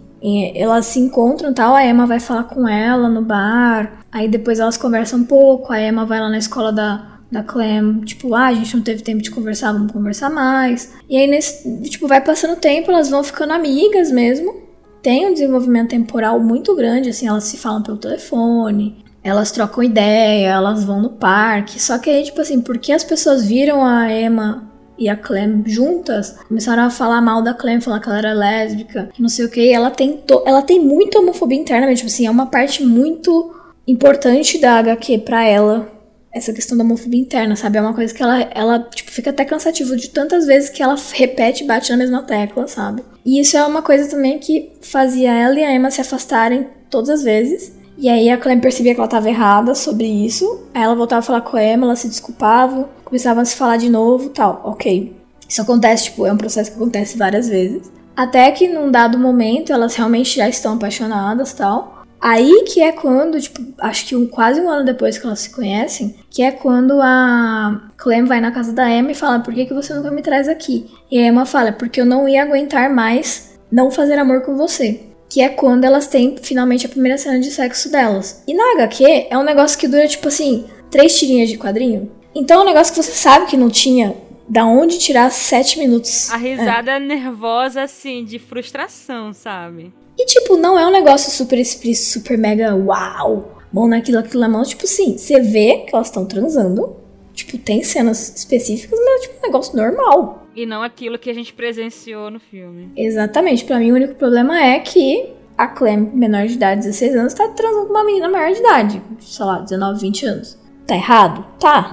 elas 0.54 0.86
se 0.86 0.98
encontram 0.98 1.54
tal, 1.54 1.74
a 1.74 1.86
Emma 1.86 2.04
vai 2.04 2.18
falar 2.18 2.44
com 2.44 2.68
ela 2.68 3.08
no 3.08 3.22
bar, 3.22 4.04
aí 4.10 4.28
depois 4.28 4.58
elas 4.58 4.76
conversam 4.76 5.20
um 5.20 5.24
pouco, 5.24 5.72
a 5.72 5.80
Emma 5.80 6.04
vai 6.04 6.20
lá 6.20 6.28
na 6.28 6.38
escola 6.38 6.72
da, 6.72 7.20
da 7.30 7.42
Clem, 7.44 8.00
tipo, 8.00 8.34
ah, 8.34 8.46
a 8.46 8.54
gente 8.54 8.76
não 8.76 8.82
teve 8.82 9.02
tempo 9.02 9.22
de 9.22 9.30
conversar, 9.30 9.72
vamos 9.72 9.92
conversar 9.92 10.28
mais. 10.30 10.92
E 11.08 11.16
aí, 11.16 11.26
nesse, 11.26 11.80
tipo, 11.82 12.08
vai 12.08 12.20
passando 12.20 12.54
o 12.54 12.60
tempo, 12.60 12.90
elas 12.90 13.08
vão 13.08 13.22
ficando 13.22 13.52
amigas 13.52 14.10
mesmo. 14.10 14.68
Tem 15.00 15.26
um 15.26 15.32
desenvolvimento 15.32 15.90
temporal 15.90 16.38
muito 16.40 16.74
grande, 16.76 17.08
assim, 17.08 17.26
elas 17.26 17.44
se 17.44 17.56
falam 17.56 17.82
pelo 17.82 17.96
telefone, 17.96 19.02
elas 19.22 19.50
trocam 19.50 19.82
ideia, 19.82 20.48
elas 20.48 20.84
vão 20.84 21.00
no 21.00 21.10
parque. 21.10 21.80
Só 21.80 21.98
que 21.98 22.10
aí, 22.10 22.24
tipo 22.24 22.40
assim, 22.40 22.60
porque 22.60 22.92
as 22.92 23.04
pessoas 23.04 23.44
viram 23.44 23.82
a 23.84 24.12
Emma 24.12 24.69
e 25.00 25.08
a 25.08 25.16
Clem 25.16 25.64
juntas, 25.66 26.36
começaram 26.46 26.84
a 26.84 26.90
falar 26.90 27.22
mal 27.22 27.42
da 27.42 27.54
Clem, 27.54 27.80
falar 27.80 27.98
que 27.98 28.08
ela 28.08 28.18
era 28.18 28.32
lésbica, 28.34 29.08
que 29.14 29.22
não 29.22 29.28
sei 29.30 29.46
o 29.46 29.50
que. 29.50 29.72
Ela 29.72 29.90
tem, 29.90 30.22
ela 30.44 30.60
tem 30.60 30.78
muita 30.78 31.18
homofobia 31.18 31.58
internamente, 31.58 31.96
tipo 31.96 32.10
assim, 32.10 32.26
é 32.26 32.30
uma 32.30 32.46
parte 32.46 32.84
muito 32.84 33.54
importante 33.88 34.58
da 34.58 34.78
HQ 34.78 35.18
pra 35.18 35.44
ela 35.44 35.90
essa 36.32 36.52
questão 36.52 36.78
da 36.78 36.84
homofobia 36.84 37.20
interna, 37.20 37.56
sabe? 37.56 37.78
É 37.78 37.80
uma 37.80 37.94
coisa 37.94 38.14
que 38.14 38.22
ela, 38.22 38.40
ela 38.54 38.78
tipo, 38.78 39.10
fica 39.10 39.30
até 39.30 39.44
cansativo 39.44 39.96
de 39.96 40.10
tantas 40.10 40.46
vezes 40.46 40.70
que 40.70 40.82
ela 40.82 40.96
repete 41.12 41.64
e 41.64 41.66
bate 41.66 41.90
na 41.90 41.96
mesma 41.96 42.22
tecla, 42.22 42.68
sabe? 42.68 43.02
E 43.24 43.40
isso 43.40 43.56
é 43.56 43.66
uma 43.66 43.82
coisa 43.82 44.08
também 44.08 44.38
que 44.38 44.70
fazia 44.80 45.32
ela 45.32 45.58
e 45.58 45.64
a 45.64 45.74
Emma 45.74 45.90
se 45.90 46.00
afastarem 46.00 46.68
todas 46.88 47.10
as 47.10 47.22
vezes. 47.22 47.72
E 48.00 48.08
aí 48.08 48.30
a 48.30 48.38
Clem 48.38 48.58
percebia 48.58 48.94
que 48.94 49.00
ela 49.00 49.06
tava 49.06 49.28
errada 49.28 49.74
sobre 49.74 50.06
isso. 50.06 50.62
Aí 50.72 50.82
ela 50.82 50.94
voltava 50.94 51.18
a 51.18 51.22
falar 51.22 51.42
com 51.42 51.58
a 51.58 51.62
Emma, 51.62 51.84
ela 51.84 51.94
se 51.94 52.08
desculpava, 52.08 52.88
começava 53.04 53.42
a 53.42 53.44
se 53.44 53.54
falar 53.54 53.76
de 53.76 53.90
novo 53.90 54.30
tal. 54.30 54.62
Ok. 54.64 55.14
Isso 55.46 55.60
acontece, 55.60 56.04
tipo, 56.04 56.24
é 56.24 56.32
um 56.32 56.36
processo 56.38 56.70
que 56.70 56.78
acontece 56.78 57.18
várias 57.18 57.50
vezes. 57.50 57.92
Até 58.16 58.50
que 58.52 58.66
num 58.68 58.90
dado 58.90 59.18
momento 59.18 59.70
elas 59.70 59.94
realmente 59.94 60.34
já 60.34 60.48
estão 60.48 60.76
apaixonadas 60.76 61.52
tal. 61.52 62.00
Aí 62.18 62.64
que 62.68 62.80
é 62.80 62.90
quando, 62.90 63.38
tipo, 63.38 63.60
acho 63.78 64.06
que 64.06 64.16
um, 64.16 64.26
quase 64.26 64.62
um 64.62 64.70
ano 64.70 64.84
depois 64.86 65.18
que 65.18 65.26
elas 65.26 65.40
se 65.40 65.50
conhecem, 65.50 66.16
que 66.30 66.42
é 66.42 66.50
quando 66.50 67.02
a 67.02 67.90
Clem 67.98 68.24
vai 68.24 68.40
na 68.40 68.50
casa 68.50 68.72
da 68.72 68.90
Emma 68.90 69.10
e 69.10 69.14
fala: 69.14 69.40
Por 69.40 69.52
que, 69.52 69.66
que 69.66 69.74
você 69.74 69.92
nunca 69.92 70.10
me 70.10 70.22
traz 70.22 70.48
aqui? 70.48 70.86
E 71.10 71.18
a 71.18 71.26
Emma 71.26 71.44
fala: 71.44 71.70
Porque 71.70 72.00
eu 72.00 72.06
não 72.06 72.26
ia 72.26 72.42
aguentar 72.42 72.88
mais 72.88 73.58
não 73.70 73.90
fazer 73.90 74.18
amor 74.18 74.40
com 74.40 74.56
você. 74.56 75.09
Que 75.30 75.40
é 75.40 75.48
quando 75.48 75.84
elas 75.84 76.08
têm 76.08 76.36
finalmente 76.42 76.84
a 76.84 76.88
primeira 76.88 77.16
cena 77.16 77.40
de 77.40 77.50
sexo 77.50 77.90
delas. 77.90 78.42
E 78.46 78.52
na 78.52 78.72
HQ 78.72 79.28
é 79.30 79.38
um 79.38 79.44
negócio 79.44 79.78
que 79.78 79.88
dura, 79.88 80.06
tipo 80.06 80.28
assim, 80.28 80.66
três 80.90 81.18
tirinhas 81.18 81.48
de 81.48 81.56
quadrinho. 81.56 82.10
Então 82.34 82.60
é 82.60 82.62
um 82.62 82.66
negócio 82.66 82.92
que 82.92 83.02
você 83.02 83.12
sabe 83.12 83.46
que 83.46 83.56
não 83.56 83.70
tinha 83.70 84.14
da 84.48 84.66
onde 84.66 84.98
tirar 84.98 85.30
sete 85.30 85.78
minutos. 85.78 86.28
A 86.30 86.36
risada 86.36 86.92
é. 86.92 86.98
nervosa, 86.98 87.82
assim, 87.82 88.24
de 88.24 88.40
frustração, 88.40 89.32
sabe? 89.32 89.92
E, 90.18 90.26
tipo, 90.26 90.56
não 90.56 90.76
é 90.76 90.86
um 90.86 90.90
negócio 90.90 91.30
super 91.30 91.58
explícito, 91.58 92.18
super 92.18 92.36
mega 92.36 92.74
uau, 92.74 93.62
bom 93.72 93.86
naquilo, 93.86 94.18
aquilo 94.18 94.40
na 94.40 94.48
mão. 94.48 94.64
Tipo, 94.64 94.86
sim, 94.86 95.16
você 95.16 95.40
vê 95.40 95.84
que 95.86 95.94
elas 95.94 96.08
estão 96.08 96.26
transando. 96.26 96.96
Tipo, 97.32 97.56
tem 97.58 97.82
cenas 97.84 98.34
específicas, 98.36 98.98
mas 98.98 99.08
é 99.08 99.22
tipo 99.22 99.38
um 99.38 99.42
negócio 99.42 99.76
normal. 99.76 100.39
E 100.54 100.66
não 100.66 100.82
aquilo 100.82 101.18
que 101.18 101.30
a 101.30 101.34
gente 101.34 101.52
presenciou 101.52 102.30
no 102.30 102.40
filme. 102.40 102.90
Exatamente. 102.96 103.64
Para 103.64 103.78
mim, 103.78 103.92
o 103.92 103.94
único 103.94 104.14
problema 104.14 104.60
é 104.60 104.78
que 104.80 105.30
a 105.56 105.68
Clem, 105.68 106.10
menor 106.14 106.46
de 106.46 106.54
idade, 106.54 106.80
16 106.80 107.16
anos, 107.16 107.34
tá 107.34 107.48
transando 107.48 107.86
com 107.86 107.92
uma 107.92 108.04
menina 108.04 108.28
maior 108.28 108.52
de 108.52 108.60
idade. 108.60 109.02
Sei 109.20 109.44
lá, 109.44 109.60
19, 109.60 110.00
20 110.00 110.26
anos. 110.26 110.58
Tá 110.86 110.94
errado? 110.94 111.44
Tá. 111.58 111.92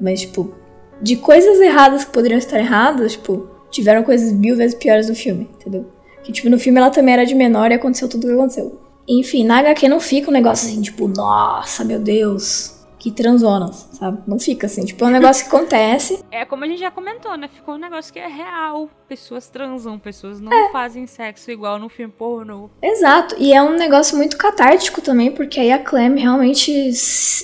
Mas, 0.00 0.20
tipo, 0.20 0.54
de 1.02 1.16
coisas 1.16 1.60
erradas 1.60 2.04
que 2.04 2.12
poderiam 2.12 2.38
estar 2.38 2.58
erradas, 2.58 3.12
tipo, 3.12 3.48
tiveram 3.70 4.02
coisas 4.02 4.32
mil 4.32 4.56
vezes 4.56 4.76
piores 4.76 5.08
no 5.08 5.14
filme, 5.14 5.48
entendeu? 5.54 5.86
Que, 6.22 6.32
tipo, 6.32 6.48
no 6.48 6.58
filme 6.58 6.78
ela 6.78 6.90
também 6.90 7.14
era 7.14 7.26
de 7.26 7.34
menor 7.34 7.70
e 7.70 7.74
aconteceu 7.74 8.08
tudo 8.08 8.24
o 8.24 8.26
que 8.28 8.34
aconteceu. 8.34 8.80
Enfim, 9.08 9.44
na 9.44 9.58
HQ 9.58 9.88
não 9.88 10.00
fica 10.00 10.30
um 10.30 10.32
negócio 10.32 10.68
assim, 10.68 10.82
tipo, 10.82 11.08
nossa, 11.08 11.84
meu 11.84 11.98
Deus, 11.98 12.77
que 12.98 13.12
transonas, 13.12 13.88
sabe? 13.92 14.22
Não 14.26 14.38
fica 14.38 14.66
assim, 14.66 14.84
tipo, 14.84 15.04
é 15.04 15.08
um 15.08 15.10
negócio 15.10 15.48
que 15.48 15.54
acontece. 15.54 16.18
É 16.30 16.44
como 16.44 16.62
a 16.62 16.66
gente 16.68 16.78
já 16.78 16.90
comentou, 16.90 17.36
né? 17.36 17.48
Ficou 17.48 17.74
um 17.74 17.78
negócio 17.78 18.12
que 18.12 18.18
é 18.18 18.28
real. 18.28 18.88
Pessoas 19.08 19.48
transam, 19.48 19.98
pessoas 19.98 20.40
não 20.40 20.52
é. 20.52 20.70
fazem 20.70 21.06
sexo 21.06 21.50
igual 21.50 21.78
no 21.78 21.88
filme 21.88 22.12
pornô. 22.16 22.70
Exato, 22.82 23.34
e 23.38 23.52
é 23.52 23.62
um 23.62 23.76
negócio 23.76 24.16
muito 24.16 24.36
catártico 24.36 25.00
também, 25.00 25.32
porque 25.32 25.58
aí 25.58 25.72
a 25.72 25.78
Clem 25.78 26.16
realmente 26.16 26.90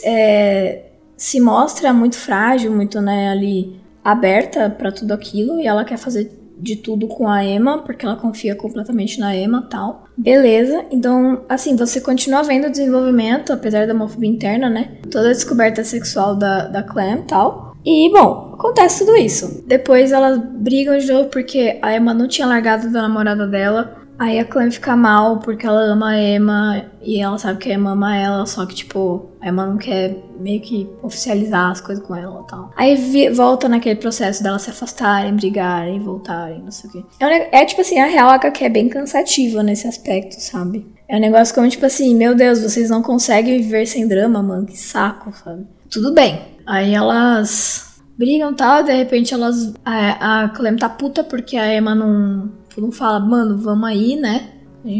é, 0.05 0.85
se 1.17 1.41
mostra 1.41 1.93
muito 1.93 2.17
frágil, 2.17 2.71
muito, 2.71 3.01
né, 3.01 3.31
ali 3.31 3.81
aberta 4.05 4.69
para 4.69 4.93
tudo 4.93 5.15
aquilo 5.15 5.59
e 5.59 5.67
ela 5.67 5.85
quer 5.85 5.97
fazer 5.97 6.31
de 6.65 6.77
tudo 6.77 7.07
com 7.07 7.29
a 7.29 7.45
Emma, 7.45 7.83
porque 7.83 8.07
ela 8.07 8.17
confia 8.17 8.57
completamente 8.57 9.21
na 9.21 9.37
Emma 9.37 9.69
tal. 9.71 10.05
Beleza, 10.17 10.87
então, 10.91 11.45
assim, 11.49 11.77
você 11.77 12.01
continua 12.01 12.43
vendo 12.43 12.67
o 12.67 12.71
desenvolvimento, 12.71 13.53
apesar 13.53 13.87
da 13.87 13.93
homofobia 13.93 14.31
interna, 14.31 14.71
né? 14.71 14.97
Toda 15.11 15.29
a 15.29 15.33
descoberta 15.33 15.85
sexual 15.85 16.35
da, 16.35 16.67
da 16.67 16.83
Clem 16.83 17.23
tal. 17.23 17.75
E, 17.85 18.11
bom, 18.11 18.53
acontece 18.55 19.05
tudo 19.05 19.17
isso. 19.17 19.63
Depois 19.67 20.11
elas 20.11 20.39
brigam 20.39 20.97
de 20.97 21.13
novo 21.13 21.29
porque 21.29 21.79
a 21.83 21.95
Emma 21.95 22.15
não 22.15 22.27
tinha 22.27 22.47
largado 22.47 22.91
da 22.91 23.03
namorada 23.03 23.47
dela. 23.47 24.04
Aí 24.19 24.39
a 24.39 24.45
Clem 24.45 24.71
fica 24.71 24.97
mal 24.97 25.39
porque 25.41 25.67
ela 25.67 25.81
ama 25.83 26.11
a 26.11 26.23
Emma 26.23 26.85
e 27.03 27.21
ela 27.21 27.37
sabe 27.37 27.59
que 27.59 27.71
a 27.71 27.75
Emma 27.75 27.93
ama 27.93 28.17
ela, 28.17 28.47
só 28.47 28.65
que, 28.65 28.75
tipo, 28.75 29.31
a 29.41 29.49
Emma 29.49 29.67
não 29.67 29.77
quer 29.77 30.17
meio 30.39 30.61
que 30.61 30.89
oficializar 31.03 31.71
as 31.71 31.81
coisas 31.81 32.05
com 32.05 32.15
ela 32.15 32.43
e 32.43 32.51
tal. 32.51 32.71
Aí 32.77 33.31
volta 33.31 33.69
naquele 33.69 33.97
processo 33.97 34.43
dela 34.43 34.59
se 34.59 34.71
afastarem, 34.71 35.35
brigarem, 35.35 35.99
voltarem, 35.99 36.63
não 36.63 36.71
sei 36.71 36.91
o 36.91 36.93
quê. 36.93 37.05
É, 37.21 37.63
é 37.63 37.65
tipo 37.65 37.81
assim, 37.81 37.99
a 37.99 38.07
real 38.07 38.31
HQ 38.31 38.65
é 38.65 38.69
bem 38.69 38.89
cansativa 38.89 39.63
nesse 39.63 39.87
aspecto, 39.89 40.35
sabe? 40.41 40.87
É 41.09 41.17
um 41.17 41.21
negócio 41.21 41.55
como, 41.55 41.69
tipo 41.69 41.85
assim, 41.85 42.15
meu 42.15 42.35
Deus, 42.35 42.61
vocês 42.61 42.89
não 42.89 43.03
conseguem 43.03 43.61
viver 43.61 43.87
sem 43.87 44.07
drama, 44.07 44.43
mano, 44.43 44.67
que 44.67 44.79
saco, 44.79 45.33
sabe? 45.33 45.67
Tudo 45.91 46.15
bem. 46.15 46.41
Aí 46.67 46.95
elas 46.95 48.01
brigam 48.17 48.53
e 48.53 48.55
tal, 48.55 48.83
de 48.83 48.93
repente 48.93 49.35
elas. 49.35 49.75
A, 49.85 50.45
a 50.45 50.49
Clem 50.49 50.77
tá 50.77 50.89
puta 50.89 51.23
porque 51.23 51.57
a 51.57 51.75
Emma 51.75 51.95
não 51.95 52.51
Tipo, 52.75 52.87
não 52.87 52.91
fala, 52.91 53.21
mano, 53.21 53.57
vamos 53.57 53.89
aí, 53.89 54.17
né? 54.17 54.51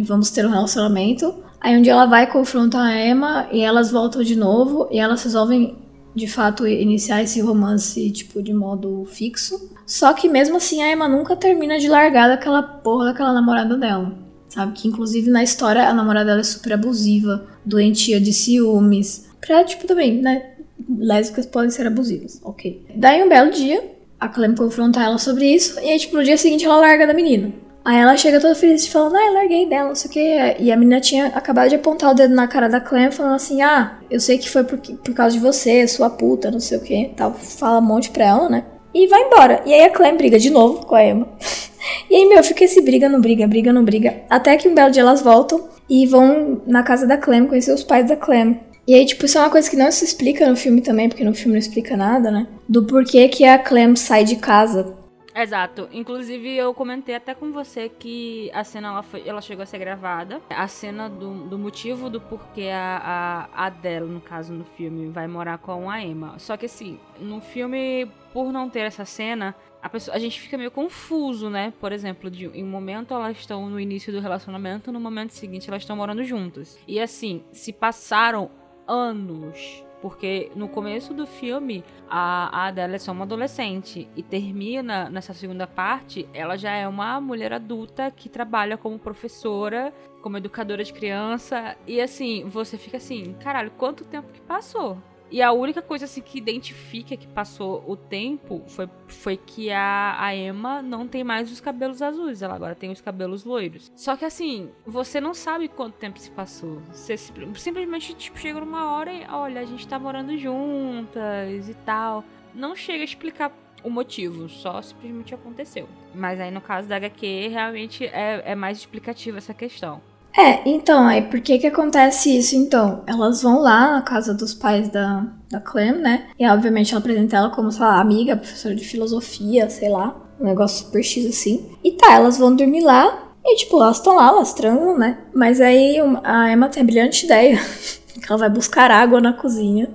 Vamos 0.05 0.31
ter 0.31 0.47
um 0.47 0.51
relacionamento. 0.51 1.35
Aí 1.61 1.77
um 1.77 1.83
dia 1.83 1.91
ela 1.91 2.07
vai 2.07 2.31
confrontar 2.31 2.87
a 2.87 3.05
Emma 3.05 3.49
e 3.51 3.63
elas 3.63 3.91
voltam 3.91 4.23
de 4.23 4.37
novo 4.37 4.87
e 4.93 5.01
elas 5.01 5.25
resolvem 5.25 5.77
de 6.15 6.29
fato 6.29 6.69
iniciar 6.69 7.21
esse 7.25 7.41
romance 7.41 8.09
tipo 8.13 8.41
de 8.41 8.55
modo 8.55 9.05
fixo. 9.07 9.73
Só 9.85 10.13
que 10.13 10.29
mesmo 10.29 10.59
assim 10.59 10.85
a 10.85 10.93
Emma 10.93 11.09
nunca 11.09 11.35
termina 11.35 11.77
de 11.77 11.89
largar 11.89 12.29
daquela 12.29 12.63
porra 12.63 13.07
daquela 13.07 13.33
namorada 13.33 13.77
dela. 13.77 14.17
Sabe 14.49 14.73
que 14.75 14.87
inclusive 14.87 15.29
na 15.29 15.43
história 15.43 15.89
a 15.89 15.93
namorada 15.93 16.27
dela 16.27 16.41
é 16.41 16.45
super 16.45 16.75
abusiva, 16.75 17.45
doentia 17.65 18.21
de 18.21 18.33
ciúmes. 18.33 19.29
Pra, 19.41 19.65
tipo, 19.65 19.85
também, 19.89 20.23
né? 20.23 20.53
Lésbicas 20.97 21.47
podem 21.47 21.71
ser 21.71 21.89
abusivas, 21.89 22.41
ok. 22.45 22.87
Daí 22.95 23.21
um 23.21 23.29
belo 23.29 23.51
dia, 23.51 23.83
a 24.21 24.29
Clem 24.29 24.55
confronta 24.55 25.03
ela 25.03 25.19
sobre 25.19 25.53
isso, 25.53 25.81
e 25.81 25.91
aí, 25.91 25.99
tipo, 25.99 26.17
no 26.17 26.23
dia 26.23 26.37
seguinte 26.37 26.65
ela 26.65 26.77
larga 26.77 27.05
da 27.05 27.13
menina. 27.13 27.64
Aí 27.85 27.99
ela 27.99 28.17
chega 28.17 28.41
toda 28.41 28.55
feliz, 28.55 28.87
falando, 28.87 29.17
ah, 29.17 29.27
eu 29.27 29.35
larguei 29.35 29.69
dela, 29.69 29.89
não 29.89 29.95
sei 29.95 30.11
o 30.11 30.13
que. 30.13 30.63
E 30.63 30.73
a 30.73 30.77
menina 30.77 31.01
tinha 31.03 31.27
acabado 31.27 31.69
de 31.69 31.75
apontar 31.75 32.13
o 32.13 32.15
dedo 32.15 32.35
na 32.35 32.49
cara 32.49 32.67
da 32.67 32.81
Clem, 32.81 33.11
falando 33.11 33.35
assim, 33.35 33.61
ah, 33.61 33.99
eu 34.11 34.19
sei 34.19 34.39
que 34.39 34.49
foi 34.49 34.65
por, 34.65 34.79
por 34.79 35.15
causa 35.15 35.35
de 35.35 35.41
você, 35.41 35.87
sua 35.87 36.09
puta, 36.09 36.51
não 36.51 36.61
sei 36.61 36.79
o 36.79 36.81
que, 36.81 37.13
tal. 37.15 37.35
Fala 37.35 37.81
um 37.81 37.83
monte 37.83 38.11
pra 38.11 38.25
ela, 38.25 38.49
né? 38.49 38.65
E 38.95 39.07
vai 39.07 39.23
embora. 39.25 39.63
E 39.67 39.75
aí 39.75 39.83
a 39.83 39.91
Clem 39.91 40.17
briga 40.17 40.39
de 40.39 40.49
novo 40.49 40.87
com 40.87 40.95
a 40.95 41.05
Emma. 41.05 41.29
e 42.09 42.17
aí, 42.17 42.27
meu, 42.27 42.43
fica 42.43 42.65
esse 42.65 42.81
briga, 42.81 43.07
não 43.07 43.21
briga, 43.21 43.47
briga, 43.47 43.71
não 43.71 43.85
briga. 43.85 44.23
Até 44.31 44.57
que 44.57 44.67
um 44.67 44.75
belo 44.75 44.91
dia 44.91 45.03
elas 45.03 45.21
voltam 45.21 45.69
e 45.91 46.07
vão 46.07 46.63
na 46.67 46.83
casa 46.83 47.07
da 47.07 47.19
Clem 47.19 47.47
conhecer 47.47 47.75
os 47.75 47.85
pais 47.85 48.09
da 48.09 48.17
Clem. 48.17 48.61
E 48.87 48.95
aí, 48.95 49.05
tipo, 49.05 49.27
isso 49.27 49.37
é 49.37 49.43
uma 49.43 49.51
coisa 49.51 49.69
que 49.69 49.77
não 49.77 49.91
se 49.91 50.05
explica 50.05 50.49
no 50.49 50.57
filme 50.57 50.81
também, 50.81 51.09
porque 51.09 51.25
no 51.25 51.35
filme 51.35 51.53
não 51.53 51.59
explica 51.59 51.97
nada, 51.97 52.31
né? 52.31 52.47
Do 52.67 52.85
porquê 52.85 53.29
que 53.29 53.45
a 53.45 53.59
Clem 53.59 53.95
sai 53.95 54.25
de 54.25 54.37
casa 54.37 55.04
Exato. 55.35 55.89
Inclusive, 55.91 56.57
eu 56.57 56.73
comentei 56.73 57.15
até 57.15 57.35
com 57.35 57.51
você 57.51 57.89
que 57.89 58.51
a 58.55 58.63
cena 58.63 58.89
ela, 58.89 59.03
foi, 59.03 59.27
ela 59.27 59.41
chegou 59.41 59.65
a 59.65 59.67
ser 59.67 59.79
gravada. 59.79 60.41
A 60.49 60.69
cena 60.69 61.09
do, 61.09 61.49
do 61.49 61.59
motivo 61.59 62.09
do 62.09 62.21
porquê 62.21 62.71
a, 62.73 63.49
a 63.53 63.67
Adele, 63.67 64.07
no 64.07 64.21
caso, 64.21 64.53
no 64.53 64.65
filme, 64.65 65.09
vai 65.09 65.27
morar 65.27 65.59
com 65.59 65.91
a 65.91 66.01
Emma. 66.01 66.39
Só 66.39 66.57
que 66.57 66.67
assim, 66.67 67.01
no 67.19 67.41
filme, 67.41 68.07
por 68.33 68.53
não 68.53 68.71
ter 68.71 68.81
essa 68.81 69.05
cena, 69.05 69.57
a, 69.83 69.89
pessoa, 69.89 70.17
a 70.17 70.21
gente 70.21 70.41
fica 70.41 70.57
meio 70.57 70.71
confuso, 70.71 71.51
né? 71.51 71.73
Por 71.81 71.91
exemplo, 71.91 72.31
de, 72.31 72.47
em 72.47 72.63
um 72.63 72.71
momento 72.71 73.13
elas 73.13 73.37
estão 73.37 73.69
no 73.69 73.81
início 73.81 74.13
do 74.13 74.21
relacionamento, 74.21 74.93
no 74.93 75.01
momento 75.01 75.33
seguinte 75.33 75.69
elas 75.69 75.83
estão 75.83 75.97
morando 75.97 76.23
juntas. 76.23 76.79
E 76.87 77.01
assim, 77.01 77.43
se 77.53 77.73
passaram 77.73 78.51
anos 78.87 79.84
porque 80.05 80.53
no 80.55 80.69
começo 80.69 81.15
do 81.15 81.27
filme, 81.27 81.83
a, 82.11 82.65
a 82.65 82.67
Adele 82.67 82.97
é 82.97 82.99
só 82.99 83.11
uma 83.11 83.25
adolescente. 83.25 84.07
E 84.15 84.23
termina 84.23 85.09
nessa 85.09 85.33
segunda 85.33 85.67
parte, 85.67 86.29
ela 86.35 86.59
já 86.59 86.73
é 86.77 86.87
uma 86.87 87.19
mulher 87.23 87.55
adulta 87.55 88.11
que 88.11 88.29
trabalha 88.29 88.77
como 88.77 88.99
professora, 88.99 89.95
como 90.21 90.37
educadora 90.37 90.85
de 90.85 90.93
criança. 90.93 91.75
E 91.87 92.03
assim, 92.03 92.45
você 92.47 92.77
fica 92.77 92.99
assim, 92.99 93.35
caralho, 93.41 93.71
quanto 93.79 94.05
tempo 94.05 94.31
que 94.31 94.43
passou? 94.43 94.99
E 95.31 95.43
a 95.43 95.53
única 95.53 95.83
coisa 95.83 96.05
assim 96.05 96.21
que 96.21 96.39
identifica 96.39 97.17
que 97.17 97.27
passou 97.27 97.83
o 97.87 97.97
tempo 97.97 98.63
foi, 98.69 98.89
foi 99.09 99.37
que 99.37 99.71
a, 99.71 100.17
a 100.19 100.35
Emma 100.35 100.81
não 100.83 101.09
tem 101.09 101.25
mais 101.25 101.51
os 101.51 101.61
cabelos 101.61 102.03
azuis, 102.03 102.43
ela 102.43 102.55
agora 102.55 102.75
tem 102.75 102.91
os 102.91 103.01
cabelos 103.01 103.45
loiros. 103.45 103.91
Só 103.97 104.17
que 104.17 104.25
assim, 104.25 104.71
você 104.87 105.21
não 105.21 105.35
sabe 105.35 105.67
quanto 105.69 105.95
tempo 105.95 106.19
se 106.19 106.31
passou. 106.31 106.81
Você 106.93 107.17
simplesmente 107.17 108.15
tipo, 108.15 108.39
chega 108.39 108.61
numa 108.61 108.93
hora 108.93 109.13
e 109.13 109.27
olha, 109.27 109.61
a 109.61 109.65
gente 109.65 109.87
tá 109.89 109.99
morando 109.99 110.37
juntas 110.37 111.69
e 111.69 111.75
tal. 111.85 112.23
Não 112.55 112.77
chega 112.77 113.01
a 113.01 113.05
explicar 113.05 113.53
o 113.83 113.91
motivo, 113.91 114.49
só 114.49 114.81
simplesmente 114.81 115.35
aconteceu. 115.35 115.89
Mas 116.15 116.41
aí 116.41 116.51
no 116.51 116.61
caso 116.61 116.89
da 116.89 116.97
HQ, 116.97 117.49
realmente 117.49 118.07
é, 118.07 118.43
é 118.45 118.55
mais 118.55 118.79
explicativo 118.79 119.37
essa 119.37 119.53
questão. 119.53 120.01
É, 120.37 120.69
então, 120.69 121.07
aí 121.07 121.23
por 121.23 121.41
que 121.41 121.59
que 121.59 121.67
acontece 121.67 122.37
isso 122.37 122.57
então? 122.57 123.05
Elas 123.07 123.43
vão 123.43 123.61
lá 123.61 123.93
na 123.93 124.03
casa 124.03 124.35
dos 124.35 124.53
pais 124.53 124.89
da, 124.89 125.25
da 125.49 125.61
Clem, 125.61 125.93
né? 125.93 126.27
E 126.39 126.47
obviamente 126.49 126.93
ela 126.93 126.99
apresenta 126.99 127.37
ela 127.37 127.51
como, 127.51 127.71
sei 127.71 127.83
lá, 127.83 128.01
amiga, 128.01 128.37
professora 128.37 128.75
de 128.75 128.85
filosofia, 128.85 129.71
sei 129.71 129.89
lá. 129.89 130.17
Um 130.41 130.47
negócio 130.47 130.85
super 130.85 131.05
X 131.05 131.27
assim. 131.27 131.71
E 131.85 131.93
tá, 131.93 132.15
elas 132.15 132.37
vão 132.37 132.55
dormir 132.55 132.83
lá. 132.83 133.33
E 133.45 133.57
tipo, 133.57 133.81
elas 133.81 133.99
estão 133.99 134.17
lá, 134.17 134.29
elas 134.29 134.53
transam, 134.53 134.99
né? 134.99 135.19
Mas 135.33 135.61
aí 135.61 135.99
a 136.25 136.51
Emma 136.51 136.69
tem 136.69 136.83
a 136.83 136.87
brilhante 136.87 137.27
ideia 137.27 137.57
que 138.21 138.27
ela 138.29 138.39
vai 138.39 138.51
buscar 138.51 138.91
água 138.91 139.21
na 139.21 139.33
cozinha 139.35 139.89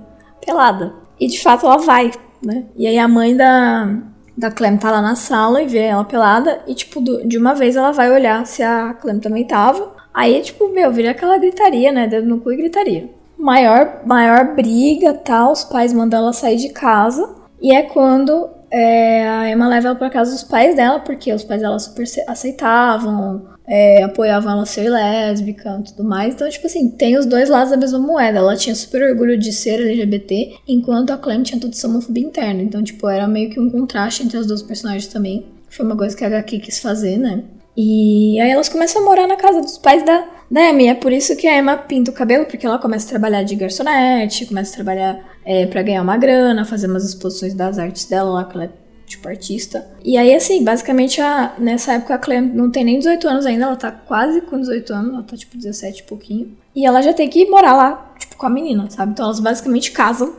pelada. 0.44 0.94
E 1.18 1.26
de 1.26 1.38
fato 1.38 1.66
ela 1.66 1.76
vai, 1.76 2.10
né? 2.42 2.64
E 2.76 2.86
aí 2.86 2.98
a 2.98 3.06
mãe 3.06 3.36
da, 3.36 3.94
da 4.38 4.50
Clem 4.50 4.78
tá 4.78 4.90
lá 4.90 5.02
na 5.02 5.16
sala 5.16 5.60
e 5.62 5.66
vê 5.66 5.80
ela 5.80 6.04
pelada. 6.04 6.62
E 6.66 6.74
tipo, 6.74 7.02
de 7.02 7.36
uma 7.36 7.54
vez 7.54 7.76
ela 7.76 7.92
vai 7.92 8.10
olhar 8.10 8.46
se 8.46 8.62
a 8.62 8.94
Clem 8.94 9.20
também 9.20 9.46
tava. 9.46 9.99
Aí, 10.20 10.42
tipo, 10.42 10.68
meu, 10.68 10.92
vira 10.92 11.12
aquela 11.12 11.38
gritaria, 11.38 11.90
né? 11.90 12.06
Dedo 12.06 12.28
no 12.28 12.40
cu 12.40 12.52
e 12.52 12.56
gritaria. 12.56 13.08
Maior, 13.38 14.02
maior 14.04 14.54
briga, 14.54 15.14
tal, 15.14 15.52
os 15.52 15.64
pais 15.64 15.94
mandam 15.94 16.20
ela 16.20 16.32
sair 16.34 16.56
de 16.56 16.68
casa. 16.68 17.26
E 17.58 17.74
é 17.74 17.80
quando 17.84 18.50
é, 18.70 19.26
a 19.26 19.50
Emma 19.50 19.66
leva 19.66 19.88
ela 19.88 19.96
pra 19.96 20.10
casa 20.10 20.32
dos 20.32 20.42
pais 20.42 20.76
dela, 20.76 21.00
porque 21.00 21.32
os 21.32 21.42
pais 21.42 21.62
dela 21.62 21.78
super 21.78 22.04
aceitavam, 22.28 23.46
é, 23.66 24.02
apoiavam 24.02 24.52
ela 24.52 24.66
ser 24.66 24.90
lésbica 24.90 25.78
e 25.80 25.84
tudo 25.84 26.04
mais. 26.04 26.34
Então, 26.34 26.50
tipo 26.50 26.66
assim, 26.66 26.90
tem 26.90 27.16
os 27.16 27.24
dois 27.24 27.48
lados 27.48 27.70
da 27.70 27.78
mesma 27.78 27.98
moeda. 27.98 28.40
Ela 28.40 28.56
tinha 28.56 28.74
super 28.74 29.02
orgulho 29.02 29.38
de 29.38 29.54
ser 29.54 29.80
LGBT, 29.80 30.56
enquanto 30.68 31.12
a 31.14 31.16
Clem 31.16 31.42
tinha 31.42 31.58
toda 31.58 31.72
essa 31.72 31.88
homofobia 31.88 32.26
interna. 32.26 32.60
Então, 32.60 32.82
tipo, 32.82 33.08
era 33.08 33.26
meio 33.26 33.48
que 33.48 33.58
um 33.58 33.70
contraste 33.70 34.22
entre 34.22 34.36
as 34.36 34.46
duas 34.46 34.60
personagens 34.60 35.06
também. 35.06 35.46
Foi 35.70 35.86
uma 35.86 35.96
coisa 35.96 36.14
que 36.14 36.22
a 36.22 36.26
HQ 36.26 36.58
quis 36.58 36.78
fazer, 36.78 37.16
né? 37.16 37.42
E 37.76 38.40
aí 38.40 38.50
elas 38.50 38.68
começam 38.68 39.02
a 39.02 39.04
morar 39.04 39.26
na 39.26 39.36
casa 39.36 39.60
dos 39.60 39.78
pais 39.78 40.04
da, 40.04 40.24
da 40.50 40.68
Emma. 40.68 40.82
E 40.82 40.88
é 40.88 40.94
por 40.94 41.12
isso 41.12 41.36
que 41.36 41.46
a 41.46 41.58
Emma 41.58 41.76
pinta 41.76 42.10
o 42.10 42.14
cabelo, 42.14 42.44
porque 42.46 42.66
ela 42.66 42.78
começa 42.78 43.06
a 43.06 43.10
trabalhar 43.10 43.42
de 43.42 43.54
garçonete, 43.54 44.46
começa 44.46 44.72
a 44.72 44.74
trabalhar 44.74 45.20
é, 45.44 45.66
para 45.66 45.82
ganhar 45.82 46.02
uma 46.02 46.16
grana, 46.16 46.64
fazer 46.64 46.86
umas 46.86 47.04
exposições 47.04 47.54
das 47.54 47.78
artes 47.78 48.04
dela 48.04 48.30
lá, 48.30 48.44
que 48.44 48.56
ela 48.56 48.64
é 48.64 48.70
tipo 49.06 49.28
artista. 49.28 49.86
E 50.04 50.16
aí, 50.16 50.34
assim, 50.34 50.62
basicamente, 50.62 51.20
a, 51.20 51.54
nessa 51.58 51.94
época 51.94 52.14
a 52.14 52.18
Clem 52.18 52.42
não 52.42 52.70
tem 52.70 52.84
nem 52.84 52.98
18 52.98 53.28
anos 53.28 53.46
ainda, 53.46 53.64
ela 53.64 53.76
tá 53.76 53.90
quase 53.90 54.40
com 54.42 54.58
18 54.60 54.92
anos, 54.92 55.14
ela 55.14 55.22
tá 55.22 55.36
tipo 55.36 55.56
17 55.56 56.00
e 56.00 56.02
pouquinho. 56.04 56.56
E 56.74 56.86
ela 56.86 57.02
já 57.02 57.12
tem 57.12 57.28
que 57.28 57.44
morar 57.46 57.74
lá, 57.74 58.14
tipo, 58.18 58.36
com 58.36 58.46
a 58.46 58.50
menina, 58.50 58.88
sabe? 58.88 59.12
Então 59.12 59.24
elas 59.24 59.40
basicamente 59.40 59.90
casam, 59.90 60.36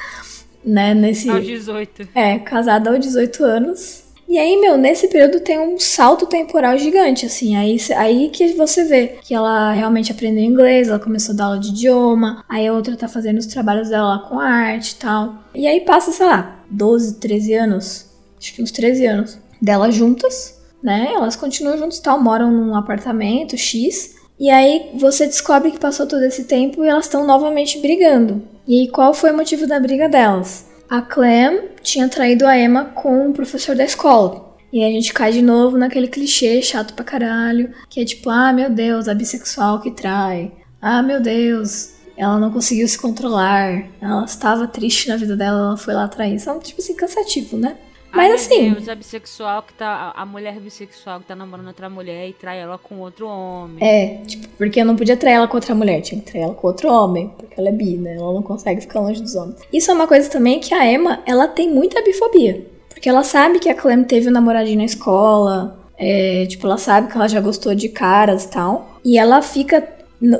né, 0.64 0.94
nesse... 0.94 1.28
Aos 1.28 1.44
18. 1.44 2.08
É, 2.14 2.38
casada 2.38 2.90
aos 2.90 3.00
18 3.00 3.44
anos. 3.44 4.03
E 4.28 4.38
aí, 4.38 4.60
meu, 4.60 4.76
nesse 4.76 5.08
período 5.08 5.40
tem 5.40 5.58
um 5.58 5.78
salto 5.78 6.26
temporal 6.26 6.76
gigante, 6.78 7.26
assim. 7.26 7.56
Aí, 7.56 7.76
aí 7.96 8.30
que 8.30 8.54
você 8.54 8.84
vê 8.84 9.18
que 9.22 9.34
ela 9.34 9.72
realmente 9.72 10.10
aprendeu 10.10 10.42
inglês, 10.42 10.88
ela 10.88 10.98
começou 10.98 11.34
a 11.34 11.36
dar 11.36 11.44
aula 11.44 11.58
de 11.58 11.68
idioma, 11.68 12.44
aí 12.48 12.66
a 12.66 12.72
outra 12.72 12.96
tá 12.96 13.06
fazendo 13.06 13.38
os 13.38 13.46
trabalhos 13.46 13.90
dela 13.90 14.16
lá 14.16 14.18
com 14.20 14.40
arte 14.40 14.92
e 14.92 14.96
tal. 14.96 15.34
E 15.54 15.66
aí 15.66 15.80
passa, 15.80 16.10
sei 16.10 16.26
lá, 16.26 16.64
12, 16.70 17.20
13 17.20 17.54
anos, 17.54 18.06
acho 18.38 18.54
que 18.54 18.62
uns 18.62 18.70
13 18.70 19.06
anos, 19.06 19.38
delas 19.60 19.94
juntas, 19.94 20.58
né? 20.82 21.12
Elas 21.14 21.36
continuam 21.36 21.78
juntas 21.78 22.00
tal, 22.00 22.20
moram 22.20 22.50
num 22.50 22.74
apartamento 22.74 23.56
X. 23.56 24.14
E 24.38 24.50
aí 24.50 24.90
você 24.94 25.26
descobre 25.26 25.70
que 25.70 25.78
passou 25.78 26.06
todo 26.06 26.22
esse 26.24 26.44
tempo 26.44 26.84
e 26.84 26.88
elas 26.88 27.04
estão 27.04 27.26
novamente 27.26 27.78
brigando. 27.78 28.42
E 28.66 28.80
aí 28.80 28.88
qual 28.88 29.14
foi 29.14 29.30
o 29.30 29.36
motivo 29.36 29.66
da 29.66 29.78
briga 29.78 30.08
delas? 30.08 30.66
A 30.96 31.02
Clem 31.02 31.70
tinha 31.82 32.08
traído 32.08 32.46
a 32.46 32.56
Emma 32.56 32.84
com 32.84 33.28
o 33.28 33.32
professor 33.32 33.74
da 33.74 33.84
escola. 33.84 34.54
E 34.72 34.80
aí 34.80 34.92
a 34.92 34.94
gente 34.94 35.12
cai 35.12 35.32
de 35.32 35.42
novo 35.42 35.76
naquele 35.76 36.06
clichê 36.06 36.62
chato 36.62 36.94
pra 36.94 37.04
caralho, 37.04 37.72
que 37.90 38.00
é 38.00 38.04
tipo, 38.04 38.30
ah, 38.30 38.52
meu 38.52 38.70
Deus, 38.70 39.08
a 39.08 39.14
bissexual 39.14 39.80
que 39.80 39.90
trai. 39.90 40.52
Ah, 40.80 41.02
meu 41.02 41.20
Deus, 41.20 41.94
ela 42.16 42.38
não 42.38 42.52
conseguiu 42.52 42.86
se 42.86 42.96
controlar. 42.96 43.88
Ela 44.00 44.24
estava 44.24 44.68
triste 44.68 45.08
na 45.08 45.16
vida 45.16 45.36
dela, 45.36 45.58
ela 45.58 45.76
foi 45.76 45.94
lá 45.94 46.06
trair. 46.06 46.38
São, 46.38 46.60
tipo 46.60 46.80
assim, 46.80 46.94
cansativo, 46.94 47.56
né? 47.56 47.76
Mas 48.14 48.30
Ai, 48.30 48.34
assim. 48.34 48.72
Deus, 48.72 48.88
a 48.88 48.94
bissexual 48.94 49.62
que 49.62 49.74
tá. 49.74 50.12
A 50.14 50.24
mulher 50.24 50.58
bissexual 50.60 51.20
que 51.20 51.26
tá 51.26 51.34
namorando 51.34 51.66
outra 51.66 51.90
mulher 51.90 52.28
e 52.28 52.32
trai 52.32 52.60
ela 52.60 52.78
com 52.78 53.00
outro 53.00 53.26
homem. 53.26 53.76
É, 53.80 54.22
tipo, 54.24 54.48
porque 54.56 54.80
eu 54.80 54.84
não 54.84 54.94
podia 54.94 55.16
trair 55.16 55.34
ela 55.34 55.48
com 55.48 55.56
outra 55.56 55.74
mulher, 55.74 56.00
tinha 56.00 56.20
que 56.20 56.30
trair 56.30 56.44
ela 56.44 56.54
com 56.54 56.66
outro 56.66 56.88
homem. 56.88 57.32
Porque 57.36 57.58
ela 57.58 57.68
é 57.68 57.72
bi, 57.72 57.96
né? 57.96 58.16
Ela 58.16 58.32
não 58.32 58.42
consegue 58.42 58.80
ficar 58.80 59.00
longe 59.00 59.20
dos 59.20 59.34
homens. 59.34 59.56
Isso 59.72 59.90
é 59.90 59.94
uma 59.94 60.06
coisa 60.06 60.30
também 60.30 60.60
que 60.60 60.72
a 60.72 60.90
Emma, 60.90 61.22
ela 61.26 61.48
tem 61.48 61.68
muita 61.68 62.02
bifobia. 62.02 62.64
Porque 62.88 63.08
ela 63.08 63.24
sabe 63.24 63.58
que 63.58 63.68
a 63.68 63.74
Clem 63.74 64.04
teve 64.04 64.28
um 64.28 64.32
namoradinho 64.32 64.78
na 64.78 64.84
escola. 64.84 65.78
É, 65.98 66.46
tipo, 66.46 66.66
ela 66.66 66.78
sabe 66.78 67.08
que 67.08 67.16
ela 67.16 67.28
já 67.28 67.40
gostou 67.40 67.74
de 67.74 67.88
caras 67.88 68.44
e 68.44 68.50
tal. 68.50 69.00
E 69.04 69.18
ela 69.18 69.42
fica 69.42 69.82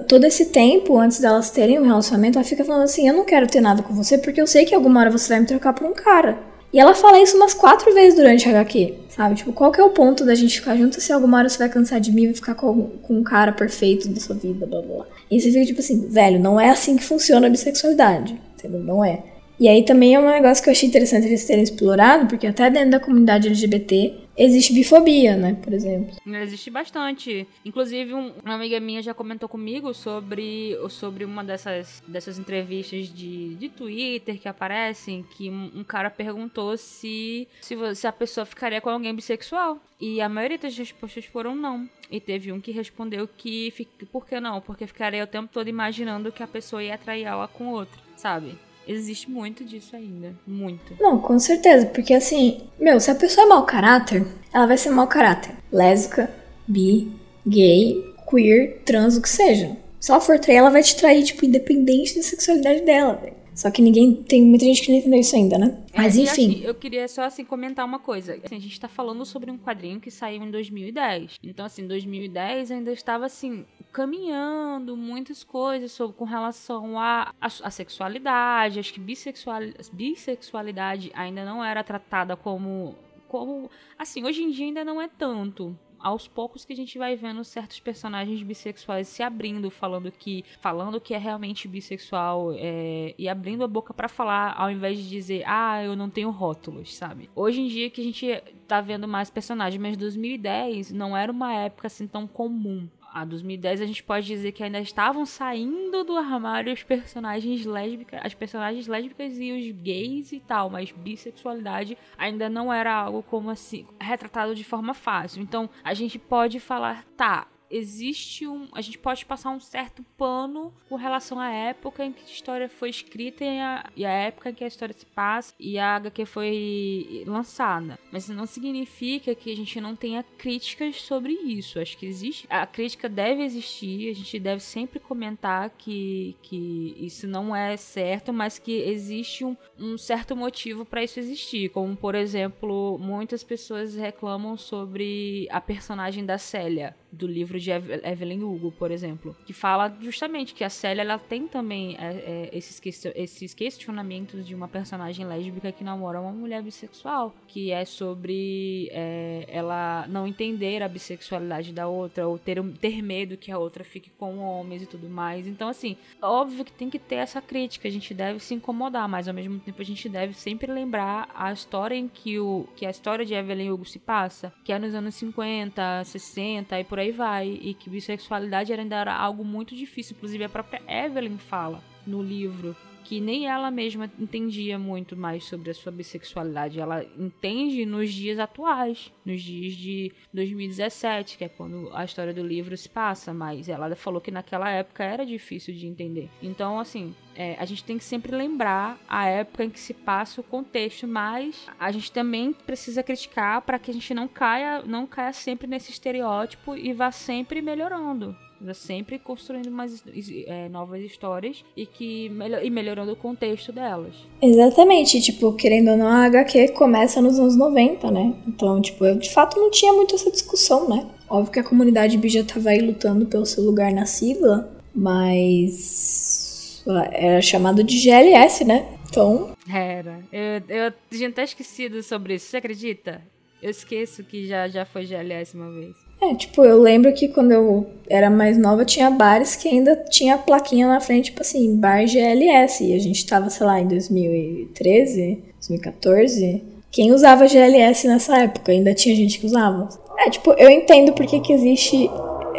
todo 0.09 0.25
esse 0.25 0.47
tempo, 0.47 0.99
antes 0.99 1.21
delas 1.21 1.51
terem 1.51 1.79
um 1.79 1.85
relacionamento, 1.85 2.39
ela 2.39 2.47
fica 2.47 2.65
falando 2.65 2.85
assim: 2.85 3.09
Eu 3.09 3.15
não 3.15 3.25
quero 3.25 3.47
ter 3.47 3.61
nada 3.61 3.83
com 3.83 3.93
você 3.93 4.17
porque 4.17 4.41
eu 4.41 4.47
sei 4.47 4.65
que 4.65 4.75
alguma 4.75 5.01
hora 5.01 5.11
você 5.11 5.29
vai 5.29 5.41
me 5.41 5.47
trocar 5.47 5.73
por 5.73 5.87
um 5.87 5.93
cara. 5.93 6.39
E 6.75 6.81
ela 6.81 6.93
fala 6.93 7.23
isso 7.23 7.37
umas 7.37 7.55
quatro 7.55 7.95
vezes 7.95 8.17
durante 8.17 8.49
a 8.49 8.51
HQ, 8.51 8.95
sabe? 9.09 9.37
Tipo, 9.37 9.53
qual 9.53 9.71
que 9.71 9.81
é 9.81 9.85
o 9.85 9.91
ponto 9.91 10.25
da 10.25 10.35
gente 10.35 10.59
ficar 10.59 10.77
junto 10.77 11.01
se 11.01 11.13
alguma 11.13 11.39
hora 11.39 11.49
você 11.49 11.57
vai 11.57 11.69
cansar 11.69 12.01
de 12.01 12.11
mim 12.11 12.25
e 12.25 12.35
ficar 12.35 12.57
com, 12.57 12.89
com 13.01 13.15
um 13.15 13.23
cara 13.23 13.53
perfeito 13.53 14.09
da 14.09 14.21
sua 14.21 14.35
vida, 14.35 14.67
blá 14.67 14.83
blá 14.83 14.97
blá. 14.97 15.07
E 15.31 15.41
você 15.41 15.53
fica 15.53 15.65
tipo 15.65 15.79
assim, 15.79 16.09
velho, 16.09 16.41
não 16.41 16.61
é 16.61 16.71
assim 16.71 16.97
que 16.97 17.05
funciona 17.05 17.47
a 17.47 17.51
bissexualidade, 17.51 18.37
entendeu? 18.59 18.81
Não 18.81 19.05
é. 19.05 19.23
E 19.61 19.69
aí 19.69 19.85
também 19.85 20.17
é 20.17 20.19
um 20.19 20.29
negócio 20.29 20.65
que 20.65 20.69
eu 20.69 20.73
achei 20.73 20.89
interessante 20.89 21.29
eles 21.29 21.45
terem 21.45 21.63
explorado, 21.63 22.27
porque 22.27 22.45
até 22.45 22.69
dentro 22.69 22.91
da 22.91 22.99
comunidade 22.99 23.47
LGBT 23.47 24.24
existe 24.37 24.73
bifobia, 24.73 25.37
né, 25.37 25.55
por 25.55 25.73
exemplo. 25.73 26.17
Existe 26.43 26.71
bastante. 26.71 27.47
Inclusive, 27.65 28.15
um, 28.15 28.33
uma 28.45 28.55
amiga 28.55 28.79
minha 28.81 29.03
já 29.03 29.15
comentou 29.15 29.49
comigo 29.49 29.93
sobre, 29.95 30.77
sobre 30.91 31.25
uma 31.25 31.45
dessas, 31.45 32.03
dessas 32.07 32.39
entrevistas 32.39 33.09
de, 33.09 33.55
de 33.55 33.69
Twitter 33.69 34.39
que 34.39 34.49
aparecem, 34.49 35.25
que 35.37 35.51
um, 35.51 35.71
um 35.77 35.85
cara 35.85 36.11
perguntou 36.11 36.77
se, 36.77 37.49
se, 37.61 37.77
se 37.95 38.07
a 38.07 38.13
pessoa 38.13 38.45
ficaria 38.45 38.81
com 38.81 38.91
alguém 38.91 39.15
bissexual. 39.15 39.79
E 40.01 40.21
a 40.21 40.29
maioria 40.29 40.59
das 40.59 40.77
respostas 40.77 41.25
foram 41.25 41.55
não. 41.55 41.89
E 42.11 42.21
teve 42.21 42.53
um 42.53 42.61
que 42.61 42.71
respondeu 42.73 43.27
que 43.27 43.73
por 44.13 44.27
que 44.27 44.39
não? 44.39 44.61
Porque 44.61 44.87
ficaria 44.87 45.25
o 45.25 45.27
tempo 45.27 45.51
todo 45.53 45.69
imaginando 45.69 46.33
que 46.33 46.43
a 46.43 46.47
pessoa 46.47 46.83
ia 46.83 46.95
atrair 46.95 47.25
ela 47.25 47.49
com 47.49 47.69
outra, 47.69 48.01
sabe? 48.17 48.59
Existe 48.87 49.31
muito 49.31 49.65
disso 49.65 49.97
ainda. 49.97 50.35
Muito. 50.47 50.97
Não, 51.01 51.19
com 51.19 51.39
certeza. 51.39 51.87
Porque 51.87 52.15
assim, 52.15 52.63
meu, 52.79 53.01
se 53.01 53.11
a 53.11 53.15
pessoa 53.15 53.47
é 53.47 53.49
mau 53.49 53.65
caráter, 53.65 54.27
ela 54.53 54.67
vai 54.67 54.77
ser 54.77 54.91
mau 54.91 55.07
caráter. 55.07 55.55
Lésbica, 55.73 56.31
bi, 56.67 57.11
gay, 57.47 58.05
queer, 58.29 58.83
trans, 58.85 59.17
o 59.17 59.23
que 59.23 59.29
seja. 59.29 59.77
Se 59.99 60.11
ela 60.11 60.21
for 60.21 60.39
trair, 60.39 60.59
ela 60.59 60.71
vai 60.71 60.83
te 60.83 60.97
trair, 60.97 61.23
tipo, 61.23 61.47
independente 61.47 62.17
da 62.17 62.23
sexualidade 62.23 62.83
dela, 62.83 63.15
velho. 63.15 63.44
Só 63.55 63.71
que 63.71 63.81
ninguém. 63.81 64.15
Tem 64.15 64.43
muita 64.43 64.65
gente 64.65 64.83
que 64.83 64.91
não 64.91 64.99
entendeu 64.99 65.21
isso 65.21 65.37
ainda, 65.37 65.57
né? 65.57 65.83
É, 65.93 65.99
Mas 65.99 66.17
enfim. 66.17 66.31
Assim, 66.31 66.65
eu 66.65 66.75
queria 66.75 67.07
só 67.07 67.23
assim 67.23 67.45
comentar 67.45 67.85
uma 67.85 67.99
coisa. 67.99 68.39
Assim, 68.45 68.57
a 68.57 68.61
gente 68.61 68.79
tá 68.81 68.89
falando 68.89 69.25
sobre 69.25 69.51
um 69.51 69.57
quadrinho 69.57 70.01
que 70.01 70.11
saiu 70.11 70.43
em 70.43 70.51
2010. 70.51 71.39
Então, 71.43 71.65
assim, 71.65 71.87
2010 71.87 72.73
ainda 72.73 72.93
estava 72.93 73.27
assim, 73.27 73.65
caminhando 73.93 74.97
muitas 74.97 75.45
coisas 75.45 75.93
sobre, 75.93 76.17
com 76.17 76.25
relação 76.25 76.99
à 76.99 77.33
a, 77.41 77.47
a, 77.47 77.51
a, 77.63 77.71
sexualidade. 77.71 78.81
Acho 78.81 78.93
que 78.93 79.01
bissexual, 79.01 79.61
bissexualidade 79.93 81.13
ainda 81.15 81.45
não 81.45 81.65
era 81.65 81.85
tratada 81.85 82.37
como. 82.37 82.97
como. 83.29 83.71
Assim, 83.97 84.25
hoje 84.25 84.43
em 84.43 84.51
dia 84.51 84.67
ainda 84.67 84.85
não 84.85 85.01
é 85.01 85.09
tanto 85.09 85.79
aos 86.05 86.29
poucos 86.29 86.67
que 86.67 86.73
a 86.75 86.77
gente 86.77 86.99
vai 86.99 87.17
vendo 87.17 87.43
certos 87.43 87.81
personagens 87.81 88.43
bissexuais 88.43 89.09
se 89.09 89.23
abrindo, 89.23 89.71
falando 89.71 90.13
que 90.13 90.45
falando 90.61 91.01
que 91.01 91.15
é 91.15 91.19
realmente 91.19 91.67
bissexual 91.67 92.53
é, 92.57 93.15
e 93.17 93.27
abrindo 93.27 93.65
a 93.65 93.69
boca 93.69 93.95
para 93.95 94.07
falar, 94.07 94.55
ao 94.57 94.71
invés 94.71 94.99
de 94.99 95.09
dizer, 95.09 95.43
ah, 95.47 95.83
eu 95.83 95.97
não 95.97 96.11
tenho 96.11 96.31
rótulos, 96.31 96.95
sabe? 96.95 97.31
Hoje 97.35 97.63
em 97.63 97.69
dia 97.69 97.89
que 97.89 98.03
a 98.03 98.05
gente 98.05 98.43
tá 98.69 98.83
vendo 98.83 99.09
mais 99.09 99.31
personagens, 99.31 99.81
mas 99.81 99.97
2010 99.97 100.93
não 100.93 101.17
era 101.17 101.33
uma 101.33 101.55
época 101.55 101.87
assim 101.87 102.07
tão 102.07 102.27
comum 102.27 102.87
a 103.15 103.25
2010 103.25 103.81
a 103.81 103.87
gente 103.87 104.03
pode 104.03 104.27
dizer 104.27 104.51
que 104.51 104.65
ainda 104.65 104.81
estavam 104.81 105.25
saindo 105.25 106.03
do 106.03 106.17
armário 106.17 106.73
os 106.73 106.83
personagens 106.83 107.65
lésbicas, 107.65 108.21
as 108.25 108.35
personagens 108.35 108.89
lésbicas 108.89 109.39
e 109.39 109.53
os 109.53 109.71
gays 109.83 110.33
e 110.33 110.41
tal, 110.41 110.69
mas 110.69 110.91
bissexualidade 110.91 111.97
ainda 112.19 112.51
não 112.51 112.73
era 112.73 112.93
algo 112.93 113.23
como 113.23 113.51
assim 113.51 113.87
retratado 114.01 114.53
de 114.53 114.65
forma 114.65 114.93
fácil. 114.93 115.41
Então 115.41 115.71
a 115.85 115.95
gente 115.95 116.19
pode 116.19 116.59
falar, 116.59 117.05
tá, 117.17 117.47
existe 117.75 118.47
um. 118.47 118.69
A 118.73 118.81
gente 118.81 118.99
pode 118.99 119.25
passar 119.27 119.51
um 119.51 119.59
certo 119.59 120.05
pano 120.17 120.73
com 120.89 120.95
relação 120.95 121.41
à 121.41 121.51
época 121.51 122.05
em 122.05 122.13
que 122.13 122.23
a 122.23 122.33
história 122.33 122.69
foi 122.69 122.89
escrita 122.89 123.45
e 123.45 123.61
a, 123.61 123.91
e 123.97 124.07
a 124.07 124.11
época 124.11 124.51
em 124.51 124.55
que 124.55 124.65
a 124.65 124.69
história 124.69 124.95
se 124.95 125.05
passa 125.07 125.53
e 125.59 125.79
a 125.79 125.97
HQ 125.97 126.25
foi 126.27 127.25
lançada. 127.27 127.99
Mas 128.13 128.25
isso 128.25 128.35
não 128.35 128.47
significa 128.47 129.35
que 129.35 129.53
a 129.53 129.57
gente 129.57 129.81
não 129.81 129.97
tenha 129.97 130.23
críticas 130.23 131.01
sobre 131.03 131.33
isso. 131.33 131.81
Acho 131.81 131.99
que 131.99 132.07
existe. 132.07 132.47
A 132.49 132.67
crítica 132.67 133.09
deve 133.09 133.43
existir, 133.43 134.11
a 134.11 134.15
gente 134.15 134.39
deve 134.39 134.63
sempre 134.63 135.01
comentar 135.01 135.71
que, 135.71 136.37
que 136.43 136.97
isso 136.99 137.27
não 137.27 137.55
é 137.55 137.77
certo, 137.77 138.33
mas 138.33 138.59
que 138.59 138.73
existe 138.73 139.45
um, 139.45 139.57
um 139.79 139.99
certo 139.99 140.37
motivo 140.37 140.85
para 140.85 141.03
isso 141.03 141.19
existir. 141.19 141.71
Como, 141.71 141.97
por 141.97 142.15
exemplo, 142.15 142.99
muitas 142.99 143.43
pessoas 143.43 143.97
reclamam 143.97 144.57
sobre 144.57 145.49
a 145.51 145.61
personagem 145.61 146.25
da 146.25 146.39
Célia 146.39 146.95
do 147.15 147.27
livro 147.27 147.59
de 147.59 147.71
Evelyn 147.71 148.43
Hugo, 148.43 148.73
por 148.73 148.91
exemplo, 148.91 149.37
que 149.47 149.53
fala 149.53 149.95
justamente 150.01 150.55
que 150.55 150.65
a 150.65 150.71
Célia 150.71 151.03
ela 151.03 151.19
tem 151.19 151.47
também 151.47 151.97
é, 151.99 152.07
é, 152.07 152.51
esses, 152.53 152.81
esses 153.15 153.55
questionamentos 153.55 154.47
de 154.47 154.55
uma 154.55 154.69
personagem 154.69 155.27
lésbica 155.27 155.73
que 155.73 155.85
namora 155.85 156.21
uma 156.21 156.33
mulher 156.33 156.63
bissexual, 156.63 157.35
que 157.47 157.71
é 157.71 157.85
sobre 157.85 158.89
é, 158.93 159.47
ela 159.49 160.07
não 160.09 160.27
entender 160.27 160.83
a 160.83 160.89
bissexualidade 160.89 161.73
da 161.73 161.87
outra, 161.87 162.27
ou 162.27 162.39
ter, 162.39 162.63
ter 162.75 163.03
medo 163.03 163.37
que 163.37 163.51
a 163.51 163.59
outra 163.59 163.85
fique 163.85 164.11
com 164.11 164.39
homens 164.39 164.83
e 164.83 164.87
tudo 164.87 165.09
mais. 165.09 165.47
Então, 165.47 165.69
assim, 165.69 165.97
óbvio 166.21 166.65
que 166.65 166.73
tem 166.73 166.91
que 166.91 166.99
ter 166.99 167.17
essa 167.17 167.41
crítica, 167.41 167.89
a 167.89 167.91
gente 167.91 168.13
deve 168.13 168.41
se 168.41 168.55
incomodar, 168.55 169.09
mas 169.09 169.29
ao 169.29 169.35
mesmo 169.35 169.59
tempo 169.59 169.81
a 169.81 169.85
gente 169.85 170.09
deve 170.09 170.35
sempre 170.35 170.71
lembrar 170.71 171.29
a 171.35 171.53
história 171.53 171.95
em 171.95 172.09
que, 172.09 172.39
o, 172.39 172.67
que 172.77 172.87
a 172.87 172.91
história 172.91 173.25
de 173.25 173.35
Evelyn 173.35 173.71
Hugo 173.71 173.85
se 173.85 173.99
passa, 173.99 174.53
que 174.65 174.73
é 174.73 174.79
nos 174.79 174.95
anos 174.95 175.15
50, 175.15 176.05
60 176.05 176.81
e 176.81 176.85
por 176.85 176.99
aí 176.99 177.04
aí 177.05 177.13
vai. 177.13 177.59
E 177.61 177.75
que 177.75 177.89
bissexualidade 177.89 178.73
ainda 178.73 178.97
era 178.97 179.15
algo 179.15 179.45
muito 179.45 179.75
difícil. 179.75 180.15
Inclusive, 180.17 180.45
a 180.45 180.49
própria 180.49 180.83
Evelyn 180.89 181.39
fala 181.39 181.83
no 182.07 182.23
livro 182.23 182.77
que 183.05 183.21
nem 183.21 183.47
ela 183.47 183.71
mesma 183.71 184.11
entendia 184.19 184.79
muito 184.79 185.17
mais 185.17 185.45
sobre 185.45 185.71
a 185.71 185.75
sua 185.75 185.93
bissexualidade. 185.93 186.81
Ela 186.81 187.05
entende 187.19 187.85
nos 187.85 188.13
dias 188.13 188.39
atuais, 188.39 189.13
nos 189.25 189.43
dias 189.43 189.75
de 189.75 190.13
2017, 190.33 191.39
que 191.39 191.45
é 191.45 191.49
quando 191.49 191.91
a 191.93 192.05
história 192.05 192.33
do 192.33 192.43
livro 192.43 192.77
se 192.77 192.89
passa, 192.89 193.33
mas 193.33 193.69
ela 193.69 193.95
falou 193.95 194.21
que 194.21 194.31
naquela 194.31 194.71
época 194.71 195.05
era 195.05 195.25
difícil 195.25 195.75
de 195.75 195.87
entender. 195.87 196.31
Então, 196.43 196.79
assim, 196.79 197.15
é, 197.37 197.57
a 197.59 197.65
gente 197.65 197.85
tem 197.85 197.99
que 197.99 198.05
sempre 198.05 198.35
lembrar 198.35 198.99
a 199.09 199.27
época 199.27 199.65
em 199.65 199.71
que 199.71 199.79
se 199.79 199.93
passa 199.93 200.41
o 200.41 200.45
contexto, 200.45 201.07
mas 201.07 201.67
a 201.79 201.93
gente 201.93 202.11
também 202.11 202.53
precisa 202.53 203.03
criticar 203.03 203.61
para 203.63 203.79
que 203.79 203.91
a 203.91 203.95
gente 203.95 204.15
não 204.15 204.27
caia, 204.27 204.83
não 204.83 205.07
caia 205.07 205.33
sempre 205.33 205.67
nesse 205.67 205.91
estereótipo 205.91 206.75
e 206.77 206.93
vá 206.93 207.11
sempre 207.11 207.61
melhorando 207.61 208.37
sempre 208.73 209.19
construindo 209.19 209.71
mais 209.71 210.03
é, 210.47 210.69
novas 210.69 211.03
histórias 211.03 211.65
e 211.77 211.85
que 211.85 212.31
e 212.63 212.71
melhorando 212.71 213.13
o 213.13 213.17
contexto 213.17 213.73
delas. 213.73 214.15
Exatamente, 214.41 215.21
tipo, 215.21 215.53
querendo 215.53 215.91
ou 215.91 215.97
não, 215.97 216.07
a 216.07 216.25
HQ 216.27 216.69
começa 216.69 217.21
nos 217.21 217.39
anos 217.39 217.57
90, 217.57 218.11
né? 218.11 218.35
Então, 218.47 218.81
tipo, 218.81 219.05
eu 219.05 219.17
de 219.17 219.31
fato 219.31 219.59
não 219.59 219.71
tinha 219.71 219.93
muito 219.93 220.15
essa 220.15 220.31
discussão, 220.31 220.89
né? 220.89 221.07
Óbvio 221.29 221.53
que 221.53 221.59
a 221.59 221.65
comunidade 221.65 222.17
bi 222.17 222.29
já 222.29 222.45
tava 222.45 222.71
aí 222.71 222.81
lutando 222.81 223.27
pelo 223.27 223.45
seu 223.45 223.65
lugar 223.65 223.93
na 223.93 224.07
sigla, 224.07 224.71
mas 224.95 226.83
era 227.13 227.43
chamado 227.43 227.83
de 227.83 227.99
GLS, 227.99 228.65
né? 228.65 228.87
Então. 229.09 229.55
Era. 229.69 230.21
Eu, 230.33 230.63
eu 230.69 230.93
tinha 231.11 231.29
até 231.29 231.45
esquecido 231.45 232.03
sobre 232.03 232.35
isso, 232.35 232.47
você 232.47 232.59
acredita? 232.59 233.23
Eu 233.63 233.71
esqueço 233.71 234.23
que 234.23 234.47
já, 234.47 234.69
já 234.69 234.85
foi 234.85 235.07
GLS 235.07 235.57
uma 235.57 235.71
vez. 235.71 236.04
É, 236.31 236.35
tipo, 236.35 236.65
eu 236.65 236.81
lembro 236.81 237.13
que 237.13 237.29
quando 237.29 237.53
eu 237.53 237.87
era 238.09 238.31
mais 238.31 238.57
nova 238.57 238.85
tinha 238.85 239.11
bares 239.11 239.57
que 239.57 239.69
ainda 239.69 239.97
tinha 240.09 240.39
plaquinha 240.39 240.87
na 240.87 241.01
frente, 241.01 241.27
tipo 241.27 241.43
assim, 241.43 241.77
bar 241.77 242.07
GLS. 242.07 242.85
E 242.85 242.95
a 242.95 242.99
gente 242.99 243.27
tava, 243.27 243.51
sei 243.51 243.67
lá, 243.67 243.81
em 243.81 243.89
2013, 243.89 245.43
2014. 245.55 246.63
Quem 246.91 247.13
usava 247.13 247.47
GLS 247.47 248.07
nessa 248.07 248.39
época? 248.39 248.73
Ainda 248.73 248.95
tinha 248.95 249.15
gente 249.17 249.39
que 249.39 249.47
usava. 249.47 249.89
É, 250.19 250.31
tipo, 250.31 250.53
eu 250.53 250.71
entendo 250.71 251.13
porque 251.13 251.41
que 251.41 251.53
existe 251.53 252.09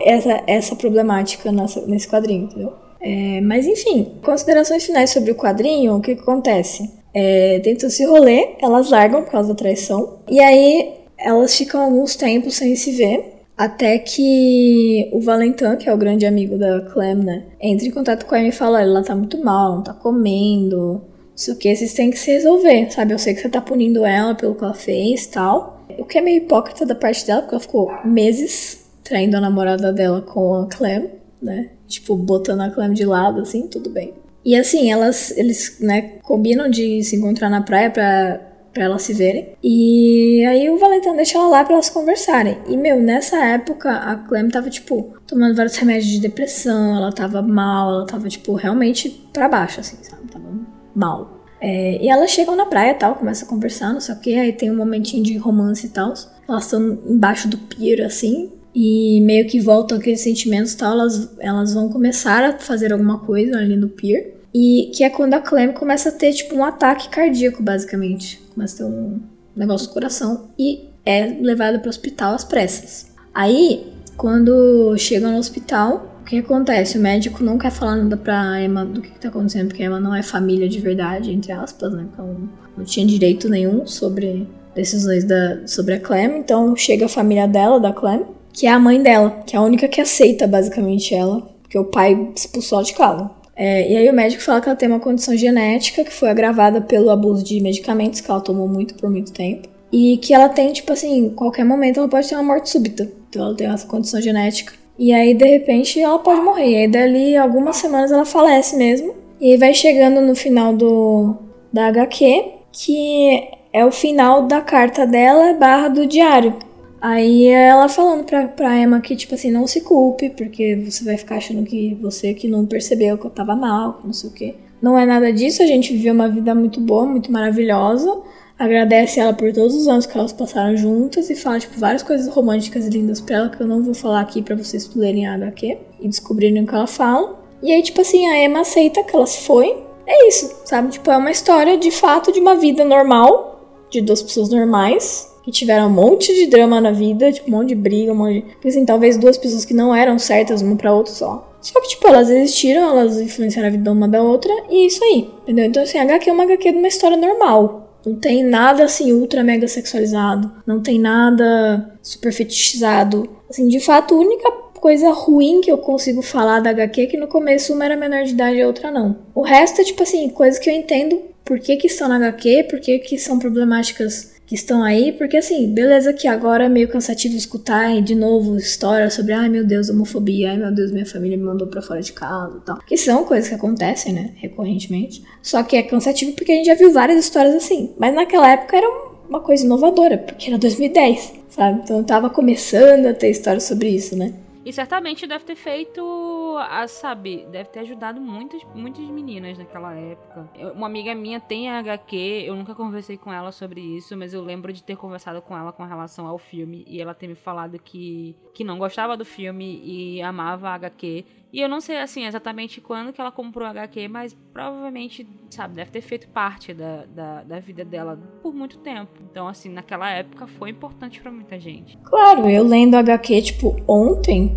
essa, 0.03 0.43
essa 0.45 0.75
problemática 0.75 1.51
nessa, 1.51 1.81
nesse 1.87 2.07
quadrinho, 2.07 2.43
entendeu? 2.43 2.73
É, 2.99 3.39
mas 3.41 3.65
enfim, 3.65 4.13
considerações 4.23 4.85
finais 4.85 5.11
sobre 5.11 5.31
o 5.31 5.35
quadrinho, 5.35 5.95
o 5.95 6.01
que, 6.01 6.15
que 6.15 6.21
acontece? 6.21 6.91
É, 7.13 7.59
dentro 7.59 7.87
desse 7.87 8.03
rolê, 8.03 8.55
elas 8.61 8.89
largam 8.89 9.23
por 9.23 9.31
causa 9.31 9.49
da 9.49 9.55
traição. 9.55 10.19
E 10.27 10.39
aí 10.39 10.95
elas 11.17 11.55
ficam 11.55 11.81
alguns 11.81 12.15
tempos 12.15 12.55
sem 12.55 12.75
se 12.75 12.91
ver. 12.91 13.34
Até 13.57 13.97
que 13.97 15.09
o 15.13 15.21
Valentin, 15.21 15.77
que 15.77 15.87
é 15.87 15.93
o 15.93 15.97
grande 15.97 16.25
amigo 16.25 16.57
da 16.57 16.81
Clem, 16.81 17.15
né, 17.15 17.43
entra 17.59 17.87
em 17.87 17.91
contato 17.91 18.25
com 18.25 18.35
ela 18.35 18.47
e 18.47 18.51
fala: 18.51 18.81
ela 18.81 19.01
tá 19.01 19.15
muito 19.15 19.43
mal, 19.43 19.75
não 19.75 19.83
tá 19.83 19.93
comendo, 19.93 20.77
não 20.77 21.01
sei 21.35 21.53
o 21.53 21.57
que, 21.57 21.73
vocês 21.75 21.93
têm 21.93 22.11
que 22.11 22.19
se 22.19 22.31
resolver, 22.31 22.91
sabe? 22.91 23.13
Eu 23.13 23.19
sei 23.19 23.33
que 23.33 23.41
você 23.41 23.49
tá 23.49 23.61
punindo 23.61 24.05
ela 24.05 24.35
pelo 24.35 24.55
que 24.55 24.63
ela 24.63 24.73
fez 24.73 25.25
tal. 25.27 25.85
O 25.97 26.03
que 26.03 26.17
é 26.17 26.21
meio 26.21 26.37
hipócrita 26.37 26.85
da 26.85 26.95
parte 26.95 27.25
dela, 27.25 27.41
porque 27.41 27.55
ela 27.55 27.61
ficou 27.61 27.91
meses 28.03 28.85
traindo 29.03 29.37
a 29.37 29.41
namorada 29.41 29.93
dela 29.93 30.21
com 30.21 30.55
a 30.55 30.67
Clem, 30.67 31.09
né? 31.41 31.69
Tipo, 31.87 32.15
botando 32.15 32.61
a 32.61 32.69
Clem 32.69 32.91
de 32.91 33.05
lado, 33.05 33.41
assim, 33.41 33.67
tudo 33.67 33.89
bem. 33.89 34.13
E 34.43 34.55
assim, 34.55 34.91
elas, 34.91 35.35
eles, 35.37 35.77
né, 35.79 36.19
combinam 36.23 36.69
de 36.69 37.01
se 37.03 37.15
encontrar 37.15 37.49
na 37.49 37.61
praia 37.61 37.89
pra 37.89 38.39
para 38.75 38.83
elas 38.83 39.03
se 39.03 39.13
verem. 39.13 39.53
E 39.63 40.45
aí 40.45 40.69
o 40.69 40.77
Valentão 40.77 41.15
deixa 41.15 41.37
ela 41.37 41.47
lá 41.47 41.63
para 41.63 41.73
elas 41.73 41.89
conversarem. 41.89 42.57
E, 42.67 42.75
meu, 42.75 43.01
nessa 43.01 43.37
época 43.37 43.89
a 43.89 44.17
Clem 44.17 44.49
tava, 44.49 44.69
tipo, 44.69 45.15
tomando 45.25 45.55
vários 45.55 45.77
remédios 45.77 46.11
de 46.11 46.19
depressão, 46.19 46.97
ela 46.97 47.11
tava 47.11 47.41
mal, 47.41 47.89
ela 47.89 48.05
tava, 48.05 48.27
tipo, 48.27 48.53
realmente 48.53 49.09
para 49.31 49.47
baixo, 49.47 49.79
assim, 49.79 49.97
sabe? 50.03 50.27
Tava 50.29 50.45
mal. 50.93 51.45
É, 51.61 52.03
e 52.03 52.09
elas 52.09 52.31
chegam 52.31 52.55
na 52.55 52.65
praia 52.65 52.91
e 52.91 52.95
tal, 52.95 53.15
começam 53.15 53.47
a 53.47 53.49
conversar, 53.49 53.93
não 53.93 54.01
sei 54.01 54.13
o 54.13 54.19
que, 54.19 54.35
aí 54.35 54.51
tem 54.51 54.69
um 54.69 54.75
momentinho 54.75 55.23
de 55.23 55.37
romance 55.37 55.85
e 55.85 55.89
tal. 55.89 56.13
Elas 56.47 56.65
estão 56.65 56.99
embaixo 57.07 57.47
do 57.47 57.57
pier, 57.57 58.01
assim, 58.05 58.51
e 58.75 59.21
meio 59.21 59.47
que 59.47 59.57
voltam 59.61 59.97
aqueles 59.97 60.19
sentimentos 60.19 60.73
e 60.73 60.77
tal, 60.77 60.91
elas, 60.91 61.29
elas 61.39 61.73
vão 61.73 61.87
começar 61.87 62.43
a 62.43 62.59
fazer 62.59 62.91
alguma 62.91 63.19
coisa 63.19 63.57
ali 63.57 63.77
no 63.77 63.87
pier. 63.87 64.34
E 64.57 64.89
que 64.95 65.03
é 65.03 65.09
quando 65.09 65.33
a 65.33 65.41
Clem 65.41 65.73
começa 65.73 66.07
a 66.07 66.11
ter, 66.13 66.31
tipo, 66.31 66.55
um 66.55 66.63
ataque 66.63 67.09
cardíaco, 67.09 67.61
basicamente. 67.61 68.41
Começa 68.53 68.75
a 68.75 68.87
ter 68.87 68.93
um 68.93 69.19
negócio 69.53 69.89
do 69.89 69.93
coração 69.93 70.47
e 70.57 70.91
é 71.05 71.25
levada 71.41 71.77
para 71.77 71.87
o 71.87 71.89
hospital 71.89 72.33
às 72.33 72.45
pressas. 72.45 73.11
Aí, 73.33 73.91
quando 74.15 74.97
chegam 74.97 75.33
no 75.33 75.39
hospital, 75.39 76.21
o 76.21 76.23
que 76.23 76.37
acontece? 76.37 76.97
O 76.97 77.01
médico 77.01 77.43
não 77.43 77.57
quer 77.57 77.69
falar 77.69 77.97
nada 77.97 78.15
pra 78.15 78.61
Emma 78.63 78.85
do 78.85 79.01
que, 79.01 79.09
que 79.09 79.19
tá 79.19 79.27
acontecendo, 79.27 79.67
porque 79.67 79.83
a 79.83 79.87
Emma 79.87 79.99
não 79.99 80.15
é 80.15 80.23
família 80.23 80.69
de 80.69 80.79
verdade, 80.79 81.33
entre 81.33 81.51
aspas, 81.51 81.91
né? 81.91 82.07
Então, 82.13 82.49
não 82.77 82.85
tinha 82.85 83.05
direito 83.05 83.49
nenhum 83.49 83.85
sobre 83.85 84.47
decisões 84.73 85.25
da, 85.25 85.67
sobre 85.67 85.95
a 85.95 85.99
Clem. 85.99 86.37
Então, 86.37 86.73
chega 86.77 87.07
a 87.07 87.09
família 87.09 87.45
dela, 87.45 87.77
da 87.77 87.91
Clem, 87.91 88.25
que 88.53 88.67
é 88.67 88.71
a 88.71 88.79
mãe 88.79 89.03
dela, 89.03 89.31
que 89.45 89.53
é 89.53 89.59
a 89.59 89.61
única 89.61 89.89
que 89.89 89.99
aceita 89.99 90.47
basicamente 90.47 91.13
ela, 91.13 91.41
porque 91.61 91.77
o 91.77 91.83
pai 91.83 92.31
expulsou 92.33 92.77
ela 92.77 92.85
de 92.85 92.93
casa. 92.93 93.29
É, 93.55 93.89
e 93.89 93.95
aí 93.95 94.09
o 94.09 94.13
médico 94.13 94.43
fala 94.43 94.59
que 94.59 94.67
ela 94.67 94.75
tem 94.75 94.89
uma 94.89 94.99
condição 94.99 95.35
genética 95.35 96.03
que 96.03 96.11
foi 96.11 96.29
agravada 96.29 96.81
pelo 96.81 97.09
abuso 97.09 97.43
de 97.43 97.61
medicamentos 97.61 98.19
que 98.19 98.29
ela 98.29 98.41
tomou 98.41 98.67
muito 98.67 98.95
por 98.95 99.09
muito 99.09 99.31
tempo. 99.31 99.69
E 99.91 100.17
que 100.17 100.33
ela 100.33 100.49
tem, 100.49 100.73
tipo 100.73 100.91
assim, 100.91 101.29
qualquer 101.29 101.63
momento 101.63 101.99
ela 101.99 102.09
pode 102.09 102.27
ter 102.27 102.35
uma 102.35 102.43
morte 102.43 102.69
súbita. 102.69 103.09
Então 103.29 103.45
ela 103.45 103.55
tem 103.55 103.67
essa 103.67 103.87
condição 103.87 104.21
genética. 104.21 104.73
E 104.97 105.13
aí, 105.13 105.33
de 105.33 105.45
repente, 105.45 105.99
ela 105.99 106.19
pode 106.19 106.41
morrer. 106.41 106.69
E 106.69 106.75
aí, 106.75 106.87
dali 106.87 107.37
algumas 107.37 107.77
semanas, 107.77 108.11
ela 108.11 108.25
falece 108.25 108.75
mesmo. 108.75 109.15
E 109.39 109.51
aí 109.51 109.57
vai 109.57 109.73
chegando 109.73 110.21
no 110.21 110.35
final 110.35 110.75
do 110.75 111.35
da 111.71 111.87
HQ, 111.87 112.45
que 112.71 113.49
é 113.73 113.85
o 113.85 113.91
final 113.91 114.43
da 114.47 114.61
carta 114.61 115.05
dela 115.05 115.53
barra 115.53 115.89
do 115.89 116.07
diário. 116.07 116.55
Aí 117.01 117.47
ela 117.47 117.87
falando 117.87 118.23
pra, 118.23 118.47
pra 118.47 118.77
Emma 118.77 118.99
que, 119.01 119.15
tipo 119.15 119.35
assim, 119.35 119.51
não 119.51 119.67
se 119.67 119.81
culpe, 119.81 120.29
porque 120.29 120.75
você 120.75 121.03
vai 121.03 121.17
ficar 121.17 121.37
achando 121.37 121.63
que 121.63 121.95
você 122.01 122.33
que 122.33 122.47
não 122.47 122.65
percebeu 122.65 123.17
que 123.17 123.25
eu 123.25 123.31
tava 123.31 123.55
mal, 123.55 123.95
que 123.95 124.05
não 124.05 124.13
sei 124.13 124.29
o 124.29 124.33
quê. 124.33 124.55
Não 124.81 124.97
é 124.97 125.05
nada 125.05 125.31
disso, 125.31 125.61
a 125.61 125.65
gente 125.65 125.93
viveu 125.93 126.13
uma 126.13 126.29
vida 126.29 126.53
muito 126.53 126.79
boa, 126.79 127.05
muito 127.05 127.31
maravilhosa. 127.31 128.21
Agradece 128.57 129.19
ela 129.19 129.33
por 129.33 129.51
todos 129.51 129.75
os 129.75 129.87
anos 129.87 130.05
que 130.05 130.17
elas 130.17 130.31
passaram 130.31 130.77
juntas 130.77 131.29
e 131.29 131.35
fala, 131.35 131.59
tipo, 131.59 131.77
várias 131.77 132.03
coisas 132.03 132.33
românticas 132.33 132.87
e 132.87 132.89
lindas 132.89 133.19
pra 133.19 133.35
ela 133.35 133.49
que 133.49 133.61
eu 133.61 133.67
não 133.67 133.83
vou 133.83 133.93
falar 133.93 134.21
aqui 134.21 134.41
para 134.41 134.55
vocês 134.55 134.89
lerem 134.95 135.27
a 135.27 135.33
HQ 135.33 135.77
e 135.99 136.07
descobrirem 136.07 136.63
o 136.63 136.67
que 136.67 136.73
ela 136.73 136.87
fala. 136.87 137.37
E 137.61 137.71
aí, 137.71 137.81
tipo 137.81 137.99
assim, 137.99 138.27
a 138.27 138.43
Emma 138.43 138.61
aceita 138.61 139.03
que 139.03 139.15
ela 139.15 139.25
se 139.25 139.41
foi. 139.41 139.83
É 140.07 140.27
isso, 140.27 140.55
sabe? 140.65 140.89
Tipo, 140.89 141.11
é 141.11 141.17
uma 141.17 141.31
história 141.31 141.77
de 141.77 141.91
fato 141.91 142.31
de 142.31 142.39
uma 142.39 142.55
vida 142.55 142.85
normal, 142.85 143.59
de 143.89 144.01
duas 144.01 144.21
pessoas 144.21 144.49
normais, 144.49 145.34
que 145.45 145.51
tiveram 145.51 145.85
um 145.85 145.91
monte 145.91 146.33
de 146.33 146.47
drama 146.47 146.81
na 146.81 146.91
vida, 146.91 147.31
tipo, 147.31 147.47
um 147.49 147.51
monte 147.51 147.69
de 147.69 147.75
briga, 147.75 148.11
um 148.11 148.15
monte 148.15 148.41
de. 148.41 148.41
Porque 148.41 148.67
assim, 148.67 148.83
talvez 148.83 149.15
duas 149.15 149.37
pessoas 149.37 149.63
que 149.63 149.75
não 149.75 149.95
eram 149.95 150.17
certas 150.17 150.63
uma 150.63 150.75
pra 150.75 150.91
outra 150.91 151.13
só. 151.13 151.55
Só 151.61 151.79
que, 151.81 151.89
tipo, 151.89 152.07
elas 152.07 152.31
existiram, 152.31 152.89
elas 152.89 153.21
influenciaram 153.21 153.69
a 153.69 153.71
vida 153.71 153.91
uma 153.91 154.07
da 154.07 154.23
outra, 154.23 154.51
e 154.71 154.83
é 154.83 154.87
isso 154.87 155.03
aí, 155.03 155.29
entendeu? 155.43 155.65
Então, 155.65 155.83
assim, 155.83 155.99
a 155.99 156.01
HQ 156.01 156.29
é 156.29 156.33
uma 156.33 156.43
HQ 156.43 156.71
de 156.71 156.77
uma 156.79 156.87
história 156.87 157.15
normal. 157.15 157.99
Não 158.03 158.15
tem 158.15 158.43
nada, 158.43 158.83
assim, 158.83 159.13
ultra 159.13 159.43
mega 159.43 159.67
sexualizado. 159.67 160.51
Não 160.65 160.81
tem 160.81 160.99
nada 160.99 161.95
super 162.01 162.31
fetichizado. 162.31 163.29
Assim, 163.47 163.67
de 163.67 163.79
fato, 163.79 164.15
a 164.15 164.17
única 164.17 164.51
coisa 164.79 165.11
ruim 165.11 165.61
que 165.61 165.71
eu 165.71 165.77
consigo 165.77 166.21
falar 166.23 166.59
da 166.59 166.71
HQ 166.71 167.01
é 167.01 167.05
que 167.05 167.17
no 167.17 167.27
começo 167.27 167.73
uma 167.73 167.85
era 167.85 167.95
menor 167.95 168.23
de 168.23 168.31
idade 168.31 168.57
e 168.57 168.61
a 168.61 168.67
outra 168.67 168.91
não. 168.91 169.17
O 169.33 169.41
resto 169.41 169.81
é, 169.81 169.83
tipo 169.83 170.01
assim, 170.01 170.29
coisas 170.29 170.59
que 170.59 170.69
eu 170.69 170.73
entendo 170.73 171.19
por 171.43 171.59
que, 171.59 171.77
que 171.77 171.87
estão 171.87 172.07
na 172.07 172.17
HQ, 172.17 172.67
por 172.69 172.79
que, 172.79 172.97
que 172.99 173.17
são 173.19 173.37
problemáticas 173.37 174.34
que 174.45 174.53
estão 174.53 174.83
aí, 174.83 175.11
porque 175.11 175.37
assim, 175.37 175.73
beleza 175.73 176.13
que 176.13 176.27
agora 176.27 176.65
é 176.65 176.69
meio 176.69 176.87
cansativo 176.87 177.35
escutar 177.35 178.01
de 178.01 178.13
novo 178.13 178.57
histórias 178.57 179.13
sobre 179.13 179.33
ai 179.33 179.49
meu 179.49 179.65
Deus, 179.65 179.89
homofobia, 179.89 180.51
ai 180.51 180.57
meu 180.57 180.71
Deus, 180.71 180.91
minha 180.91 181.05
família 181.05 181.37
me 181.37 181.43
mandou 181.43 181.67
pra 181.67 181.81
fora 181.81 182.01
de 182.01 182.13
casa 182.13 182.57
e 182.57 182.65
tal. 182.65 182.79
Que 182.85 182.97
são 182.97 183.23
coisas 183.23 183.49
que 183.49 183.55
acontecem, 183.55 184.13
né, 184.13 184.31
recorrentemente. 184.35 185.23
Só 185.41 185.63
que 185.63 185.75
é 185.75 185.83
cansativo 185.83 186.33
porque 186.33 186.51
a 186.51 186.55
gente 186.55 186.67
já 186.67 186.75
viu 186.75 186.91
várias 186.91 187.19
histórias 187.19 187.55
assim. 187.55 187.93
Mas 187.97 188.13
naquela 188.13 188.51
época 188.51 188.77
era 188.77 188.87
uma 189.27 189.39
coisa 189.39 189.65
inovadora, 189.65 190.17
porque 190.17 190.49
era 190.49 190.57
2010, 190.57 191.33
sabe? 191.49 191.81
Então 191.83 192.03
tava 192.03 192.29
começando 192.29 193.07
a 193.07 193.13
ter 193.13 193.31
histórias 193.31 193.63
sobre 193.63 193.89
isso, 193.89 194.15
né? 194.15 194.33
E 194.65 194.73
certamente 194.73 195.27
deve 195.27 195.45
ter 195.45 195.55
feito 195.55 196.57
a, 196.57 196.87
sabe, 196.87 197.45
deve 197.51 197.69
ter 197.69 197.81
ajudado 197.81 198.19
muitas, 198.19 198.63
muitas 198.73 199.05
meninas 199.05 199.59
naquela 199.59 199.93
época. 199.93 200.49
Eu, 200.55 200.71
uma 200.71 200.87
amiga 200.87 201.13
minha 201.13 201.39
tem 201.39 201.69
a 201.69 201.77
HQ, 201.77 202.15
eu 202.47 202.55
nunca 202.55 202.73
conversei 202.73 203.15
com 203.15 203.31
ela 203.31 203.51
sobre 203.51 203.79
isso, 203.79 204.17
mas 204.17 204.33
eu 204.33 204.41
lembro 204.41 204.73
de 204.73 204.81
ter 204.81 204.95
conversado 204.95 205.39
com 205.39 205.55
ela 205.55 205.71
com 205.71 205.83
relação 205.83 206.25
ao 206.25 206.39
filme 206.39 206.83
e 206.87 206.99
ela 206.99 207.13
ter 207.13 207.27
me 207.27 207.35
falado 207.35 207.77
que, 207.77 208.35
que 208.55 208.63
não 208.63 208.79
gostava 208.79 209.15
do 209.15 209.23
filme 209.23 209.81
e 209.83 210.19
amava 210.23 210.69
a 210.69 210.73
HQ. 210.73 211.23
E 211.55 211.61
eu 211.61 211.69
não 211.69 211.79
sei, 211.79 211.99
assim, 212.01 212.25
exatamente 212.25 212.81
quando 212.81 213.13
que 213.13 213.21
ela 213.21 213.31
comprou 213.31 213.65
a 213.65 213.69
HQ, 213.69 214.09
mas 214.09 214.35
provavelmente, 214.51 215.25
sabe, 215.49 215.75
deve 215.75 215.89
ter 215.89 216.01
feito 216.01 216.27
parte 216.27 216.73
da, 216.73 217.05
da, 217.05 217.43
da 217.43 217.59
vida 217.61 217.85
dela 217.85 218.19
por 218.41 218.53
muito 218.53 218.77
tempo. 218.79 219.13
Então, 219.31 219.47
assim, 219.47 219.69
naquela 219.69 220.09
época 220.09 220.47
foi 220.47 220.71
importante 220.71 221.21
para 221.21 221.31
muita 221.31 221.57
gente. 221.57 221.97
Claro, 222.03 222.49
eu 222.49 222.61
lendo 222.61 222.95
a 222.95 222.99
HQ, 222.99 223.41
tipo, 223.41 223.73
ontem, 223.87 224.53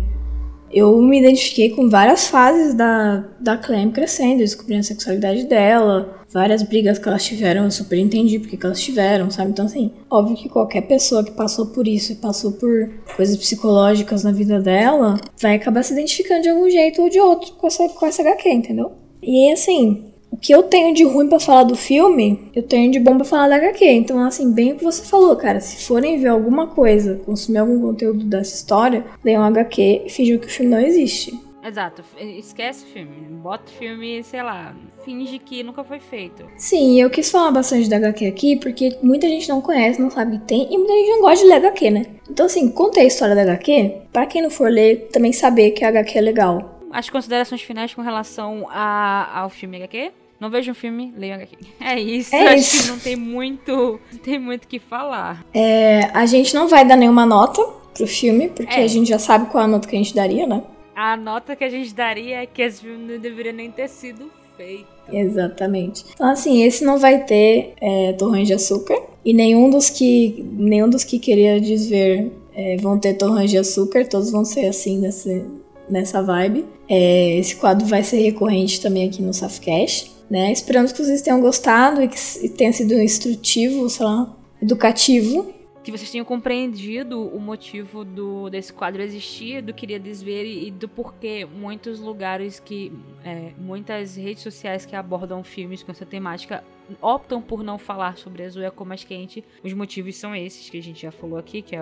eu 0.71 1.01
me 1.01 1.19
identifiquei 1.19 1.71
com 1.71 1.89
várias 1.89 2.27
fases 2.27 2.73
da, 2.73 3.25
da 3.39 3.57
Clem 3.57 3.91
crescendo, 3.91 4.39
descobrindo 4.39 4.81
a 4.81 4.83
sexualidade 4.83 5.45
dela, 5.45 6.19
várias 6.31 6.61
brigas 6.61 6.99
que 6.99 7.07
elas 7.07 7.23
tiveram, 7.25 7.63
eu 7.63 7.71
super 7.71 7.97
entendi 7.97 8.39
porque 8.39 8.55
que 8.55 8.65
elas 8.65 8.81
tiveram, 8.81 9.31
sabe? 9.31 9.51
Então, 9.51 9.65
assim, 9.65 9.91
óbvio 10.09 10.37
que 10.37 10.47
qualquer 10.47 10.81
pessoa 10.81 11.23
que 11.23 11.31
passou 11.31 11.67
por 11.67 11.87
isso 11.87 12.11
e 12.11 12.15
passou 12.15 12.51
por 12.51 12.89
coisas 13.15 13.35
psicológicas 13.35 14.23
na 14.23 14.31
vida 14.31 14.59
dela 14.59 15.19
vai 15.41 15.55
acabar 15.55 15.83
se 15.83 15.93
identificando 15.93 16.43
de 16.43 16.49
algum 16.49 16.69
jeito 16.69 17.01
ou 17.01 17.09
de 17.09 17.19
outro 17.19 17.53
com 17.53 17.67
essa, 17.67 17.89
com 17.89 18.05
essa 18.05 18.21
HQ, 18.21 18.49
entendeu? 18.49 18.91
E 19.21 19.51
assim, 19.51 20.05
o 20.31 20.37
que 20.37 20.53
eu 20.53 20.63
tenho 20.63 20.93
de 20.93 21.03
ruim 21.03 21.27
para 21.27 21.39
falar 21.39 21.63
do 21.63 21.75
filme, 21.75 22.49
eu 22.55 22.63
tenho 22.63 22.91
de 22.91 22.99
bom 22.99 23.17
pra 23.17 23.25
falar 23.25 23.49
da 23.49 23.55
HQ. 23.55 23.85
Então, 23.85 24.23
assim, 24.23 24.51
bem 24.51 24.73
o 24.73 24.75
que 24.77 24.83
você 24.83 25.03
falou, 25.03 25.35
cara. 25.35 25.59
Se 25.59 25.85
forem 25.85 26.19
ver 26.19 26.27
alguma 26.29 26.67
coisa, 26.67 27.19
consumir 27.25 27.57
algum 27.59 27.81
conteúdo 27.81 28.23
dessa 28.25 28.55
história, 28.55 29.05
leiam 29.23 29.41
um 29.41 29.45
HQ 29.45 30.03
e 30.05 30.09
finjam 30.09 30.37
que 30.37 30.47
o 30.47 30.49
filme 30.49 30.71
não 30.71 30.79
existe. 30.79 31.37
Exato, 31.61 32.03
esquece 32.37 32.85
o 32.85 32.87
filme. 32.87 33.11
Bota 33.43 33.65
o 33.69 33.73
filme, 33.77 34.23
sei 34.23 34.41
lá, 34.41 34.73
finge 35.03 35.37
que 35.39 35.61
nunca 35.61 35.83
foi 35.83 35.99
feito. 35.99 36.45
Sim, 36.57 37.01
eu 37.01 37.09
quis 37.09 37.29
falar 37.29 37.51
bastante 37.51 37.89
da 37.89 37.97
HQ 37.97 38.25
aqui 38.27 38.55
porque 38.55 38.97
muita 39.03 39.27
gente 39.27 39.49
não 39.49 39.61
conhece, 39.61 40.01
não 40.01 40.09
sabe 40.09 40.37
que 40.37 40.45
tem, 40.45 40.73
e 40.73 40.77
muita 40.77 40.93
gente 40.93 41.09
não 41.09 41.21
gosta 41.21 41.43
de 41.43 41.51
ler 41.51 41.57
HQ, 41.57 41.91
né? 41.91 42.05
Então, 42.29 42.45
assim, 42.45 42.69
contei 42.71 43.03
a 43.03 43.07
história 43.07 43.35
da 43.35 43.41
HQ, 43.41 43.93
para 44.11 44.25
quem 44.25 44.41
não 44.41 44.49
for 44.49 44.71
ler, 44.71 45.09
também 45.11 45.33
saber 45.33 45.71
que 45.71 45.83
a 45.83 45.89
HQ 45.89 46.17
é 46.17 46.21
legal 46.21 46.78
as 46.91 47.09
considerações 47.09 47.61
finais 47.61 47.93
com 47.93 48.01
relação 48.01 48.67
a, 48.69 49.39
ao 49.41 49.49
filme 49.49 49.77
HQ. 49.77 50.11
Não 50.39 50.49
vejo 50.49 50.71
um 50.71 50.75
filme, 50.75 51.13
leio 51.17 51.35
HQ. 51.35 51.57
É 51.81 51.99
isso, 51.99 52.33
é 52.35 52.47
acho 52.47 52.55
isso. 52.57 52.83
que 52.83 52.89
não 52.89 52.99
tem 52.99 53.15
muito, 53.15 53.99
não 54.11 54.19
tem 54.19 54.39
muito 54.39 54.67
que 54.67 54.79
falar. 54.79 55.45
É, 55.53 56.09
a 56.13 56.25
gente 56.25 56.53
não 56.53 56.67
vai 56.67 56.85
dar 56.85 56.95
nenhuma 56.95 57.25
nota 57.25 57.61
pro 57.93 58.07
filme, 58.07 58.49
porque 58.49 58.79
é. 58.79 58.83
a 58.83 58.87
gente 58.87 59.09
já 59.09 59.19
sabe 59.19 59.49
qual 59.49 59.63
é 59.63 59.65
a 59.65 59.69
nota 59.69 59.87
que 59.87 59.95
a 59.95 59.99
gente 59.99 60.15
daria, 60.15 60.47
né? 60.47 60.63
A 60.95 61.17
nota 61.17 61.55
que 61.55 61.63
a 61.63 61.69
gente 61.69 61.93
daria 61.93 62.43
é 62.43 62.45
que 62.45 62.61
esse 62.61 62.81
filme 62.81 63.13
não 63.13 63.19
deveria 63.19 63.51
nem 63.51 63.69
ter 63.71 63.87
sido 63.87 64.29
feito. 64.55 64.87
Exatamente. 65.11 66.05
Então, 66.13 66.29
assim, 66.29 66.63
esse 66.63 66.83
não 66.83 66.97
vai 66.97 67.23
ter 67.23 67.73
é, 67.79 68.13
torrões 68.13 68.47
de 68.47 68.53
açúcar. 68.53 69.01
E 69.23 69.33
nenhum 69.33 69.69
dos 69.69 69.89
que 69.89 70.45
nenhum 70.53 70.89
dos 70.89 71.03
que 71.03 71.19
queria 71.19 71.59
desver 71.59 72.31
é, 72.53 72.77
vão 72.77 72.99
ter 72.99 73.13
torrões 73.13 73.49
de 73.49 73.57
açúcar. 73.57 74.05
Todos 74.07 74.31
vão 74.31 74.43
ser 74.43 74.65
assim 74.67 74.99
nesse, 74.99 75.45
nessa 75.89 76.21
vibe. 76.21 76.65
É, 76.87 77.37
esse 77.37 77.55
quadro 77.55 77.85
vai 77.85 78.03
ser 78.03 78.17
recorrente 78.21 78.81
também 78.81 79.07
aqui 79.07 79.21
no 79.21 79.33
Safcast, 79.33 80.11
né? 80.29 80.51
Esperamos 80.51 80.91
que 80.91 81.03
vocês 81.03 81.21
tenham 81.21 81.41
gostado 81.41 82.01
e 82.01 82.07
que 82.07 82.49
tenha 82.49 82.71
sido 82.71 82.93
instrutivo, 82.93 83.89
sei 83.89 84.05
lá, 84.05 84.35
educativo. 84.61 85.53
Que 85.83 85.91
vocês 85.91 86.11
tenham 86.11 86.25
compreendido 86.25 87.19
o 87.19 87.39
motivo 87.39 88.03
do, 88.03 88.49
desse 88.49 88.71
quadro 88.71 89.01
existir, 89.01 89.61
do 89.61 89.73
Queria 89.73 89.99
Desver 89.99 90.45
e 90.45 90.69
do 90.69 90.87
porquê 90.87 91.45
muitos 91.45 91.99
lugares 91.99 92.59
que. 92.59 92.91
É, 93.23 93.51
muitas 93.57 94.15
redes 94.15 94.43
sociais 94.43 94.85
que 94.85 94.95
abordam 94.95 95.43
filmes 95.43 95.81
com 95.81 95.91
essa 95.91 96.05
temática 96.05 96.63
optam 97.01 97.41
por 97.41 97.63
não 97.63 97.77
falar 97.77 98.17
sobre 98.17 98.43
Azul 98.43 98.63
é 98.63 98.71
mais 98.85 99.03
quente. 99.03 99.43
Os 99.63 99.73
motivos 99.73 100.15
são 100.15 100.35
esses 100.35 100.69
que 100.69 100.77
a 100.77 100.81
gente 100.81 101.01
já 101.01 101.11
falou 101.11 101.37
aqui, 101.37 101.61
que 101.61 101.75
é 101.75 101.81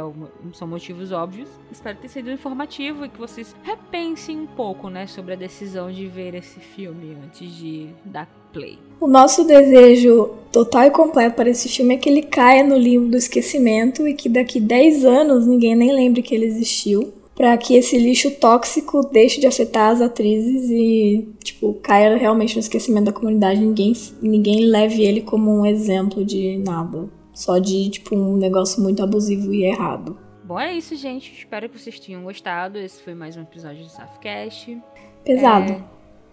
são 0.53 0.67
motivos 0.67 1.11
óbvios. 1.11 1.49
Espero 1.71 1.97
ter 1.97 2.09
sido 2.09 2.31
informativo 2.31 3.05
e 3.05 3.09
que 3.09 3.19
vocês 3.19 3.55
repensem 3.63 4.39
um 4.39 4.47
pouco, 4.47 4.89
né, 4.89 5.07
sobre 5.07 5.33
a 5.33 5.37
decisão 5.37 5.91
de 5.91 6.07
ver 6.07 6.33
esse 6.35 6.59
filme 6.59 7.15
antes 7.23 7.51
de 7.55 7.89
dar 8.03 8.27
play. 8.51 8.79
O 8.99 9.07
nosso 9.07 9.45
desejo 9.45 10.35
total 10.51 10.85
e 10.85 10.91
completo 10.91 11.35
para 11.35 11.49
esse 11.49 11.69
filme 11.69 11.95
é 11.95 11.97
que 11.97 12.09
ele 12.09 12.23
caia 12.23 12.63
no 12.63 12.77
limbo 12.77 13.11
do 13.11 13.17
esquecimento 13.17 14.07
e 14.07 14.13
que 14.13 14.27
daqui 14.27 14.59
10 14.59 15.05
anos 15.05 15.45
ninguém 15.45 15.75
nem 15.75 15.93
lembre 15.93 16.21
que 16.21 16.33
ele 16.33 16.45
existiu 16.45 17.13
para 17.37 17.55
que 17.55 17.75
esse 17.75 17.99
lixo 17.99 18.31
tóxico 18.31 19.07
deixe 19.11 19.39
de 19.39 19.45
afetar 19.45 19.91
as 19.91 20.01
atrizes 20.01 20.71
e, 20.71 21.29
tipo, 21.43 21.75
caia 21.75 22.17
realmente 22.17 22.55
no 22.55 22.59
esquecimento 22.59 23.05
da 23.05 23.11
comunidade. 23.11 23.61
Ninguém, 23.61 23.93
ninguém 24.19 24.65
leve 24.65 25.03
ele 25.03 25.21
como 25.21 25.51
um 25.51 25.63
exemplo 25.63 26.25
de 26.25 26.57
nada. 26.57 27.07
Só 27.31 27.59
de, 27.59 27.91
tipo, 27.91 28.15
um 28.15 28.35
negócio 28.35 28.81
muito 28.81 29.03
abusivo 29.03 29.53
e 29.53 29.65
errado. 29.65 30.17
Bom, 30.43 30.59
é 30.59 30.73
isso, 30.73 30.95
gente. 30.95 31.31
Espero 31.31 31.69
que 31.69 31.79
vocês 31.79 31.99
tenham 31.99 32.23
gostado. 32.23 32.79
Esse 32.79 33.03
foi 33.03 33.13
mais 33.13 33.37
um 33.37 33.41
episódio 33.41 33.83
do 33.83 33.89
Safcast. 33.89 34.75
Pesado. 35.23 35.73
É... 35.73 35.83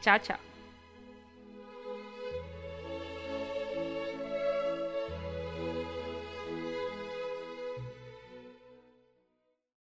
tchau, 0.00 0.18
tchau. 0.18 0.51